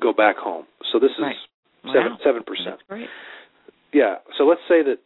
go 0.01 0.11
back 0.11 0.37
home. 0.37 0.65
So 0.91 0.97
this 0.97 1.11
is 1.11 1.25
seven 1.93 2.17
seven 2.23 2.41
percent. 2.43 2.81
Right. 2.89 3.07
Yeah. 3.93 4.15
So 4.37 4.45
let's 4.45 4.61
say 4.67 4.81
that 4.81 4.97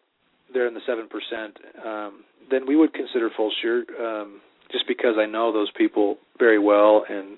they're 0.54 0.68
in 0.68 0.74
the 0.74 0.86
seven 0.88 1.10
percent. 1.10 1.58
Um, 1.86 2.24
then 2.50 2.66
we 2.66 2.76
would 2.78 2.94
consider 2.94 3.30
full 3.36 3.52
shear, 3.62 3.84
um, 4.00 4.40
just 4.72 4.88
because 4.88 5.16
I 5.20 5.26
know 5.26 5.52
those 5.52 5.70
people 5.78 6.18
very 6.40 6.58
well, 6.58 7.04
and 7.10 7.38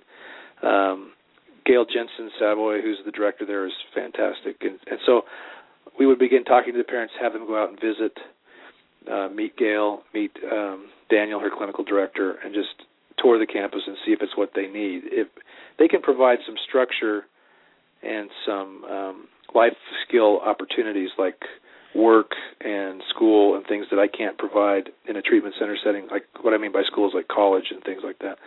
um, 0.64 1.12
Gail 1.66 1.86
Jensen 1.86 2.30
Savoy, 2.40 2.82
who's 2.82 3.00
the 3.04 3.12
director 3.12 3.46
there, 3.46 3.66
is 3.66 3.74
fantastic, 3.94 4.58
and, 4.62 4.80
and 4.90 5.00
so 5.06 5.24
we 5.98 6.06
would 6.06 6.20
begin 6.20 6.44
talking 6.44 6.74
to 6.74 6.78
the 6.78 6.84
parents, 6.84 7.14
have 7.22 7.34
them 7.34 7.46
go 7.46 7.62
out 7.62 7.70
and 7.70 7.80
visit, 7.80 8.18
uh, 9.12 9.30
meet 9.30 9.58
Gail, 9.58 10.02
meet 10.14 10.32
um, 10.52 10.88
Daniel, 11.10 11.40
her 11.40 11.50
clinical 11.56 11.84
director, 11.84 12.38
and 12.44 12.54
just 12.54 12.88
tour 13.18 13.38
the 13.40 13.46
campus 13.46 13.82
and 13.86 13.98
see 14.06 14.12
if 14.12 14.22
it's 14.22 14.36
what 14.36 14.52
they 14.56 14.68
need. 14.68 15.04
If 15.06 15.28
they 15.80 15.88
can 15.88 16.02
provide 16.02 16.40
some 16.46 16.56
structure 16.68 17.26
and 18.04 18.30
some 18.46 18.84
um, 18.86 19.28
life 19.54 19.74
skill 20.08 20.40
opportunities 20.40 21.10
like 21.18 21.40
work 21.94 22.32
and 22.62 23.02
school 23.14 23.56
and 23.56 23.66
things 23.68 23.86
that 23.92 24.00
I 24.00 24.08
can't 24.08 24.38
provide 24.38 24.90
in 25.08 25.18
a 25.18 25.22
treatment 25.22 25.56
center 25.60 25.78
setting. 25.84 26.08
Like 26.10 26.24
what 26.42 26.54
I 26.54 26.58
mean 26.58 26.72
by 26.72 26.84
school 26.84 27.08
is 27.08 27.14
like 27.14 27.28
college 27.28 27.66
and 27.72 27.84
things 27.84 28.02
like 28.04 28.20
that. 28.20 28.38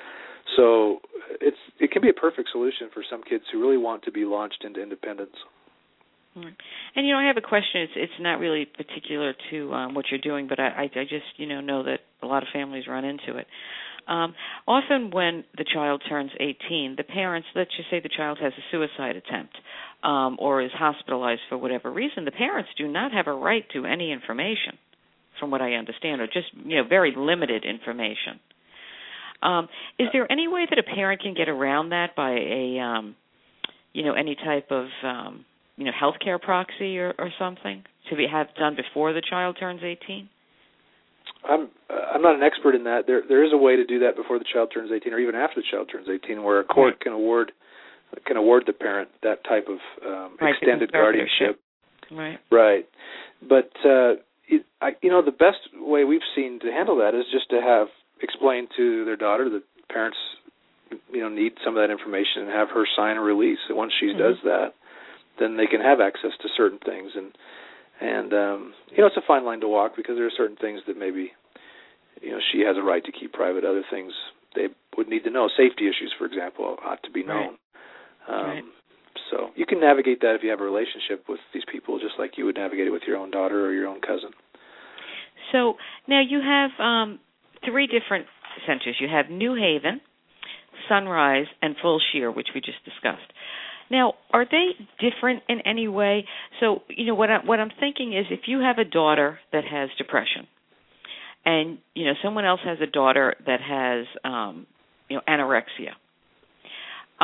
So 0.57 1.01
it's 1.41 1.57
it 1.79 1.91
can 1.91 2.03
be 2.03 2.09
a 2.09 2.15
perfect 2.15 2.49
solution 2.53 2.89
for 2.93 3.03
some 3.09 3.23
kids 3.23 3.45
who 3.53 3.61
really 3.61 3.79
want 3.79 4.03
to 4.05 4.13
be 4.13 4.25
launched 4.25 4.65
into 4.65 4.83
independence. 4.83 5.37
And 6.97 7.07
you 7.07 7.13
know, 7.13 7.19
I 7.19 7.27
have 7.27 7.37
a 7.37 7.47
question. 7.47 7.83
It's 7.83 7.93
it's 7.97 8.21
not 8.21 8.39
really 8.39 8.65
particular 8.67 9.35
to 9.51 9.73
um, 9.73 9.95
what 9.95 10.07
you're 10.11 10.21
doing, 10.21 10.49
but 10.49 10.59
I, 10.59 10.69
I 10.69 10.83
I 10.83 11.05
just 11.05 11.27
you 11.37 11.47
know 11.47 11.61
know 11.61 11.85
that 11.85 12.01
a 12.23 12.27
lot 12.27 12.43
of 12.43 12.49
families 12.53 12.85
run 12.89 13.05
into 13.05 13.37
it. 13.39 13.47
Um, 14.07 14.35
often, 14.69 15.11
when 15.11 15.45
the 15.57 15.65
child 15.65 16.03
turns 16.09 16.31
18, 16.39 16.97
the 16.97 17.05
parents, 17.05 17.49
let's 17.55 17.71
just 17.77 17.91
say 17.91 18.01
the 18.01 18.11
child 18.15 18.39
has 18.41 18.53
a 18.53 18.63
suicide 18.71 19.17
attempt 19.17 19.57
um, 20.03 20.37
or 20.39 20.61
is 20.61 20.71
hospitalized 20.75 21.41
for 21.49 21.57
whatever 21.57 21.91
reason, 21.91 22.25
the 22.25 22.31
parents 22.31 22.69
do 22.77 22.87
not 22.87 23.13
have 23.13 23.27
a 23.27 23.33
right 23.33 23.65
to 23.73 23.87
any 23.87 24.13
information, 24.13 24.77
from 25.41 25.51
what 25.51 25.63
I 25.63 25.75
understand, 25.75 26.21
or 26.21 26.27
just 26.27 26.49
you 26.65 26.77
know 26.77 26.89
very 26.89 27.15
limited 27.17 27.65
information. 27.65 28.41
Um, 29.43 29.69
is 29.99 30.09
there 30.13 30.31
any 30.31 30.49
way 30.49 30.67
that 30.69 30.79
a 30.79 30.83
parent 30.83 31.23
can 31.23 31.35
get 31.35 31.49
around 31.49 31.91
that 31.91 32.15
by 32.15 32.33
a 32.33 32.79
um, 32.81 33.17
you 33.93 34.05
know 34.05 34.13
any 34.13 34.35
type 34.35 34.71
of 34.71 34.87
um, 35.03 35.45
you 35.77 35.85
know 35.85 35.93
healthcare 35.93 36.41
proxy 36.41 36.99
or, 36.99 37.15
or 37.19 37.31
something 37.39 37.85
to 38.11 38.17
be 38.17 38.27
have 38.31 38.49
done 38.59 38.77
before 38.77 39.13
the 39.13 39.23
child 39.29 39.57
turns 39.59 39.81
18? 39.83 40.29
I'm 41.49 41.69
uh, 41.91 41.95
I'm 42.15 42.23
not 42.23 42.35
an 42.35 42.43
expert 42.43 42.75
in 42.75 42.85
that. 42.85 43.07
There 43.07 43.23
there 43.27 43.45
is 43.45 43.53
a 43.53 43.57
way 43.57 43.77
to 43.77 43.85
do 43.85 44.01
that 44.01 44.17
before 44.17 44.39
the 44.39 44.45
child 44.51 44.71
turns 44.73 44.91
18 44.95 45.13
or 45.13 45.19
even 45.19 45.35
after 45.35 45.61
the 45.61 45.67
child 45.71 45.89
turns 45.91 46.09
18 46.09 46.43
where 46.43 46.61
a 46.61 46.65
court 46.65 47.01
can 47.01 47.13
award 47.13 47.53
can 48.27 48.37
award 48.37 48.65
the 48.67 48.73
parent 48.73 49.09
that 49.23 49.45
type 49.45 49.67
of 49.69 49.79
um 50.07 50.37
right, 50.41 50.55
extended 50.55 50.93
guardianship. 50.93 51.61
Right. 52.11 52.39
Right. 52.51 52.87
But 53.43 53.73
uh 53.85 54.21
it, 54.47 54.65
I, 54.81 54.91
you 55.03 55.11
know 55.11 55.23
the 55.23 55.33
best 55.33 55.73
way 55.75 56.05
we've 56.05 56.27
seen 56.37 56.61
to 56.61 56.67
handle 56.67 56.97
that 56.99 57.15
is 57.15 57.25
just 57.33 57.51
to 57.51 57.61
have 57.61 57.89
explain 58.23 58.69
to 58.77 59.05
their 59.05 59.17
daughter 59.17 59.51
that 59.51 59.63
parents 59.89 60.19
you 61.11 61.21
know 61.21 61.29
need 61.29 61.53
some 61.65 61.77
of 61.77 61.83
that 61.83 61.93
information 61.93 62.43
and 62.43 62.49
have 62.49 62.69
her 62.71 62.85
sign 62.97 63.17
a 63.17 63.21
release. 63.21 63.59
And 63.69 63.77
once 63.77 63.93
she 63.99 64.07
mm-hmm. 64.07 64.19
does 64.19 64.37
that, 64.45 64.75
then 65.39 65.57
they 65.57 65.67
can 65.67 65.81
have 65.81 66.01
access 66.01 66.33
to 66.41 66.49
certain 66.57 66.79
things 66.85 67.13
and 67.15 67.37
and 68.01 68.33
um 68.33 68.75
you 68.91 68.99
know 68.99 69.07
it's 69.07 69.17
a 69.17 69.27
fine 69.27 69.45
line 69.45 69.61
to 69.61 69.69
walk 69.69 69.93
because 69.97 70.17
there 70.17 70.27
are 70.27 70.37
certain 70.37 70.57
things 70.57 70.81
that 70.87 70.99
maybe 70.99 71.33
you 72.21 72.31
know 72.31 72.39
she 72.53 72.61
has 72.61 72.77
a 72.77 72.83
right 72.83 73.05
to 73.05 73.13
keep 73.13 73.33
private 73.33 73.65
other 73.65 73.85
things 73.91 74.13
they 74.55 74.69
would 74.97 75.09
need 75.09 75.25
to 75.25 75.31
know 75.31 75.49
safety 75.49 75.87
issues 75.87 76.13
for 76.19 76.27
example 76.27 76.77
ought 76.85 77.03
to 77.03 77.11
be 77.11 77.23
known 77.23 77.57
right. 78.29 78.41
um 78.41 78.47
right. 78.47 78.65
so 79.31 79.51
you 79.55 79.67
can 79.67 79.81
navigate 79.81 80.21
that 80.21 80.35
if 80.35 80.43
you 80.43 80.51
have 80.51 80.61
a 80.61 80.65
relationship 80.65 81.25
with 81.29 81.41
these 81.53 81.65
people 81.71 81.99
just 81.99 82.15
like 82.19 82.37
you 82.37 82.45
would 82.45 82.57
navigate 82.57 82.87
it 82.87 82.91
with 82.91 83.03
your 83.07 83.17
own 83.17 83.31
daughter 83.31 83.67
or 83.67 83.73
your 83.73 83.87
own 83.87 84.01
cousin 84.01 84.31
so 85.53 85.75
now 86.09 86.21
you 86.21 86.41
have 86.41 86.71
um 86.81 87.19
three 87.65 87.87
different 87.87 88.27
centers. 88.67 88.97
You 89.01 89.09
have 89.09 89.31
New 89.31 89.55
Haven, 89.55 90.01
Sunrise, 90.89 91.47
and 91.63 91.75
Full 91.81 92.01
Shear, 92.13 92.31
which 92.31 92.49
we 92.55 92.61
just 92.61 92.85
discussed. 92.85 93.33
Now, 93.91 94.15
are 94.33 94.45
they 94.45 94.69
different 94.99 95.43
in 95.49 95.61
any 95.67 95.89
way? 95.89 96.27
So, 96.61 96.83
you 96.89 97.07
know, 97.07 97.15
what 97.15 97.31
I, 97.31 97.39
what 97.45 97.61
I'm 97.61 97.71
thinking 97.81 98.17
is, 98.17 98.27
if 98.31 98.41
you 98.47 98.61
have 98.61 98.79
a 98.79 98.85
daughter 98.85 99.39
that 99.53 99.65
has 99.65 99.91
depression, 99.99 100.47
and 101.45 101.79
you 101.95 102.07
know, 102.07 102.15
someone 102.23 102.45
else 102.45 102.61
has 102.65 102.79
a 102.81 102.87
daughter 102.87 103.35
that 103.47 103.61
has, 103.61 104.07
um, 104.25 104.67
you 105.09 105.17
know, 105.17 105.23
anorexia, 105.29 105.93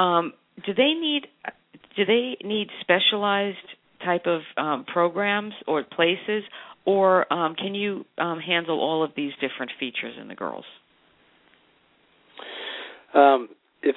um, 0.00 0.34
do 0.66 0.74
they 0.74 0.92
need 0.92 1.26
do 1.96 2.04
they 2.04 2.36
need 2.44 2.68
specialized 2.80 3.56
type 4.04 4.26
of 4.26 4.40
um, 4.56 4.84
programs 4.84 5.52
or 5.66 5.82
places, 5.84 6.42
or 6.84 7.30
um, 7.32 7.54
can 7.54 7.74
you 7.74 8.04
um, 8.18 8.38
handle 8.38 8.80
all 8.80 9.02
of 9.02 9.10
these 9.16 9.32
different 9.40 9.72
features 9.78 10.14
in 10.20 10.28
the 10.28 10.34
girls? 10.34 10.64
Um, 13.14 13.48
if 13.82 13.96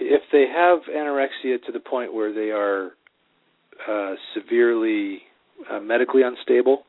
if 0.00 0.22
they 0.32 0.46
have 0.52 0.80
anorexia 0.90 1.62
to 1.66 1.72
the 1.72 1.80
point 1.80 2.12
where 2.14 2.32
they 2.32 2.50
are 2.50 2.92
uh, 3.88 4.14
severely 4.34 5.20
uh, 5.70 5.80
medically 5.80 6.22
unstable, 6.22 6.84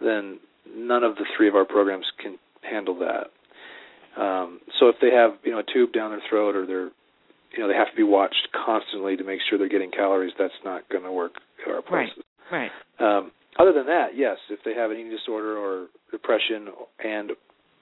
then 0.00 0.38
none 0.76 1.02
of 1.02 1.16
the 1.16 1.24
three 1.36 1.48
of 1.48 1.54
our 1.54 1.64
programs 1.64 2.06
can 2.22 2.38
handle 2.62 2.98
that. 2.98 4.20
Um, 4.20 4.60
so 4.78 4.88
if 4.88 4.96
they 5.00 5.10
have 5.10 5.32
you 5.44 5.52
know 5.52 5.60
a 5.60 5.72
tube 5.72 5.92
down 5.92 6.10
their 6.10 6.22
throat 6.28 6.56
or 6.56 6.66
they're 6.66 6.90
you 7.52 7.58
know 7.58 7.68
they 7.68 7.74
have 7.74 7.90
to 7.90 7.96
be 7.96 8.02
watched 8.02 8.48
constantly 8.66 9.16
to 9.16 9.24
make 9.24 9.40
sure 9.48 9.58
they're 9.58 9.68
getting 9.68 9.90
calories, 9.90 10.32
that's 10.38 10.52
not 10.64 10.88
going 10.88 11.04
to 11.04 11.12
work 11.12 11.32
at 11.66 11.72
our 11.72 11.82
places. 11.82 12.24
Right. 12.50 12.70
Right. 12.98 13.18
Um, 13.18 13.32
other 13.58 13.72
than 13.72 13.86
that, 13.86 14.16
yes, 14.16 14.36
if 14.50 14.60
they 14.64 14.74
have 14.74 14.90
an 14.90 14.96
eating 14.96 15.10
disorder 15.10 15.56
or 15.56 15.86
depression 16.10 16.68
and 17.04 17.30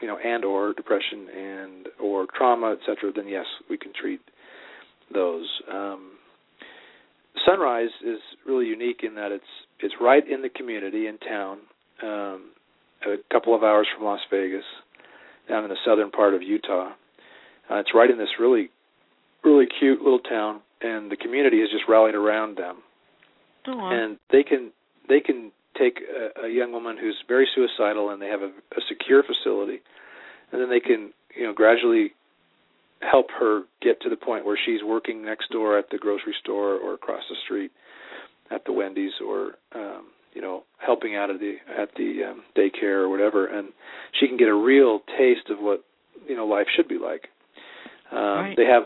you 0.00 0.06
know 0.06 0.18
and 0.18 0.44
or 0.44 0.74
depression 0.74 1.28
and 1.34 1.88
or 2.00 2.26
trauma, 2.36 2.76
etc., 2.80 3.12
then 3.14 3.28
yes, 3.28 3.46
we 3.70 3.78
can 3.78 3.92
treat 3.98 4.20
those. 5.12 5.46
Um, 5.72 6.12
Sunrise 7.46 7.90
is 8.04 8.18
really 8.46 8.66
unique 8.66 9.00
in 9.02 9.14
that 9.14 9.32
it's 9.32 9.44
it's 9.80 9.94
right 10.00 10.26
in 10.28 10.42
the 10.42 10.48
community 10.48 11.06
in 11.06 11.18
town, 11.18 11.58
um, 12.02 12.50
a 13.06 13.16
couple 13.32 13.54
of 13.54 13.62
hours 13.62 13.86
from 13.94 14.04
Las 14.04 14.20
Vegas, 14.30 14.64
down 15.48 15.64
in 15.64 15.70
the 15.70 15.76
southern 15.86 16.10
part 16.10 16.34
of 16.34 16.42
Utah. 16.42 16.90
Uh, 17.70 17.76
it's 17.76 17.90
right 17.94 18.10
in 18.10 18.18
this 18.18 18.28
really 18.40 18.70
really 19.44 19.66
cute 19.78 20.02
little 20.02 20.18
town, 20.18 20.60
and 20.80 21.10
the 21.10 21.16
community 21.16 21.60
has 21.60 21.70
just 21.70 21.84
rallied 21.88 22.14
around 22.14 22.58
them, 22.58 22.78
and 23.92 24.18
they 24.32 24.42
can 24.42 24.72
they 25.08 25.20
can 25.20 25.52
take 25.78 26.00
a, 26.02 26.46
a 26.46 26.48
young 26.50 26.72
woman 26.72 26.96
who's 27.00 27.16
very 27.28 27.46
suicidal, 27.54 28.10
and 28.10 28.20
they 28.20 28.28
have 28.28 28.42
a, 28.42 28.48
a 28.48 28.80
secure 28.88 29.22
facility, 29.22 29.80
and 30.52 30.60
then 30.60 30.68
they 30.68 30.80
can 30.80 31.12
you 31.36 31.44
know 31.44 31.52
gradually 31.52 32.12
help 33.00 33.26
her 33.38 33.62
get 33.82 34.00
to 34.02 34.08
the 34.08 34.16
point 34.16 34.44
where 34.44 34.58
she's 34.64 34.80
working 34.84 35.24
next 35.24 35.50
door 35.50 35.78
at 35.78 35.90
the 35.90 35.98
grocery 35.98 36.34
store 36.42 36.74
or 36.74 36.94
across 36.94 37.22
the 37.28 37.36
street 37.44 37.70
at 38.50 38.64
the 38.64 38.72
Wendy's 38.72 39.12
or 39.24 39.52
um 39.74 40.06
you 40.34 40.42
know 40.42 40.64
helping 40.78 41.14
out 41.14 41.30
at 41.30 41.38
the 41.38 41.56
at 41.76 41.90
the 41.96 42.24
um 42.30 42.42
daycare 42.56 43.02
or 43.02 43.08
whatever. 43.08 43.46
And 43.46 43.68
she 44.18 44.26
can 44.26 44.36
get 44.36 44.48
a 44.48 44.54
real 44.54 45.00
taste 45.18 45.50
of 45.50 45.58
what 45.58 45.84
you 46.28 46.36
know 46.36 46.46
life 46.46 46.66
should 46.74 46.88
be 46.88 46.98
like. 46.98 47.28
Um 48.10 48.18
right. 48.18 48.56
they 48.56 48.64
have 48.64 48.84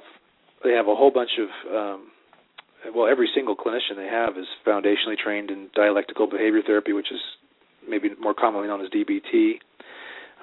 they 0.65 0.73
have 0.73 0.89
a 0.89 0.95
whole 0.95 1.11
bunch 1.11 1.31
of 1.39 1.75
um 1.75 2.09
well 2.95 3.09
every 3.11 3.29
single 3.35 3.57
clinician 3.57 3.97
they 3.97 4.09
have 4.11 4.37
is 4.37 4.47
foundationally 4.67 5.17
trained 5.23 5.51
in 5.51 5.69
dialectical 5.75 6.27
behavior 6.27 6.61
therapy 6.67 6.93
which 6.93 7.11
is 7.13 7.21
maybe 7.89 8.11
more 8.21 8.35
commonly 8.35 8.69
known 8.69 8.81
as 8.81 8.91
DBT 8.91 9.55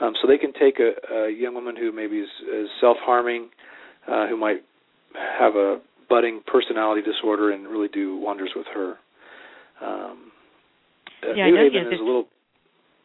um, 0.02 0.14
so 0.22 0.28
they 0.28 0.38
can 0.38 0.54
take 0.54 0.80
a, 0.80 1.14
a 1.14 1.32
young 1.32 1.54
woman 1.54 1.76
who 1.76 1.92
maybe 1.92 2.20
is, 2.20 2.30
is 2.54 2.68
self-harming, 2.80 3.50
uh, 4.08 4.28
who 4.28 4.38
might 4.38 4.64
have 5.40 5.56
a 5.56 5.80
budding 6.10 6.42
personality 6.48 7.02
disorder, 7.02 7.52
and 7.52 7.68
really 7.68 7.88
do 7.88 8.18
wonders 8.18 8.52
with 8.56 8.66
her. 8.74 8.96
Um, 9.82 10.32
uh, 11.24 11.34
Yeah, 11.36 11.46
I 11.46 11.50
New 11.52 11.58
Haven 11.58 11.94
is 11.94 12.00
a 12.00 12.04
little. 12.04 12.26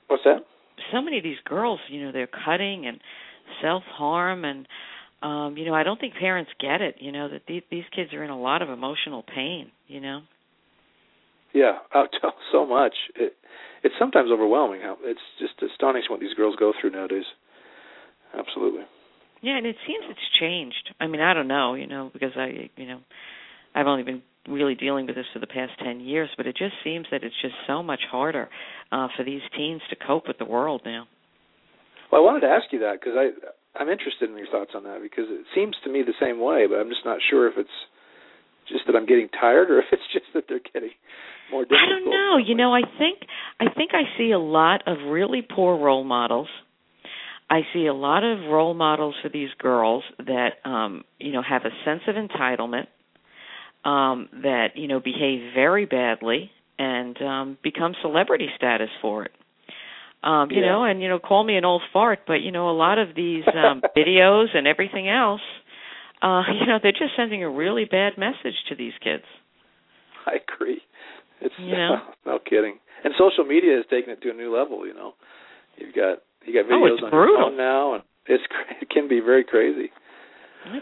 What's 0.08 0.24
that? 0.24 0.44
So 0.92 1.00
many 1.00 1.18
of 1.18 1.24
these 1.24 1.38
girls, 1.44 1.80
you 1.88 2.04
know, 2.04 2.12
they're 2.12 2.28
cutting 2.44 2.86
and 2.86 3.00
self 3.62 3.82
harm, 3.84 4.44
and 4.44 4.66
um, 5.22 5.56
you 5.56 5.64
know, 5.64 5.74
I 5.74 5.82
don't 5.82 5.98
think 5.98 6.14
parents 6.14 6.50
get 6.60 6.80
it. 6.80 6.96
You 6.98 7.12
know 7.12 7.28
that 7.28 7.42
these 7.48 7.62
these 7.70 7.84
kids 7.94 8.12
are 8.12 8.22
in 8.22 8.30
a 8.30 8.40
lot 8.40 8.62
of 8.62 8.70
emotional 8.70 9.22
pain. 9.22 9.70
You 9.86 10.00
know. 10.00 10.20
Yeah, 11.54 11.78
oh, 11.94 12.06
so 12.52 12.66
much. 12.66 12.94
It, 13.16 13.34
it's 13.82 13.94
sometimes 13.98 14.30
overwhelming. 14.30 14.80
How 14.82 14.96
it's 15.02 15.20
just 15.38 15.54
astonishing 15.62 16.10
what 16.10 16.20
these 16.20 16.34
girls 16.34 16.56
go 16.58 16.72
through 16.78 16.90
nowadays. 16.90 17.24
Absolutely. 18.36 18.82
Yeah, 19.40 19.58
and 19.58 19.66
it 19.66 19.76
seems 19.86 20.04
it's 20.08 20.40
changed. 20.40 20.94
I 21.00 21.06
mean, 21.06 21.20
I 21.20 21.34
don't 21.34 21.48
know, 21.48 21.74
you 21.74 21.86
know, 21.86 22.10
because 22.12 22.32
I, 22.34 22.70
you 22.76 22.88
know, 22.88 23.00
I've 23.74 23.86
only 23.86 24.02
been 24.02 24.22
really 24.48 24.74
dealing 24.74 25.06
with 25.06 25.16
this 25.16 25.26
for 25.32 25.38
the 25.38 25.46
past 25.46 25.72
10 25.84 26.00
years, 26.00 26.30
but 26.36 26.46
it 26.46 26.56
just 26.56 26.74
seems 26.82 27.06
that 27.10 27.22
it's 27.22 27.34
just 27.40 27.54
so 27.66 27.82
much 27.82 28.00
harder 28.10 28.48
uh 28.92 29.08
for 29.16 29.24
these 29.24 29.40
teens 29.56 29.80
to 29.88 29.96
cope 29.96 30.28
with 30.28 30.38
the 30.38 30.44
world 30.44 30.82
now. 30.84 31.06
Well, 32.10 32.20
I 32.20 32.24
wanted 32.24 32.40
to 32.40 32.48
ask 32.48 32.72
you 32.72 32.80
that 32.80 33.00
because 33.00 33.16
I 33.16 33.32
I'm 33.78 33.88
interested 33.88 34.30
in 34.30 34.36
your 34.36 34.46
thoughts 34.48 34.72
on 34.74 34.84
that 34.84 35.00
because 35.02 35.24
it 35.28 35.46
seems 35.54 35.76
to 35.84 35.90
me 35.90 36.02
the 36.02 36.16
same 36.20 36.40
way, 36.40 36.66
but 36.68 36.76
I'm 36.76 36.88
just 36.88 37.04
not 37.04 37.18
sure 37.30 37.48
if 37.48 37.54
it's 37.56 37.78
just 38.68 38.86
that 38.86 38.96
I'm 38.96 39.06
getting 39.06 39.28
tired 39.28 39.70
or 39.70 39.78
if 39.84 39.86
it's 39.92 40.08
just 40.12 40.26
that 40.34 40.44
they're 40.48 40.64
getting 40.72 40.92
more 41.50 41.64
difficult. 41.64 41.82
I 41.86 41.90
don't 41.90 42.10
know. 42.10 42.36
You 42.38 42.54
know, 42.54 42.74
I 42.74 42.82
think 42.98 43.20
I 43.60 43.66
think 43.74 43.90
I 43.92 44.02
see 44.18 44.30
a 44.32 44.38
lot 44.38 44.82
of 44.86 44.98
really 45.10 45.42
poor 45.42 45.78
role 45.78 46.04
models. 46.04 46.48
I 47.50 47.60
see 47.72 47.86
a 47.86 47.94
lot 47.94 48.24
of 48.24 48.38
role 48.50 48.74
models 48.74 49.14
for 49.22 49.28
these 49.28 49.50
girls 49.58 50.02
that 50.18 50.54
um, 50.64 51.04
you 51.18 51.32
know, 51.32 51.42
have 51.42 51.62
a 51.64 51.70
sense 51.84 52.02
of 52.08 52.16
entitlement, 52.16 52.86
um, 53.84 54.28
that, 54.42 54.68
you 54.76 54.88
know, 54.88 54.98
behave 55.00 55.52
very 55.54 55.84
badly 55.86 56.50
and 56.78 57.20
um 57.22 57.58
become 57.62 57.94
celebrity 58.02 58.48
status 58.56 58.88
for 59.00 59.24
it. 59.24 59.32
Um, 60.24 60.50
you 60.50 60.60
Yeah. 60.60 60.72
know, 60.72 60.84
and 60.84 61.02
you 61.02 61.08
know, 61.08 61.18
call 61.18 61.44
me 61.44 61.56
an 61.56 61.64
old 61.64 61.82
fart, 61.92 62.20
but 62.26 62.40
you 62.40 62.50
know, 62.50 62.70
a 62.70 62.76
lot 62.76 62.98
of 62.98 63.14
these 63.14 63.44
um 63.54 63.82
videos 63.96 64.56
and 64.56 64.66
everything 64.66 65.08
else, 65.08 65.42
uh, 66.22 66.42
you 66.60 66.66
know, 66.66 66.78
they're 66.82 66.92
just 66.92 67.14
sending 67.16 67.44
a 67.44 67.50
really 67.50 67.84
bad 67.84 68.14
message 68.18 68.56
to 68.70 68.74
these 68.74 68.94
kids. 69.02 69.24
I 70.26 70.38
agree. 70.48 70.80
It's 71.44 71.54
You 71.58 71.76
know? 71.76 71.96
no 72.26 72.38
kidding. 72.38 72.78
And 73.04 73.12
social 73.18 73.44
media 73.44 73.76
has 73.76 73.84
taken 73.90 74.10
it 74.12 74.22
to 74.22 74.30
a 74.30 74.34
new 74.34 74.54
level. 74.54 74.86
You 74.86 74.94
know, 74.94 75.12
you've 75.76 75.94
got 75.94 76.18
you 76.44 76.52
got 76.52 76.64
Oh, 76.72 76.80
videos 76.80 76.94
it's 76.94 77.02
on 77.04 77.10
brutal. 77.10 77.36
your 77.36 77.48
phone 77.50 77.56
now, 77.56 77.94
and 77.94 78.02
it's 78.26 78.44
cra- 78.48 78.76
it 78.80 78.88
can 78.90 79.08
be 79.08 79.20
very 79.20 79.44
crazy. 79.44 79.90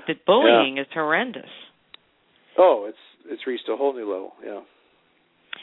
The 0.07 0.15
bullying 0.27 0.79
is 0.79 0.87
horrendous. 0.95 1.51
Oh, 2.57 2.87
it's 2.89 2.99
it's 3.27 3.47
reached 3.47 3.69
a 3.69 3.77
whole 3.77 3.93
new 3.93 4.09
level. 4.11 4.33
Yeah. 4.45 4.61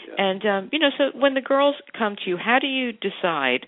Yeah. 0.08 0.16
And 0.18 0.46
um, 0.46 0.70
you 0.72 0.80
know, 0.80 0.90
so 0.98 1.18
when 1.18 1.34
the 1.34 1.42
girls 1.42 1.76
come 1.98 2.16
to 2.24 2.30
you, 2.30 2.38
how 2.38 2.60
do 2.60 2.68
you 2.68 2.92
decide? 2.92 3.68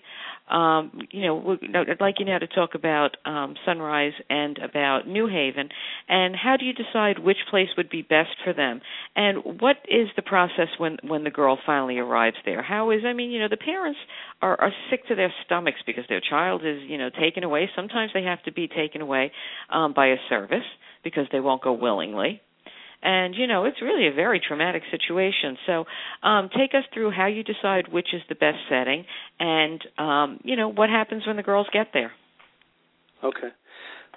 Um, 0.50 1.00
you 1.10 1.22
know, 1.22 1.56
I'd 1.74 2.00
like 2.00 2.16
you 2.18 2.26
now 2.26 2.38
to 2.38 2.46
talk 2.46 2.74
about 2.74 3.16
um, 3.24 3.54
Sunrise 3.64 4.12
and 4.28 4.58
about 4.58 5.06
New 5.06 5.26
Haven, 5.26 5.70
and 6.08 6.34
how 6.36 6.56
do 6.58 6.66
you 6.66 6.74
decide 6.74 7.20
which 7.20 7.38
place 7.48 7.68
would 7.76 7.88
be 7.88 8.02
best 8.02 8.30
for 8.44 8.52
them? 8.52 8.82
And 9.16 9.60
what 9.60 9.76
is 9.88 10.08
the 10.14 10.22
process 10.22 10.68
when 10.78 10.98
when 11.04 11.24
the 11.24 11.30
girl 11.30 11.58
finally 11.64 11.98
arrives 11.98 12.36
there? 12.44 12.62
How 12.62 12.90
is? 12.90 13.00
I 13.06 13.12
mean, 13.14 13.30
you 13.30 13.40
know, 13.40 13.48
the 13.48 13.56
parents 13.56 13.98
are, 14.42 14.60
are 14.60 14.72
sick 14.90 15.06
to 15.08 15.14
their 15.14 15.32
stomachs 15.46 15.80
because 15.86 16.04
their 16.08 16.20
child 16.20 16.66
is, 16.66 16.80
you 16.86 16.98
know, 16.98 17.08
taken 17.08 17.44
away. 17.44 17.70
Sometimes 17.74 18.10
they 18.12 18.24
have 18.24 18.42
to 18.42 18.52
be 18.52 18.68
taken 18.68 19.00
away 19.00 19.32
um, 19.70 19.94
by 19.94 20.08
a 20.08 20.16
service 20.28 20.66
because 21.04 21.26
they 21.32 21.40
won't 21.40 21.62
go 21.62 21.72
willingly 21.72 22.42
and 23.02 23.34
you 23.34 23.46
know 23.46 23.64
it's 23.64 23.82
really 23.82 24.06
a 24.08 24.12
very 24.12 24.40
traumatic 24.40 24.82
situation 24.90 25.56
so 25.66 25.84
um 26.22 26.48
take 26.56 26.74
us 26.74 26.84
through 26.92 27.10
how 27.10 27.26
you 27.26 27.42
decide 27.42 27.92
which 27.92 28.08
is 28.12 28.22
the 28.28 28.34
best 28.34 28.58
setting 28.68 29.04
and 29.40 29.82
um 29.98 30.40
you 30.44 30.56
know 30.56 30.68
what 30.68 30.88
happens 30.90 31.26
when 31.26 31.36
the 31.36 31.42
girls 31.42 31.66
get 31.72 31.88
there 31.92 32.12
Okay. 33.24 33.48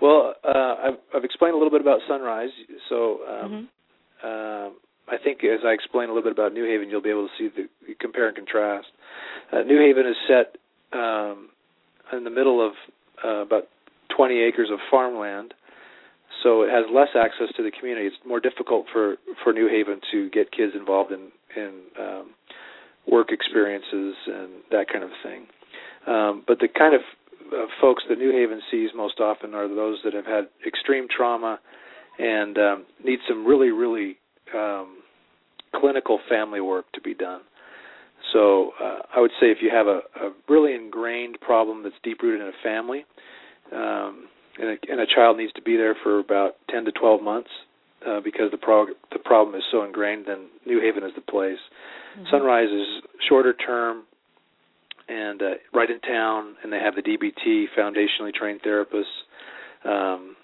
Well, 0.01 0.33
uh, 0.43 0.75
I've, 0.83 0.97
I've 1.15 1.23
explained 1.23 1.53
a 1.53 1.57
little 1.57 1.71
bit 1.71 1.81
about 1.81 1.99
Sunrise, 2.07 2.49
so 2.89 3.19
um, 3.27 3.69
Mhm. 4.23 4.67
um, 4.67 4.73
I 5.07 5.17
think 5.17 5.43
as 5.43 5.59
I 5.63 5.69
explain 5.69 6.09
a 6.09 6.13
little 6.13 6.23
bit 6.23 6.31
about 6.31 6.53
New 6.53 6.65
Haven, 6.65 6.89
you'll 6.89 7.01
be 7.01 7.11
able 7.11 7.27
to 7.27 7.33
see 7.38 7.47
the, 7.49 7.69
the 7.88 7.93
compare 7.95 8.27
and 8.27 8.36
contrast. 8.36 8.88
Uh, 9.51 9.61
New 9.61 9.77
Haven 9.77 10.07
is 10.07 10.17
set 10.27 10.57
um, 10.93 11.49
in 12.11 12.23
the 12.23 12.29
middle 12.31 12.65
of 12.65 12.73
uh, 13.23 13.41
about 13.45 13.67
20 14.17 14.41
acres 14.41 14.69
of 14.71 14.79
farmland, 14.89 15.53
so 16.43 16.63
it 16.63 16.69
has 16.69 16.86
less 16.93 17.09
access 17.15 17.53
to 17.57 17.63
the 17.63 17.71
community. 17.71 18.07
It's 18.07 18.15
more 18.25 18.39
difficult 18.39 18.86
for 18.91 19.15
for 19.43 19.53
New 19.53 19.67
Haven 19.67 19.99
to 20.11 20.29
get 20.29 20.51
kids 20.51 20.73
involved 20.77 21.11
in 21.11 21.31
in 21.55 21.81
um, 21.99 22.33
work 23.07 23.31
experiences 23.31 24.15
and 24.27 24.49
that 24.71 24.88
kind 24.91 25.03
of 25.03 25.11
thing. 25.23 25.47
Um, 26.07 26.43
but 26.47 26.59
the 26.59 26.67
kind 26.67 26.93
of 26.93 27.01
uh, 27.53 27.65
folks 27.81 28.03
that 28.09 28.17
New 28.17 28.31
Haven 28.31 28.61
sees 28.71 28.89
most 28.95 29.19
often 29.19 29.53
are 29.53 29.67
those 29.67 29.99
that 30.03 30.13
have 30.13 30.25
had 30.25 30.47
extreme 30.65 31.07
trauma 31.15 31.59
and 32.17 32.57
um, 32.57 32.86
need 33.03 33.19
some 33.27 33.45
really, 33.45 33.69
really 33.69 34.17
um, 34.53 34.97
clinical 35.75 36.19
family 36.29 36.61
work 36.61 36.86
to 36.93 37.01
be 37.01 37.13
done. 37.13 37.41
So 38.33 38.71
uh, 38.81 38.99
I 39.15 39.19
would 39.19 39.31
say 39.39 39.47
if 39.47 39.59
you 39.61 39.69
have 39.71 39.88
a, 39.88 39.99
a 40.21 40.31
really 40.49 40.73
ingrained 40.73 41.39
problem 41.41 41.83
that's 41.83 41.95
deep 42.03 42.21
rooted 42.21 42.41
in 42.41 42.47
a 42.47 42.63
family, 42.63 43.05
um, 43.71 44.27
and, 44.60 44.70
a, 44.70 44.91
and 44.91 44.99
a 44.99 45.06
child 45.06 45.38
needs 45.38 45.53
to 45.53 45.62
be 45.62 45.76
there 45.78 45.95
for 46.03 46.20
about 46.20 46.56
10 46.70 46.86
to 46.86 46.91
12 46.91 47.22
months 47.22 47.49
uh, 48.08 48.20
because 48.22 48.51
the 48.51 48.58
prog- 48.58 48.95
the 49.12 49.20
problem 49.20 49.56
is 49.56 49.64
so 49.72 49.84
ingrained. 49.84 50.26
Then 50.28 50.47
New 50.66 50.80
Haven 50.80 51.03
is 51.03 51.12
the 51.16 51.22
place. 51.22 51.58
Mm-hmm. 52.18 52.26
Sunrise 52.32 52.70
is 52.70 53.03
shorter 53.28 53.53
term 53.53 54.03
and 55.08 55.41
uh, 55.41 55.45
right 55.74 55.89
in 55.89 55.99
town, 56.01 56.56
and 56.64 56.72
they 56.72 56.80
have 56.80 56.95
the 56.95 57.01
DBT 57.01 57.66
foundationally 57.78 58.34
trained 58.34 58.62
therapists. 58.62 59.03
Um, 59.84 60.36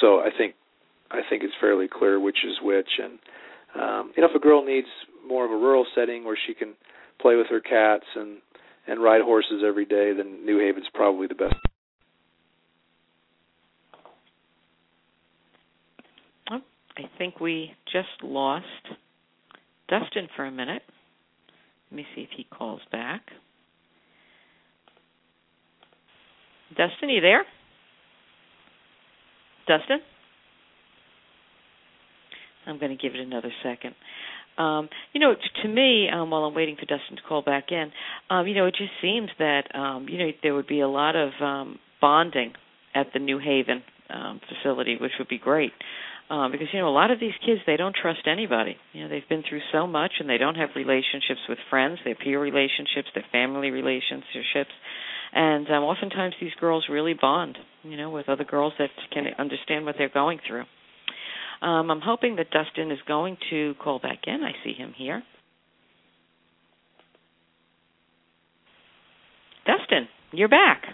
so 0.00 0.20
I 0.20 0.28
think 0.36 0.54
I 1.10 1.20
think 1.28 1.42
it's 1.42 1.54
fairly 1.60 1.88
clear 1.88 2.20
which 2.20 2.38
is 2.44 2.58
which, 2.62 2.88
and 3.02 3.18
um, 3.74 4.12
you 4.16 4.22
know 4.22 4.28
if 4.28 4.36
a 4.36 4.40
girl 4.40 4.64
needs 4.64 4.88
more 5.26 5.44
of 5.44 5.50
a 5.50 5.56
rural 5.56 5.86
setting 5.94 6.24
where 6.24 6.38
she 6.46 6.54
can 6.54 6.74
play 7.20 7.36
with 7.36 7.48
her 7.48 7.60
cats 7.60 8.04
and 8.14 8.38
and 8.86 9.02
ride 9.02 9.20
horses 9.22 9.62
every 9.66 9.84
day, 9.84 10.12
then 10.16 10.44
New 10.44 10.58
Haven's 10.58 10.88
probably 10.94 11.26
the 11.26 11.34
best. 11.34 11.54
I 17.00 17.18
think 17.18 17.40
we 17.40 17.72
just 17.92 18.08
lost 18.22 18.66
Dustin 19.88 20.28
for 20.36 20.44
a 20.44 20.50
minute. 20.50 20.82
Let 21.90 21.96
me 21.96 22.06
see 22.14 22.22
if 22.22 22.28
he 22.36 22.44
calls 22.44 22.80
back. 22.92 23.22
Dustin, 26.76 27.08
you 27.08 27.20
there? 27.20 27.44
Dustin? 29.66 29.98
I'm 32.66 32.78
going 32.78 32.96
to 32.96 33.02
give 33.02 33.14
it 33.14 33.20
another 33.20 33.50
second. 33.62 33.94
Um, 34.58 34.88
you 35.12 35.20
know, 35.20 35.34
to, 35.34 35.62
to 35.62 35.68
me, 35.68 36.08
um, 36.12 36.30
while 36.30 36.44
I'm 36.44 36.54
waiting 36.54 36.76
for 36.76 36.84
Dustin 36.84 37.16
to 37.16 37.22
call 37.26 37.42
back 37.42 37.70
in, 37.70 37.90
um, 38.28 38.46
you 38.46 38.54
know, 38.54 38.66
it 38.66 38.74
just 38.76 38.90
seems 39.00 39.30
that 39.38 39.74
um, 39.74 40.06
you 40.08 40.18
know 40.18 40.30
there 40.42 40.54
would 40.54 40.66
be 40.66 40.80
a 40.80 40.88
lot 40.88 41.16
of 41.16 41.30
um, 41.40 41.78
bonding 42.00 42.52
at 42.94 43.06
the 43.14 43.20
New 43.20 43.38
Haven 43.38 43.82
um, 44.10 44.40
facility, 44.48 44.98
which 45.00 45.12
would 45.18 45.28
be 45.28 45.38
great. 45.38 45.72
Um, 46.30 46.52
because 46.52 46.68
you 46.72 46.78
know 46.78 46.88
a 46.88 46.94
lot 46.94 47.10
of 47.10 47.18
these 47.18 47.34
kids 47.44 47.60
they 47.66 47.76
don't 47.76 47.94
trust 47.94 48.20
anybody. 48.26 48.76
You 48.92 49.02
know 49.02 49.08
they've 49.08 49.28
been 49.28 49.42
through 49.48 49.62
so 49.72 49.88
much 49.88 50.12
and 50.20 50.30
they 50.30 50.38
don't 50.38 50.54
have 50.54 50.70
relationships 50.76 51.40
with 51.48 51.58
friends, 51.68 51.98
their 52.04 52.14
peer 52.14 52.40
relationships, 52.40 53.08
their 53.14 53.24
family 53.32 53.70
relationships, 53.70 54.70
and 55.32 55.66
um, 55.66 55.82
oftentimes 55.82 56.34
these 56.40 56.54
girls 56.60 56.86
really 56.88 57.14
bond. 57.20 57.58
You 57.82 57.96
know 57.96 58.10
with 58.10 58.28
other 58.28 58.44
girls 58.44 58.74
that 58.78 58.90
can 59.12 59.24
understand 59.38 59.84
what 59.84 59.96
they're 59.98 60.08
going 60.08 60.38
through. 60.46 60.64
Um, 61.62 61.90
I'm 61.90 62.00
hoping 62.00 62.36
that 62.36 62.50
Dustin 62.50 62.92
is 62.92 62.98
going 63.08 63.36
to 63.50 63.74
call 63.82 63.98
back 63.98 64.20
in. 64.26 64.42
I 64.44 64.52
see 64.64 64.72
him 64.72 64.94
here. 64.96 65.22
Dustin, 69.66 70.08
you're 70.32 70.48
back. 70.48 70.84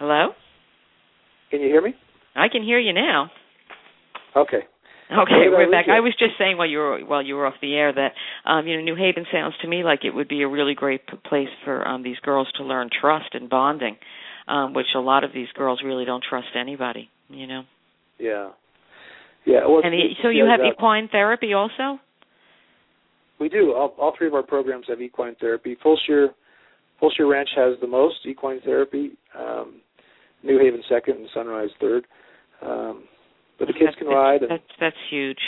Hello? 0.00 0.30
Can 1.50 1.60
you 1.60 1.68
hear 1.68 1.82
me? 1.82 1.94
I 2.34 2.48
can 2.48 2.62
hear 2.62 2.78
you 2.78 2.94
now. 2.94 3.30
Okay. 4.34 4.60
Okay, 5.12 5.50
we're 5.50 5.70
back. 5.70 5.86
I 5.90 6.00
was 6.00 6.14
just 6.18 6.32
saying 6.38 6.56
while 6.56 6.68
you 6.68 6.78
were 6.78 7.00
while 7.04 7.22
you 7.22 7.34
were 7.34 7.44
off 7.44 7.56
the 7.60 7.74
air 7.74 7.92
that 7.92 8.12
um, 8.48 8.66
you 8.66 8.76
know 8.76 8.82
New 8.82 8.96
Haven 8.96 9.26
sounds 9.30 9.54
to 9.60 9.68
me 9.68 9.84
like 9.84 10.04
it 10.04 10.14
would 10.14 10.28
be 10.28 10.40
a 10.40 10.48
really 10.48 10.74
great 10.74 11.06
p- 11.06 11.18
place 11.28 11.48
for 11.64 11.86
um, 11.86 12.02
these 12.02 12.16
girls 12.22 12.48
to 12.56 12.64
learn 12.64 12.88
trust 12.98 13.34
and 13.34 13.50
bonding, 13.50 13.96
um, 14.48 14.72
which 14.72 14.86
a 14.96 15.00
lot 15.00 15.22
of 15.22 15.32
these 15.34 15.48
girls 15.54 15.82
really 15.84 16.06
don't 16.06 16.24
trust 16.26 16.48
anybody. 16.58 17.10
You 17.28 17.46
know. 17.46 17.62
Yeah. 18.18 18.50
Yeah. 19.44 19.66
Well, 19.68 19.82
and 19.84 19.92
the, 19.92 20.14
so 20.22 20.30
you 20.30 20.46
have 20.46 20.60
equine 20.64 21.08
therapy 21.12 21.52
also. 21.52 22.00
We 23.38 23.50
do. 23.50 23.74
All, 23.74 23.94
all 23.98 24.14
three 24.16 24.28
of 24.28 24.34
our 24.34 24.44
programs 24.44 24.86
have 24.88 25.02
equine 25.02 25.34
therapy. 25.40 25.76
Fulshear 25.84 26.28
Fulshear 27.02 27.28
Ranch 27.28 27.48
has 27.56 27.74
the 27.80 27.86
most 27.86 28.16
equine 28.26 28.60
therapy. 28.64 29.12
Um, 29.38 29.80
New 30.42 30.58
Haven 30.58 30.82
second 30.88 31.16
and 31.16 31.28
Sunrise 31.34 31.70
third. 31.80 32.06
Um, 32.62 33.04
but 33.58 33.68
the 33.68 33.74
kids 33.74 33.92
can 33.98 34.08
ride. 34.08 34.42
And, 34.42 34.50
that's 34.50 34.72
that's 34.80 34.96
huge. 35.10 35.40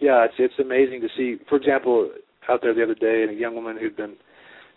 Yeah, 0.00 0.24
it's 0.24 0.34
it's 0.38 0.58
amazing 0.58 1.00
to 1.00 1.08
see. 1.16 1.42
For 1.48 1.56
example, 1.56 2.10
out 2.48 2.60
there 2.62 2.74
the 2.74 2.82
other 2.82 2.94
day, 2.94 3.22
and 3.22 3.30
a 3.30 3.38
young 3.38 3.54
woman 3.54 3.76
who'd 3.78 3.96
been 3.96 4.16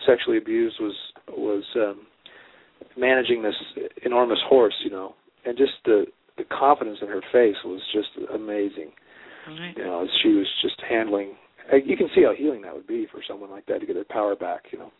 sexually 0.05 0.37
abused 0.37 0.77
was 0.79 0.95
was 1.29 1.63
um, 1.75 2.05
managing 2.97 3.43
this 3.43 3.55
enormous 4.05 4.39
horse, 4.47 4.75
you 4.83 4.91
know, 4.91 5.15
and 5.45 5.57
just 5.57 5.73
the 5.85 6.05
the 6.37 6.43
confidence 6.45 6.99
in 7.01 7.07
her 7.07 7.21
face 7.31 7.55
was 7.63 7.81
just 7.93 8.09
amazing. 8.33 8.91
Right. 9.47 9.73
You 9.77 9.83
know, 9.83 10.03
as 10.03 10.09
she 10.21 10.29
was 10.29 10.47
just 10.61 10.81
handling. 10.87 11.33
You 11.71 11.95
can 11.95 12.09
see 12.13 12.23
how 12.23 12.33
healing 12.37 12.61
that 12.63 12.73
would 12.73 12.87
be 12.87 13.07
for 13.09 13.21
someone 13.25 13.49
like 13.49 13.65
that 13.67 13.79
to 13.79 13.85
get 13.85 13.93
their 13.93 14.03
power 14.03 14.35
back. 14.35 14.63
You 14.71 14.79
know. 14.79 14.91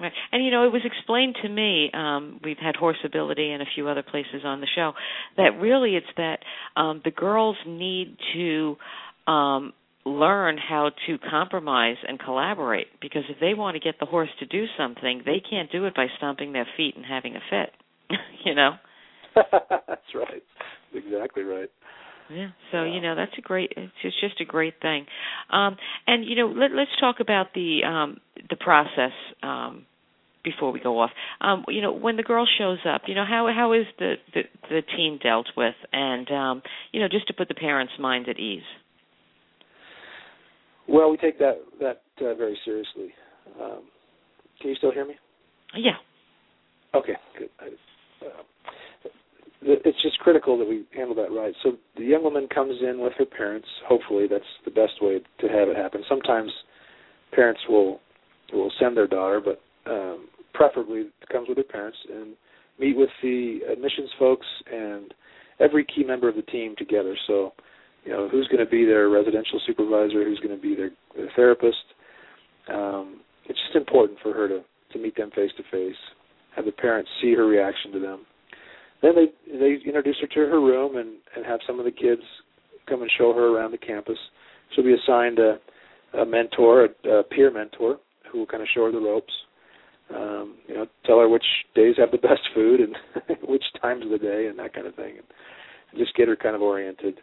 Right. 0.00 0.12
And 0.32 0.44
you 0.44 0.50
know, 0.50 0.64
it 0.64 0.72
was 0.72 0.82
explained 0.84 1.36
to 1.42 1.48
me, 1.48 1.90
um, 1.92 2.40
we've 2.44 2.58
had 2.58 2.76
horse 2.76 2.98
ability 3.04 3.50
and 3.50 3.62
a 3.62 3.66
few 3.74 3.88
other 3.88 4.02
places 4.02 4.42
on 4.44 4.60
the 4.60 4.68
show, 4.74 4.92
that 5.36 5.58
really 5.60 5.96
it's 5.96 6.06
that 6.16 6.38
um 6.76 7.00
the 7.04 7.10
girls 7.10 7.56
need 7.66 8.16
to 8.34 8.76
um 9.26 9.72
learn 10.04 10.56
how 10.56 10.90
to 11.06 11.18
compromise 11.30 11.96
and 12.06 12.18
collaborate 12.18 12.86
because 13.00 13.22
if 13.28 13.38
they 13.40 13.52
want 13.54 13.74
to 13.74 13.80
get 13.80 13.96
the 14.00 14.06
horse 14.06 14.30
to 14.38 14.46
do 14.46 14.64
something, 14.78 15.22
they 15.26 15.42
can't 15.50 15.70
do 15.70 15.84
it 15.84 15.94
by 15.94 16.06
stomping 16.16 16.52
their 16.52 16.66
feet 16.76 16.94
and 16.96 17.04
having 17.04 17.36
a 17.36 17.40
fit. 17.50 17.70
you 18.44 18.54
know? 18.54 18.70
that's 19.34 20.14
right. 20.14 20.42
Exactly 20.94 21.42
right. 21.42 21.70
Yeah. 22.30 22.48
So 22.72 22.84
you 22.84 23.00
know 23.00 23.14
that's 23.14 23.32
a 23.38 23.40
great. 23.40 23.72
It's 23.76 24.20
just 24.20 24.40
a 24.40 24.44
great 24.44 24.74
thing. 24.80 25.06
Um, 25.50 25.76
and 26.06 26.24
you 26.24 26.36
know, 26.36 26.48
let, 26.48 26.72
let's 26.72 26.90
talk 27.00 27.16
about 27.20 27.54
the 27.54 27.80
um, 27.84 28.18
the 28.50 28.56
process 28.56 29.12
um, 29.42 29.86
before 30.44 30.72
we 30.72 30.80
go 30.80 31.00
off. 31.00 31.10
Um, 31.40 31.64
you 31.68 31.80
know, 31.80 31.92
when 31.92 32.16
the 32.16 32.22
girl 32.22 32.46
shows 32.58 32.78
up, 32.88 33.02
you 33.06 33.14
know 33.14 33.24
how 33.28 33.48
how 33.54 33.72
is 33.72 33.86
the 33.98 34.14
the, 34.34 34.42
the 34.68 34.82
team 34.96 35.18
dealt 35.22 35.48
with, 35.56 35.74
and 35.92 36.30
um, 36.30 36.62
you 36.92 37.00
know, 37.00 37.08
just 37.08 37.26
to 37.28 37.34
put 37.34 37.48
the 37.48 37.54
parents' 37.54 37.92
mind 37.98 38.28
at 38.28 38.38
ease. 38.38 38.62
Well, 40.88 41.10
we 41.10 41.16
take 41.16 41.38
that 41.38 41.58
that 41.80 42.02
uh, 42.20 42.34
very 42.34 42.58
seriously. 42.64 43.12
Um, 43.60 43.82
can 44.60 44.70
you 44.70 44.76
still 44.76 44.92
hear 44.92 45.06
me? 45.06 45.14
Yeah. 45.76 45.92
Okay. 46.94 47.14
Good. 47.38 47.50
I, 47.60 47.66
uh, 48.24 48.42
it's 49.68 50.02
just 50.02 50.18
critical 50.20 50.58
that 50.58 50.68
we 50.68 50.84
handle 50.94 51.14
that 51.16 51.32
right. 51.32 51.54
So 51.62 51.72
the 51.96 52.04
young 52.04 52.22
woman 52.22 52.48
comes 52.52 52.76
in 52.82 53.00
with 53.00 53.12
her 53.18 53.24
parents. 53.24 53.68
Hopefully, 53.86 54.26
that's 54.30 54.44
the 54.64 54.70
best 54.70 55.02
way 55.02 55.20
to 55.40 55.48
have 55.48 55.68
it 55.68 55.76
happen. 55.76 56.02
Sometimes 56.08 56.50
parents 57.32 57.60
will 57.68 58.00
will 58.52 58.72
send 58.80 58.96
their 58.96 59.06
daughter, 59.06 59.40
but 59.44 59.60
um, 59.90 60.28
preferably 60.54 61.00
it 61.00 61.28
comes 61.30 61.48
with 61.48 61.56
their 61.56 61.64
parents 61.64 61.98
and 62.10 62.34
meet 62.78 62.96
with 62.96 63.10
the 63.22 63.60
admissions 63.70 64.10
folks 64.18 64.46
and 64.72 65.12
every 65.60 65.84
key 65.84 66.04
member 66.04 66.28
of 66.28 66.36
the 66.36 66.42
team 66.42 66.74
together. 66.78 67.16
So, 67.26 67.52
you 68.04 68.12
know, 68.12 68.28
who's 68.28 68.48
going 68.48 68.64
to 68.64 68.70
be 68.70 68.84
their 68.84 69.10
residential 69.10 69.60
supervisor, 69.66 70.24
who's 70.24 70.40
going 70.40 70.56
to 70.56 70.62
be 70.62 70.74
their, 70.74 70.90
their 71.14 71.30
therapist. 71.36 71.76
Um, 72.72 73.20
it's 73.46 73.58
just 73.66 73.76
important 73.76 74.18
for 74.22 74.32
her 74.32 74.48
to 74.48 74.60
to 74.92 74.98
meet 74.98 75.16
them 75.16 75.30
face 75.34 75.50
to 75.58 75.62
face, 75.70 75.96
have 76.56 76.64
the 76.64 76.72
parents 76.72 77.10
see 77.20 77.34
her 77.34 77.46
reaction 77.46 77.92
to 77.92 77.98
them 77.98 78.20
then 79.02 79.12
they 79.14 79.26
they 79.58 79.78
introduce 79.86 80.16
her 80.20 80.26
to 80.26 80.50
her 80.50 80.60
room 80.60 80.96
and 80.96 81.16
and 81.36 81.46
have 81.46 81.60
some 81.66 81.78
of 81.78 81.84
the 81.84 81.90
kids 81.90 82.22
come 82.88 83.02
and 83.02 83.10
show 83.18 83.32
her 83.32 83.54
around 83.54 83.72
the 83.72 83.78
campus. 83.78 84.18
She'll 84.74 84.84
be 84.84 84.94
assigned 84.94 85.38
a, 85.38 85.58
a 86.18 86.24
mentor, 86.24 86.88
a, 87.04 87.08
a 87.08 87.22
peer 87.22 87.50
mentor, 87.50 87.98
who 88.30 88.38
will 88.38 88.46
kind 88.46 88.62
of 88.62 88.68
show 88.74 88.86
her 88.86 88.92
the 88.92 88.98
ropes. 88.98 89.32
Um, 90.14 90.56
you 90.66 90.74
know, 90.74 90.86
tell 91.04 91.18
her 91.18 91.28
which 91.28 91.44
days 91.74 91.96
have 91.98 92.10
the 92.10 92.18
best 92.18 92.40
food 92.54 92.80
and 92.80 92.96
which 93.48 93.64
times 93.82 94.04
of 94.04 94.10
the 94.10 94.18
day 94.18 94.46
and 94.46 94.58
that 94.58 94.72
kind 94.72 94.86
of 94.86 94.94
thing, 94.94 95.16
and 95.18 95.98
just 95.98 96.16
get 96.16 96.28
her 96.28 96.36
kind 96.36 96.56
of 96.56 96.62
oriented. 96.62 97.20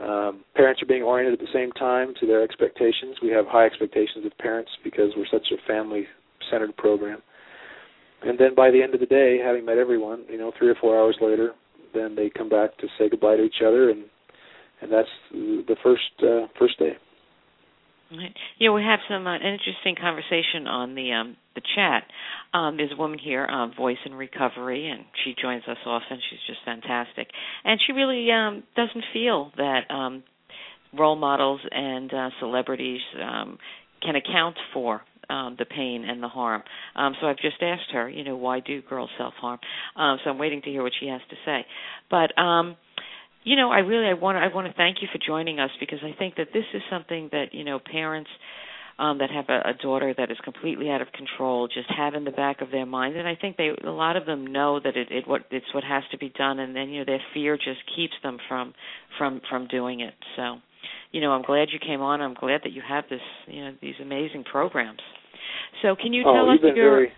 Um, 0.00 0.44
parents 0.56 0.82
are 0.82 0.86
being 0.86 1.04
oriented 1.04 1.38
at 1.40 1.46
the 1.46 1.52
same 1.54 1.70
time 1.72 2.14
to 2.18 2.26
their 2.26 2.42
expectations. 2.42 3.16
We 3.22 3.30
have 3.30 3.46
high 3.46 3.66
expectations 3.66 4.26
of 4.26 4.36
parents 4.38 4.70
because 4.82 5.12
we're 5.16 5.30
such 5.30 5.46
a 5.52 5.66
family-centered 5.68 6.76
program 6.76 7.22
and 8.24 8.38
then 8.38 8.54
by 8.54 8.70
the 8.70 8.82
end 8.82 8.94
of 8.94 9.00
the 9.00 9.06
day, 9.06 9.38
having 9.44 9.64
met 9.64 9.78
everyone, 9.78 10.24
you 10.28 10.38
know, 10.38 10.52
three 10.58 10.68
or 10.68 10.74
four 10.80 10.98
hours 10.98 11.16
later, 11.20 11.52
then 11.94 12.14
they 12.14 12.30
come 12.30 12.48
back 12.48 12.76
to 12.78 12.86
say 12.98 13.08
goodbye 13.08 13.36
to 13.36 13.42
each 13.42 13.62
other, 13.64 13.90
and 13.90 14.04
and 14.80 14.92
that's 14.92 15.08
the 15.32 15.76
first 15.82 16.02
uh, 16.22 16.46
first 16.58 16.78
day. 16.78 16.92
Yeah, 18.58 18.70
we 18.70 18.82
have 18.82 19.00
some 19.08 19.26
uh, 19.26 19.36
interesting 19.36 19.96
conversation 20.00 20.66
on 20.68 20.94
the 20.94 21.12
um, 21.12 21.36
the 21.54 21.62
chat. 21.74 22.04
Um, 22.52 22.76
there's 22.76 22.92
a 22.92 22.96
woman 22.96 23.18
here, 23.18 23.46
um, 23.46 23.72
Voice 23.76 23.98
in 24.04 24.14
Recovery, 24.14 24.88
and 24.88 25.04
she 25.24 25.34
joins 25.40 25.64
us 25.68 25.78
often. 25.86 26.18
She's 26.30 26.40
just 26.46 26.60
fantastic, 26.64 27.28
and 27.64 27.80
she 27.84 27.92
really 27.92 28.30
um, 28.30 28.62
doesn't 28.76 29.04
feel 29.12 29.52
that 29.56 29.90
um, 29.90 30.22
role 30.96 31.16
models 31.16 31.60
and 31.70 32.12
uh, 32.12 32.30
celebrities 32.40 33.00
um, 33.20 33.58
can 34.02 34.16
account 34.16 34.56
for 34.72 35.02
um, 35.28 35.56
the 35.58 35.64
pain 35.64 36.04
and 36.08 36.22
the 36.22 36.28
harm. 36.28 36.62
Um, 36.96 37.14
so 37.20 37.26
I've 37.26 37.38
just 37.38 37.62
asked 37.62 37.90
her, 37.92 38.08
you 38.08 38.24
know, 38.24 38.36
why 38.36 38.60
do 38.60 38.82
girls 38.82 39.10
self 39.18 39.34
harm? 39.34 39.58
Um, 39.96 40.18
so 40.24 40.30
I'm 40.30 40.38
waiting 40.38 40.62
to 40.62 40.70
hear 40.70 40.82
what 40.82 40.92
she 40.98 41.06
has 41.08 41.20
to 41.30 41.36
say. 41.44 41.66
But 42.10 42.36
um, 42.40 42.76
you 43.44 43.56
know, 43.56 43.70
I 43.70 43.78
really 43.78 44.06
I 44.06 44.14
want 44.14 44.38
I 44.38 44.54
want 44.54 44.66
to 44.66 44.72
thank 44.74 44.98
you 45.02 45.08
for 45.12 45.18
joining 45.24 45.60
us 45.60 45.70
because 45.78 45.98
I 46.02 46.16
think 46.18 46.36
that 46.36 46.48
this 46.52 46.64
is 46.72 46.82
something 46.90 47.28
that 47.32 47.52
you 47.52 47.64
know 47.64 47.78
parents 47.78 48.30
um, 48.98 49.18
that 49.18 49.30
have 49.30 49.46
a, 49.48 49.70
a 49.70 49.74
daughter 49.74 50.14
that 50.16 50.30
is 50.30 50.38
completely 50.44 50.88
out 50.90 51.00
of 51.00 51.08
control 51.12 51.68
just 51.68 51.90
have 51.96 52.14
in 52.14 52.24
the 52.24 52.30
back 52.30 52.60
of 52.60 52.70
their 52.70 52.86
mind, 52.86 53.16
and 53.16 53.26
I 53.26 53.34
think 53.34 53.56
they 53.56 53.70
a 53.84 53.90
lot 53.90 54.16
of 54.16 54.26
them 54.26 54.46
know 54.46 54.80
that 54.80 54.96
it, 54.96 55.08
it 55.10 55.28
what 55.28 55.42
it's 55.50 55.66
what 55.74 55.84
has 55.84 56.04
to 56.12 56.18
be 56.18 56.30
done, 56.30 56.58
and 56.58 56.74
then 56.74 56.88
you 56.88 57.00
know 57.00 57.04
their 57.04 57.22
fear 57.32 57.56
just 57.56 57.80
keeps 57.94 58.14
them 58.22 58.38
from 58.48 58.74
from 59.18 59.40
from 59.50 59.66
doing 59.68 60.00
it. 60.00 60.14
So, 60.36 60.56
you 61.12 61.20
know, 61.20 61.32
I'm 61.32 61.42
glad 61.42 61.68
you 61.72 61.78
came 61.78 62.00
on. 62.00 62.20
I'm 62.20 62.34
glad 62.34 62.62
that 62.64 62.72
you 62.72 62.82
have 62.86 63.04
this 63.10 63.20
you 63.46 63.64
know 63.64 63.72
these 63.80 63.94
amazing 64.00 64.44
programs. 64.44 65.00
So, 65.82 65.96
can 66.00 66.12
you 66.12 66.24
oh, 66.26 66.34
tell 66.34 66.50
us 66.50 66.58
your 66.62 66.74
very, 66.74 67.12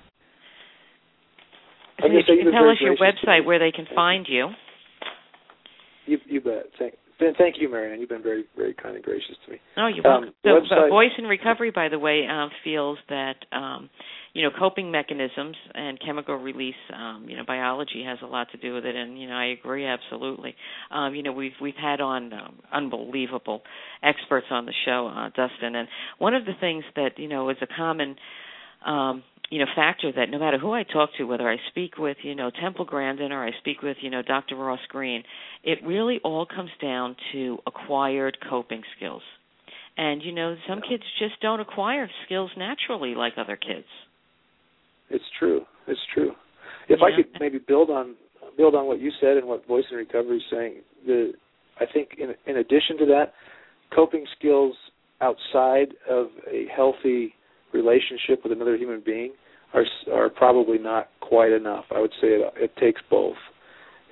so 2.01 2.07
you 2.09 2.43
can 2.45 2.53
tell 2.53 2.69
us 2.69 2.77
your 2.81 2.97
website 2.97 3.45
where 3.45 3.59
they 3.59 3.73
can 3.73 3.87
find 3.95 4.27
you. 4.29 4.49
You 6.07 6.19
you 6.27 6.41
bet. 6.41 6.67
Thank, 6.79 6.95
Ben, 7.19 7.33
thank 7.39 7.57
you, 7.59 7.71
Marianne. 7.71 7.99
You've 8.01 8.11
been 8.11 8.23
very, 8.23 8.45
very 8.57 8.75
kind 8.75 8.95
and 8.95 9.03
gracious 9.05 9.37
to 9.47 9.53
me. 9.53 9.59
Oh, 9.79 9.87
you're 9.87 10.07
Um, 10.07 10.23
welcome. 10.23 10.35
the 10.43 10.51
so, 10.69 10.75
website- 10.77 10.89
Voice 10.91 11.13
in 11.19 11.27
Recovery, 11.27 11.71
by 11.71 11.89
the 11.89 11.99
way, 11.99 12.27
um, 12.27 12.51
feels 12.63 12.99
that 13.09 13.37
um, 13.53 13.89
you 14.35 14.43
know 14.43 14.51
coping 14.51 14.91
mechanisms 14.91 15.57
and 15.75 15.99
chemical 16.01 16.37
release, 16.37 16.77
um, 16.93 17.25
you 17.27 17.37
know, 17.39 17.45
biology 17.45 18.03
has 18.05 18.21
a 18.21 18.27
lot 18.27 18.51
to 18.51 18.59
do 18.59 18.75
with 18.75 18.85
it, 18.85 18.95
and 18.95 19.19
you 19.19 19.27
know, 19.29 19.35
I 19.35 19.47
agree 19.47 19.87
absolutely. 19.87 20.55
Um, 20.91 21.15
you 21.15 21.23
know, 21.23 21.33
we've 21.33 21.59
we've 21.59 21.77
had 21.77 22.03
on 22.03 22.35
um, 22.35 22.57
unbelievable 22.71 23.63
experts 24.03 24.49
on 24.51 24.67
the 24.67 24.75
show, 24.85 25.07
uh, 25.09 25.31
Dustin, 25.31 25.75
and 25.75 25.89
one 26.19 26.35
of 26.35 26.45
the 26.45 26.55
things 26.61 26.85
that 26.97 27.19
you 27.19 27.29
know 27.29 27.49
is 27.49 27.57
a 27.63 27.67
common 27.67 28.17
um, 28.85 29.23
you 29.51 29.59
know 29.59 29.67
factor 29.75 30.13
that 30.13 30.31
no 30.31 30.39
matter 30.39 30.59
who 30.59 30.73
I 30.73 30.83
talk 30.83 31.11
to, 31.19 31.25
whether 31.25 31.49
I 31.49 31.57
speak 31.71 31.99
with 31.99 32.19
you 32.23 32.35
know 32.35 32.51
Temple 32.51 32.85
Grandin 32.85 33.33
or 33.33 33.45
I 33.45 33.51
speak 33.61 33.83
with 33.83 33.97
you 34.01 34.11
know 34.11 34.23
Dr. 34.23 34.57
Ross 34.57 34.81
Greene, 34.89 35.23
it 35.63 35.79
really 35.85 36.21
all 36.25 36.47
comes 36.47 36.71
down 36.81 37.17
to 37.33 37.59
acquired 37.67 38.39
coping 38.49 38.83
skills. 38.97 39.23
And 39.97 40.23
you 40.23 40.33
know 40.33 40.57
some 40.69 40.81
kids 40.81 41.05
just 41.19 41.41
don't 41.41 41.61
acquire 41.61 42.09
skills 42.25 42.51
naturally 42.57 43.15
like 43.15 43.35
other 43.37 43.57
kids. 43.57 43.87
It's 45.11 45.25
true. 45.39 45.63
It's 45.87 46.01
true. 46.13 46.33
If 46.89 47.01
I 47.03 47.17
could 47.17 47.27
maybe 47.41 47.59
build 47.59 47.91
on 47.91 48.15
build 48.57 48.75
on 48.75 48.87
what 48.87 49.01
you 49.01 49.11
said 49.21 49.37
and 49.37 49.47
what 49.47 49.67
Voice 49.67 49.85
in 49.91 49.97
Recovery 49.97 50.39
is 50.39 50.43
saying, 50.51 50.75
the 51.07 51.33
I 51.81 51.85
think 51.93 52.11
in 52.19 52.35
in 52.47 52.59
addition 52.59 52.99
to 52.99 53.07
that, 53.07 53.33
coping 53.95 54.27
skills 54.39 54.75
outside 55.21 55.95
of 56.09 56.27
a 56.51 56.67
healthy 56.75 57.35
relationship 57.73 58.43
with 58.43 58.53
another 58.53 58.77
human 58.77 59.03
being 59.05 59.33
are 59.75 59.85
are 60.13 60.29
probably 60.29 60.79
not 60.79 61.09
quite 61.21 61.53
enough. 61.53 61.85
I 61.95 62.01
would 62.01 62.13
say 62.21 62.29
it, 62.29 62.55
it 62.57 62.77
takes 62.77 63.01
both. 63.11 63.37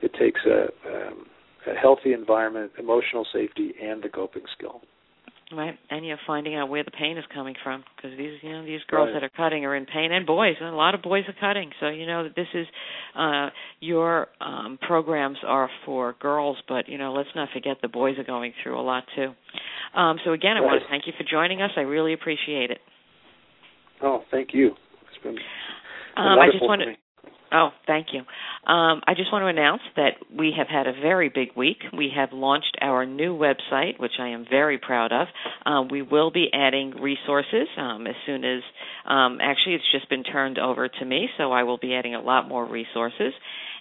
It 0.02 0.12
takes 0.18 0.40
a 0.46 0.64
um, 0.88 1.26
a 1.66 1.74
healthy 1.74 2.12
environment, 2.12 2.72
emotional 2.78 3.26
safety, 3.32 3.72
and 3.82 4.02
the 4.02 4.08
coping 4.08 4.42
skill. 4.56 4.82
Right, 5.52 5.78
and 5.90 6.06
you're 6.06 6.18
finding 6.26 6.56
out 6.56 6.70
where 6.70 6.82
the 6.82 6.90
pain 6.90 7.18
is 7.18 7.24
coming 7.32 7.54
from 7.62 7.84
because 7.94 8.16
these, 8.16 8.32
you 8.42 8.50
know, 8.50 8.64
these 8.64 8.80
girls 8.88 9.08
Right. 9.12 9.20
that 9.20 9.24
are 9.24 9.30
cutting 9.36 9.64
are 9.66 9.76
in 9.76 9.84
pain, 9.84 10.10
and 10.10 10.26
boys, 10.26 10.56
and 10.58 10.70
a 10.70 10.76
lot 10.76 10.94
of 10.94 11.02
boys 11.02 11.24
are 11.28 11.34
cutting. 11.38 11.70
So 11.80 11.88
you 11.88 12.06
know 12.06 12.24
that 12.24 12.34
this 12.34 12.48
is 12.54 12.66
uh, 13.14 13.50
your 13.80 14.28
um, 14.40 14.78
programs 14.80 15.38
are 15.46 15.70
for 15.84 16.14
girls, 16.18 16.56
but 16.66 16.88
you 16.88 16.98
know, 16.98 17.12
let's 17.12 17.28
not 17.36 17.50
forget 17.52 17.76
the 17.82 17.88
boys 17.88 18.18
are 18.18 18.24
going 18.24 18.52
through 18.62 18.80
a 18.80 18.82
lot 18.82 19.04
too. 19.14 19.32
Um, 19.94 20.18
so 20.24 20.32
again, 20.32 20.56
I 20.56 20.60
want 20.60 20.82
to 20.82 20.88
thank 20.88 21.06
you 21.06 21.12
for 21.16 21.24
joining 21.30 21.62
us. 21.62 21.70
I 21.76 21.82
really 21.82 22.14
appreciate 22.14 22.70
it. 22.70 22.78
Oh, 24.02 24.22
thank 24.30 24.50
you. 24.52 24.72
It's 25.08 25.22
been, 25.22 25.36
Um, 26.16 26.38
I 26.38 26.46
just 26.52 26.62
want 26.62 26.82
to. 26.82 26.94
Oh, 27.52 27.70
thank 27.86 28.08
you. 28.12 28.20
Um, 28.20 29.00
I 29.06 29.14
just 29.14 29.30
want 29.30 29.44
to 29.44 29.46
announce 29.46 29.82
that 29.94 30.14
we 30.36 30.52
have 30.56 30.66
had 30.66 30.88
a 30.88 30.92
very 30.92 31.28
big 31.28 31.50
week. 31.56 31.76
We 31.96 32.10
have 32.16 32.30
launched 32.32 32.76
our 32.80 33.06
new 33.06 33.38
website, 33.38 34.00
which 34.00 34.14
I 34.18 34.28
am 34.28 34.44
very 34.50 34.76
proud 34.78 35.12
of. 35.12 35.28
Um, 35.64 35.88
we 35.88 36.02
will 36.02 36.32
be 36.32 36.48
adding 36.52 36.90
resources 37.00 37.68
um, 37.78 38.08
as 38.08 38.16
soon 38.26 38.44
as, 38.44 38.60
um, 39.06 39.38
actually, 39.40 39.74
it's 39.74 39.92
just 39.92 40.08
been 40.08 40.24
turned 40.24 40.58
over 40.58 40.88
to 40.88 41.04
me, 41.04 41.28
so 41.38 41.52
I 41.52 41.62
will 41.62 41.78
be 41.78 41.94
adding 41.94 42.16
a 42.16 42.20
lot 42.20 42.48
more 42.48 42.66
resources. 42.66 43.32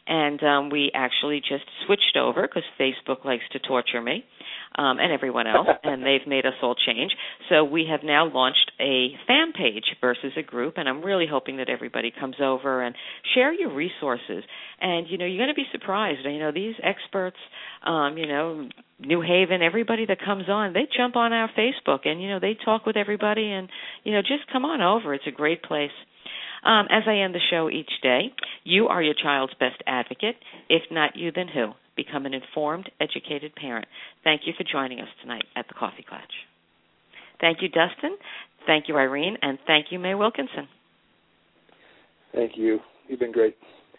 And 0.06 0.44
um, 0.44 0.70
we 0.70 0.92
actually 0.94 1.40
just 1.40 1.64
switched 1.86 2.18
over 2.20 2.42
because 2.42 2.64
Facebook 2.80 3.24
likes 3.24 3.44
to 3.54 3.60
torture 3.60 4.02
me 4.02 4.26
um, 4.76 5.00
and 5.00 5.12
everyone 5.12 5.48
else, 5.48 5.68
and 5.84 6.04
they've 6.04 6.28
made 6.28 6.46
us 6.46 6.54
all 6.62 6.76
change. 6.76 7.12
So 7.50 7.64
we 7.64 7.88
have 7.90 8.02
now 8.04 8.30
launched 8.32 8.72
a 8.80 9.10
fan 9.28 9.54
page 9.54 9.86
versus 10.02 10.34
a 10.38 10.42
group, 10.42 10.76
and 10.78 10.90
I'm 10.90 11.02
really 11.04 11.28
hoping 11.30 11.58
that 11.58 11.70
everybody 11.70 12.12
comes 12.18 12.36
over 12.42 12.82
and 12.82 12.96
share 13.34 13.54
your 13.54 13.74
resources. 13.74 14.44
And 14.82 15.08
you 15.10 15.18
know, 15.18 15.26
you're 15.26 15.38
going 15.38 15.54
to 15.54 15.56
be 15.56 15.68
surprised. 15.72 16.20
You 16.26 16.40
know, 16.40 16.52
these 16.52 16.76
experts, 16.84 17.38
um, 17.86 18.18
you 18.18 18.28
know, 18.28 18.68
New 19.00 19.22
Haven, 19.22 19.62
everybody 19.62 20.06
that 20.06 20.20
comes 20.24 20.46
on, 20.50 20.74
they 20.74 20.88
jump 20.96 21.16
on 21.16 21.34
our 21.34 21.50
Facebook, 21.58 22.08
and 22.08 22.22
you 22.22 22.30
know, 22.30 22.40
they 22.40 22.58
talk 22.66 22.86
with 22.86 22.98
everybody, 22.98 23.52
and 23.52 23.70
you 24.04 24.14
know, 24.14 24.22
just 24.22 24.52
come 24.52 24.66
on 24.66 24.82
over. 24.82 25.14
It's 25.14 25.28
a 25.28 25.32
great 25.32 25.64
place. 25.64 25.92
Um, 26.66 26.88
as 26.90 27.04
I 27.08 27.18
end 27.18 27.36
the 27.36 27.40
show 27.50 27.70
each 27.70 27.92
day, 28.02 28.32
you 28.64 28.88
are 28.88 29.04
your 29.04 29.16
child's 29.22 29.54
best 29.60 29.82
advocate. 29.86 30.36
If 30.70 30.84
not 30.92 31.16
you, 31.16 31.32
then 31.32 31.48
who? 31.48 31.72
Become 31.96 32.26
an 32.26 32.34
informed, 32.34 32.90
educated 33.00 33.54
parent. 33.56 33.86
Thank 34.24 34.42
you 34.46 34.54
for 34.58 34.64
joining 34.64 35.00
us 35.00 35.10
tonight 35.22 35.44
at 35.56 35.68
the 35.68 35.74
Coffee 35.74 36.06
Klatch. 36.10 36.22
Thank 37.42 37.62
you, 37.62 37.68
Dustin. 37.68 38.18
Thank 38.66 38.88
you, 38.88 38.96
Irene. 38.96 39.38
And 39.42 39.60
thank 39.68 39.88
you, 39.92 40.00
May 40.00 40.16
Wilkinson. 40.16 40.68
Thank 42.34 42.54
you. 42.56 42.80
You've 43.08 43.20
been 43.20 43.34
great. 43.34 43.56